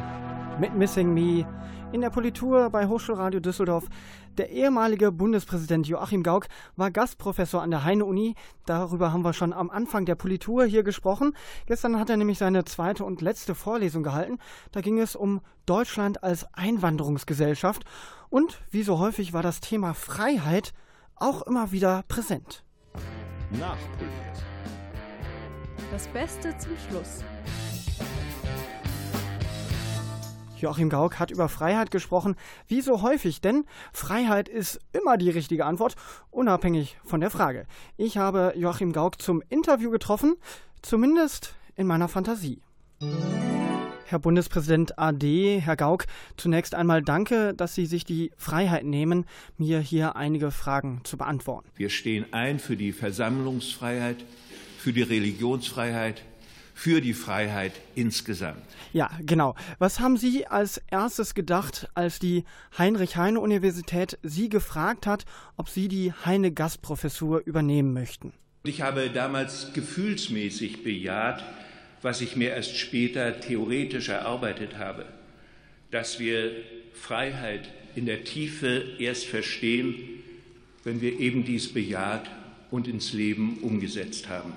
mit 0.61 0.75
Missing 0.75 1.15
Me 1.15 1.47
in 1.93 2.03
der 2.03 2.11
Politur 2.11 2.69
bei 2.69 2.89
Hochschulradio 2.89 3.41
Düsseldorf. 3.41 3.87
Der 4.37 4.51
ehemalige 4.51 5.13
Bundespräsident 5.13 5.89
Joachim 5.89 6.23
Gauck 6.23 6.47
war 6.77 6.91
Gastprofessor 6.91 7.63
an 7.63 7.71
der 7.71 7.85
Heine-Uni. 7.85 8.35
Darüber 8.67 9.15
haben 9.15 9.25
wir 9.25 9.33
schon 9.33 9.55
am 9.55 9.71
Anfang 9.71 10.05
der 10.05 10.15
Politur 10.15 10.67
hier 10.67 10.83
gesprochen. 10.83 11.35
Gestern 11.65 11.99
hat 11.99 12.11
er 12.11 12.19
nämlich 12.19 12.37
seine 12.37 12.67
zweite 12.67 13.03
und 13.03 13.23
letzte 13.23 13.55
Vorlesung 13.55 14.03
gehalten. 14.03 14.37
Da 14.73 14.83
ging 14.83 14.99
es 14.99 15.17
um 15.17 15.41
Deutschland 15.65 16.23
als 16.23 16.47
Einwanderungsgesellschaft. 16.53 17.87
Und 18.29 18.61
wie 18.71 18.83
so 18.83 18.99
häufig 18.99 19.33
war 19.33 19.43
das 19.43 19.61
Thema 19.61 19.95
Freiheit 19.95 20.75
auch 21.17 21.41
immer 21.47 21.73
wieder 21.73 22.05
präsent. 22.09 22.63
Nachpoliert. 23.53 24.45
Das 25.91 26.07
Beste 26.09 26.55
zum 26.59 26.73
Schluss. 26.91 27.25
Joachim 30.61 30.89
Gauck 30.89 31.19
hat 31.19 31.31
über 31.31 31.49
Freiheit 31.49 31.91
gesprochen, 31.91 32.37
wie 32.69 32.81
so 32.81 33.03
häufig, 33.03 33.41
denn 33.41 33.65
Freiheit 33.93 34.49
ist 34.49 34.81
immer 34.93 35.17
die 35.17 35.31
richtige 35.31 35.65
Antwort, 35.65 35.97
unabhängig 36.31 36.99
von 37.05 37.21
der 37.21 37.31
Frage. 37.31 37.67
Ich 37.97 38.19
habe 38.19 38.53
Joachim 38.57 38.93
Gauck 38.93 39.21
zum 39.21 39.43
Interview 39.49 39.91
getroffen, 39.91 40.37
zumindest 40.83 41.55
in 41.77 41.87
meiner 41.87 42.09
Fantasie. 42.09 42.61
Herr 44.11 44.19
Bundespräsident 44.19 44.99
AD, 44.99 45.61
Herr 45.61 45.77
Gauck, 45.77 46.07
zunächst 46.37 46.75
einmal 46.75 47.01
danke, 47.01 47.55
dass 47.55 47.77
Sie 47.77 47.87
sich 47.87 48.05
die 48.05 48.33
Freiheit 48.37 48.85
nehmen, 48.85 49.25
mir 49.57 49.79
hier 49.79 50.17
einige 50.17 50.51
Fragen 50.51 51.01
zu 51.05 51.17
beantworten. 51.17 51.69
Wir 51.77 51.91
stehen 51.91 52.27
ein 52.33 52.59
für 52.59 52.77
die 52.77 52.91
Versammlungsfreiheit, 52.91 54.17
für 54.79 54.93
die 54.93 55.03
Religionsfreiheit, 55.03 56.23
für 56.75 57.01
die 57.01 57.15
Freiheit 57.15 57.73
insgesamt. 57.95 58.65
Ja, 58.93 59.11
genau. 59.21 59.55
Was 59.79 60.01
haben 60.01 60.17
Sie 60.17 60.47
als 60.47 60.79
erstes 60.91 61.35
gedacht, 61.35 61.89
als 61.95 62.19
die 62.19 62.45
Heinrich-Heine-Universität 62.79 64.19
Sie 64.23 64.49
gefragt 64.49 65.07
hat, 65.07 65.25
ob 65.57 65.69
Sie 65.69 65.89
die 65.89 66.13
Heine-Gastprofessur 66.13 67.43
übernehmen 67.45 67.93
möchten? 67.93 68.33
Ich 68.65 68.83
habe 68.83 69.11
damals 69.11 69.73
gefühlsmäßig 69.73 70.85
bejaht, 70.85 71.43
was 72.03 72.21
ich 72.21 72.37
mir 72.37 72.51
erst 72.51 72.77
später 72.77 73.41
theoretisch 73.41 74.09
erarbeitet 74.09 74.79
habe, 74.79 75.07
dass 75.91 76.19
wir 76.19 76.53
Freiheit 76.93 77.69
in 77.95 78.07
der 78.07 78.25
Tiefe 78.25 78.85
erst 78.99 79.27
verstehen, 79.27 79.95
wenn 80.85 81.01
wir 81.01 81.19
eben 81.19 81.45
dies 81.45 81.73
bejaht 81.73 82.31
und 82.71 82.89
ins 82.89 83.13
Leben 83.13 83.59
umgesetzt 83.63 84.29
haben. 84.29 84.53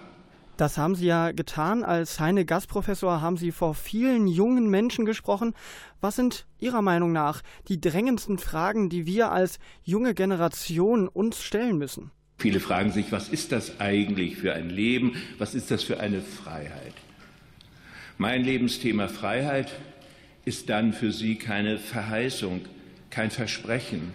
Das 0.56 0.78
haben 0.78 0.94
Sie 0.94 1.08
ja 1.08 1.32
getan. 1.32 1.84
Als 1.84 2.20
Heine 2.20 2.46
Gastprofessor 2.46 3.22
haben 3.22 3.38
Sie 3.38 3.52
vor 3.52 3.74
vielen 3.74 4.28
jungen 4.28 4.70
Menschen 4.70 5.06
gesprochen. 5.06 5.56
Was 6.00 6.16
sind 6.16 6.46
Ihrer 6.60 6.84
Meinung 6.84 7.12
nach 7.12 7.42
die 7.68 7.82
drängendsten 7.82 8.38
Fragen, 8.38 8.90
die 8.90 9.08
wir 9.08 9.32
als 9.32 9.58
junge 9.84 10.14
Generation 10.14 11.08
uns 11.08 11.42
stellen 11.42 11.78
müssen? 11.78 12.12
Viele 12.38 12.60
fragen 12.60 12.92
sich, 12.92 13.12
was 13.12 13.30
ist 13.30 13.52
das 13.52 13.80
eigentlich 13.80 14.38
für 14.38 14.54
ein 14.54 14.70
Leben? 14.70 15.16
Was 15.40 15.56
ist 15.56 15.72
das 15.72 15.84
für 15.84 16.00
eine 16.00 16.22
Freiheit? 16.22 16.94
Mein 18.18 18.44
Lebensthema 18.44 19.08
Freiheit 19.08 19.72
ist 20.46 20.70
dann 20.70 20.94
für 20.94 21.12
Sie 21.12 21.36
keine 21.36 21.80
Verheißung, 21.80 22.62
kein 23.10 23.32
Versprechen, 23.32 24.12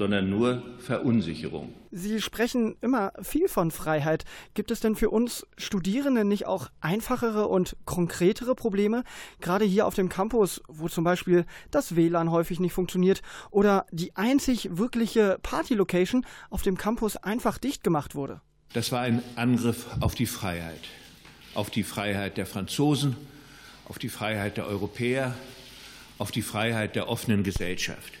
sondern 0.00 0.30
nur 0.30 0.62
Verunsicherung. 0.78 1.74
Sie 1.90 2.22
sprechen 2.22 2.74
immer 2.80 3.12
viel 3.20 3.48
von 3.48 3.70
Freiheit. 3.70 4.24
Gibt 4.54 4.70
es 4.70 4.80
denn 4.80 4.96
für 4.96 5.10
uns 5.10 5.46
Studierende 5.58 6.24
nicht 6.24 6.46
auch 6.46 6.70
einfachere 6.80 7.48
und 7.48 7.76
konkretere 7.84 8.54
Probleme? 8.54 9.04
Gerade 9.42 9.66
hier 9.66 9.86
auf 9.86 9.94
dem 9.94 10.08
Campus, 10.08 10.62
wo 10.68 10.88
zum 10.88 11.04
Beispiel 11.04 11.44
das 11.70 11.96
WLAN 11.96 12.30
häufig 12.30 12.60
nicht 12.60 12.72
funktioniert 12.72 13.20
oder 13.50 13.84
die 13.92 14.16
einzig 14.16 14.70
wirkliche 14.78 15.38
Party-Location 15.42 16.24
auf 16.48 16.62
dem 16.62 16.78
Campus 16.78 17.18
einfach 17.18 17.58
dicht 17.58 17.84
gemacht 17.84 18.14
wurde. 18.14 18.40
Das 18.72 18.92
war 18.92 19.02
ein 19.02 19.22
Angriff 19.36 19.84
auf 20.00 20.14
die 20.14 20.24
Freiheit. 20.24 20.80
Auf 21.52 21.68
die 21.68 21.82
Freiheit 21.82 22.38
der 22.38 22.46
Franzosen, 22.46 23.16
auf 23.84 23.98
die 23.98 24.08
Freiheit 24.08 24.56
der 24.56 24.66
Europäer, 24.66 25.34
auf 26.16 26.30
die 26.30 26.40
Freiheit 26.40 26.96
der 26.96 27.06
offenen 27.10 27.42
Gesellschaft. 27.42 28.19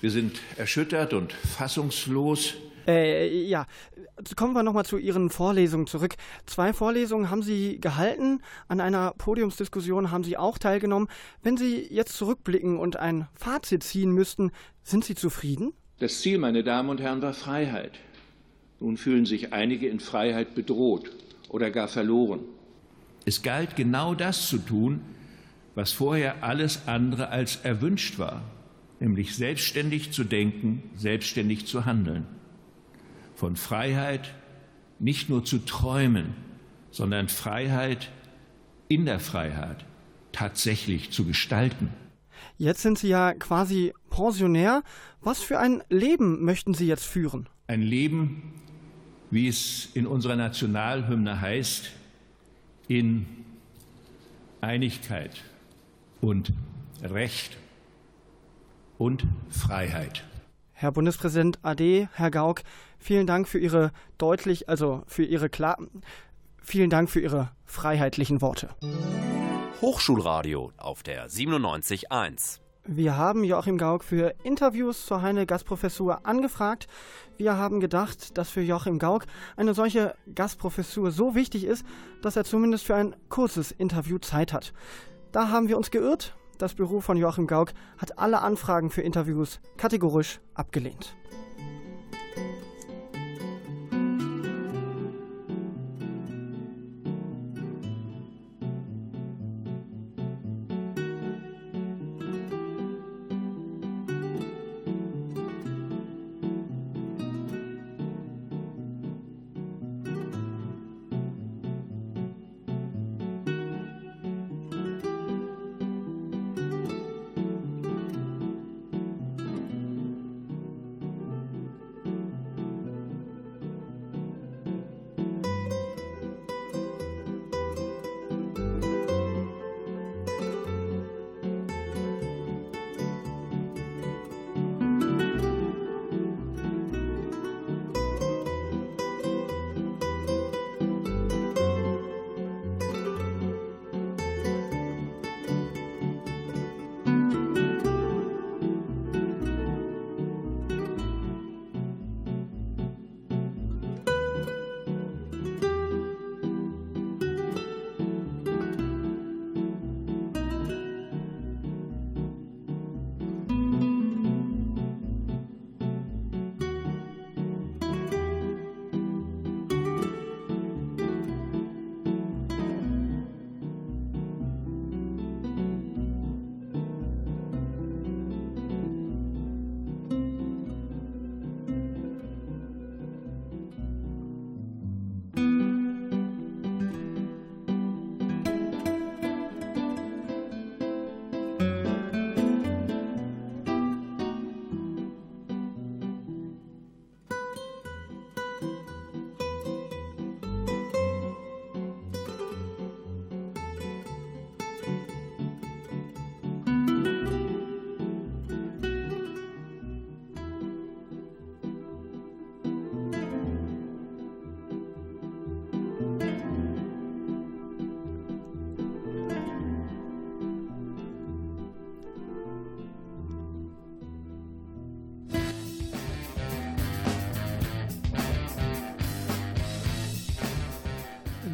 Wir 0.00 0.12
sind 0.12 0.40
erschüttert 0.56 1.12
und 1.12 1.32
fassungslos. 1.32 2.54
Äh, 2.86 3.42
ja, 3.46 3.66
kommen 4.36 4.54
wir 4.54 4.62
nochmal 4.62 4.84
zu 4.84 4.96
Ihren 4.96 5.28
Vorlesungen 5.28 5.88
zurück. 5.88 6.14
Zwei 6.46 6.72
Vorlesungen 6.72 7.30
haben 7.30 7.42
Sie 7.42 7.80
gehalten, 7.80 8.40
an 8.68 8.80
einer 8.80 9.12
Podiumsdiskussion 9.18 10.12
haben 10.12 10.22
Sie 10.22 10.36
auch 10.36 10.56
teilgenommen. 10.56 11.08
Wenn 11.42 11.56
Sie 11.56 11.84
jetzt 11.90 12.16
zurückblicken 12.16 12.78
und 12.78 12.96
ein 12.96 13.26
Fazit 13.34 13.82
ziehen 13.82 14.12
müssten, 14.12 14.52
sind 14.84 15.04
Sie 15.04 15.16
zufrieden? 15.16 15.72
Das 15.98 16.20
Ziel, 16.20 16.38
meine 16.38 16.62
Damen 16.62 16.90
und 16.90 17.00
Herren, 17.00 17.20
war 17.20 17.34
Freiheit. 17.34 17.98
Nun 18.78 18.96
fühlen 18.96 19.26
sich 19.26 19.52
einige 19.52 19.88
in 19.88 19.98
Freiheit 19.98 20.54
bedroht 20.54 21.10
oder 21.48 21.72
gar 21.72 21.88
verloren. 21.88 22.40
Es 23.24 23.42
galt 23.42 23.74
genau 23.74 24.14
das 24.14 24.46
zu 24.46 24.58
tun, 24.58 25.00
was 25.74 25.90
vorher 25.90 26.44
alles 26.44 26.86
andere 26.86 27.30
als 27.30 27.56
erwünscht 27.56 28.20
war 28.20 28.42
nämlich 29.00 29.36
selbstständig 29.36 30.12
zu 30.12 30.24
denken, 30.24 30.82
selbstständig 30.96 31.66
zu 31.66 31.84
handeln. 31.84 32.26
Von 33.34 33.56
Freiheit 33.56 34.34
nicht 34.98 35.28
nur 35.28 35.44
zu 35.44 35.58
träumen, 35.58 36.34
sondern 36.90 37.28
Freiheit 37.28 38.10
in 38.88 39.04
der 39.04 39.20
Freiheit 39.20 39.84
tatsächlich 40.32 41.10
zu 41.10 41.24
gestalten. 41.24 41.90
Jetzt 42.56 42.82
sind 42.82 42.98
Sie 42.98 43.08
ja 43.08 43.34
quasi 43.34 43.92
Pensionär. 44.10 44.82
Was 45.20 45.40
für 45.40 45.58
ein 45.58 45.82
Leben 45.88 46.44
möchten 46.44 46.74
Sie 46.74 46.86
jetzt 46.86 47.04
führen? 47.04 47.48
Ein 47.66 47.82
Leben, 47.82 48.54
wie 49.30 49.48
es 49.48 49.90
in 49.94 50.06
unserer 50.06 50.36
Nationalhymne 50.36 51.40
heißt, 51.40 51.90
in 52.88 53.26
Einigkeit 54.60 55.36
und 56.20 56.52
Recht 57.02 57.56
und 58.98 59.26
Freiheit. 59.48 60.24
Herr 60.72 60.92
Bundespräsident 60.92 61.58
AD, 61.62 62.08
Herr 62.12 62.30
Gauck, 62.30 62.62
vielen 62.98 63.26
Dank 63.26 63.48
für 63.48 63.58
Ihre 63.58 63.92
deutlich, 64.18 64.68
also 64.68 65.02
für 65.06 65.24
Ihre 65.24 65.48
klar, 65.48 65.78
vielen 66.62 66.90
Dank 66.90 67.10
für 67.10 67.20
Ihre 67.20 67.50
freiheitlichen 67.64 68.40
Worte. 68.42 68.68
Hochschulradio 69.80 70.72
auf 70.76 71.02
der 71.02 71.28
97.1. 71.28 72.60
Wir 72.90 73.16
haben 73.16 73.44
Joachim 73.44 73.76
Gauck 73.76 74.02
für 74.02 74.34
Interviews 74.44 75.04
zur 75.04 75.20
Heine 75.20 75.44
Gastprofessur 75.44 76.26
angefragt. 76.26 76.86
Wir 77.36 77.56
haben 77.56 77.80
gedacht, 77.80 78.38
dass 78.38 78.48
für 78.48 78.62
Joachim 78.62 78.98
Gauck 78.98 79.26
eine 79.56 79.74
solche 79.74 80.14
Gastprofessur 80.34 81.10
so 81.10 81.34
wichtig 81.34 81.64
ist, 81.64 81.84
dass 82.22 82.36
er 82.36 82.44
zumindest 82.44 82.86
für 82.86 82.94
ein 82.94 83.14
kurzes 83.28 83.72
Interview 83.72 84.18
Zeit 84.18 84.54
hat. 84.54 84.72
Da 85.32 85.48
haben 85.50 85.68
wir 85.68 85.76
uns 85.76 85.90
geirrt. 85.90 86.34
Das 86.58 86.74
Büro 86.74 87.00
von 87.00 87.16
Joachim 87.16 87.46
Gauck 87.46 87.72
hat 87.98 88.18
alle 88.18 88.40
Anfragen 88.40 88.90
für 88.90 89.02
Interviews 89.02 89.60
kategorisch 89.76 90.40
abgelehnt. 90.54 91.16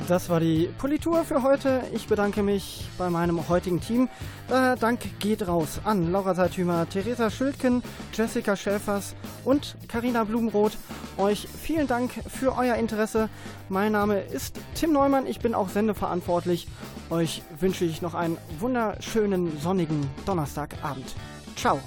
Das 0.07 0.29
war 0.29 0.39
die 0.39 0.69
Politur 0.77 1.25
für 1.25 1.43
heute. 1.43 1.83
Ich 1.95 2.07
bedanke 2.09 2.43
mich 2.43 2.87
bei 2.99 3.09
meinem 3.09 3.49
heutigen 3.49 3.81
Team. 3.81 4.11
Äh, 4.51 4.77
Dank 4.77 5.01
geht 5.19 5.49
raus 5.49 5.81
an 5.85 6.13
Laura 6.13 6.35
Seitümer, 6.35 6.87
Theresa 6.87 7.31
Schildken, 7.31 7.83
Jessica 8.13 8.55
Schäfers 8.55 9.15
und 9.47 9.77
Karina 9.89 10.25
Blumenroth. 10.25 10.77
Euch 11.17 11.49
vielen 11.49 11.87
Dank 11.87 12.11
für 12.29 12.55
euer 12.55 12.75
Interesse. 12.75 13.31
Mein 13.71 13.93
Name 13.93 14.21
ist 14.21 14.61
Tim 14.75 14.93
Neumann. 14.93 15.27
Ich 15.27 15.39
bin 15.39 15.55
auch 15.55 15.71
sendeverantwortlich. 15.71 16.69
Euch 17.09 17.43
wünsche 17.59 17.87
ich 17.87 18.03
noch 18.03 18.13
einen 18.13 18.37
wunderschönen 18.59 19.59
sonnigen 19.59 20.07
Donnerstagabend. 20.27 21.15
Ciao. 21.57 21.81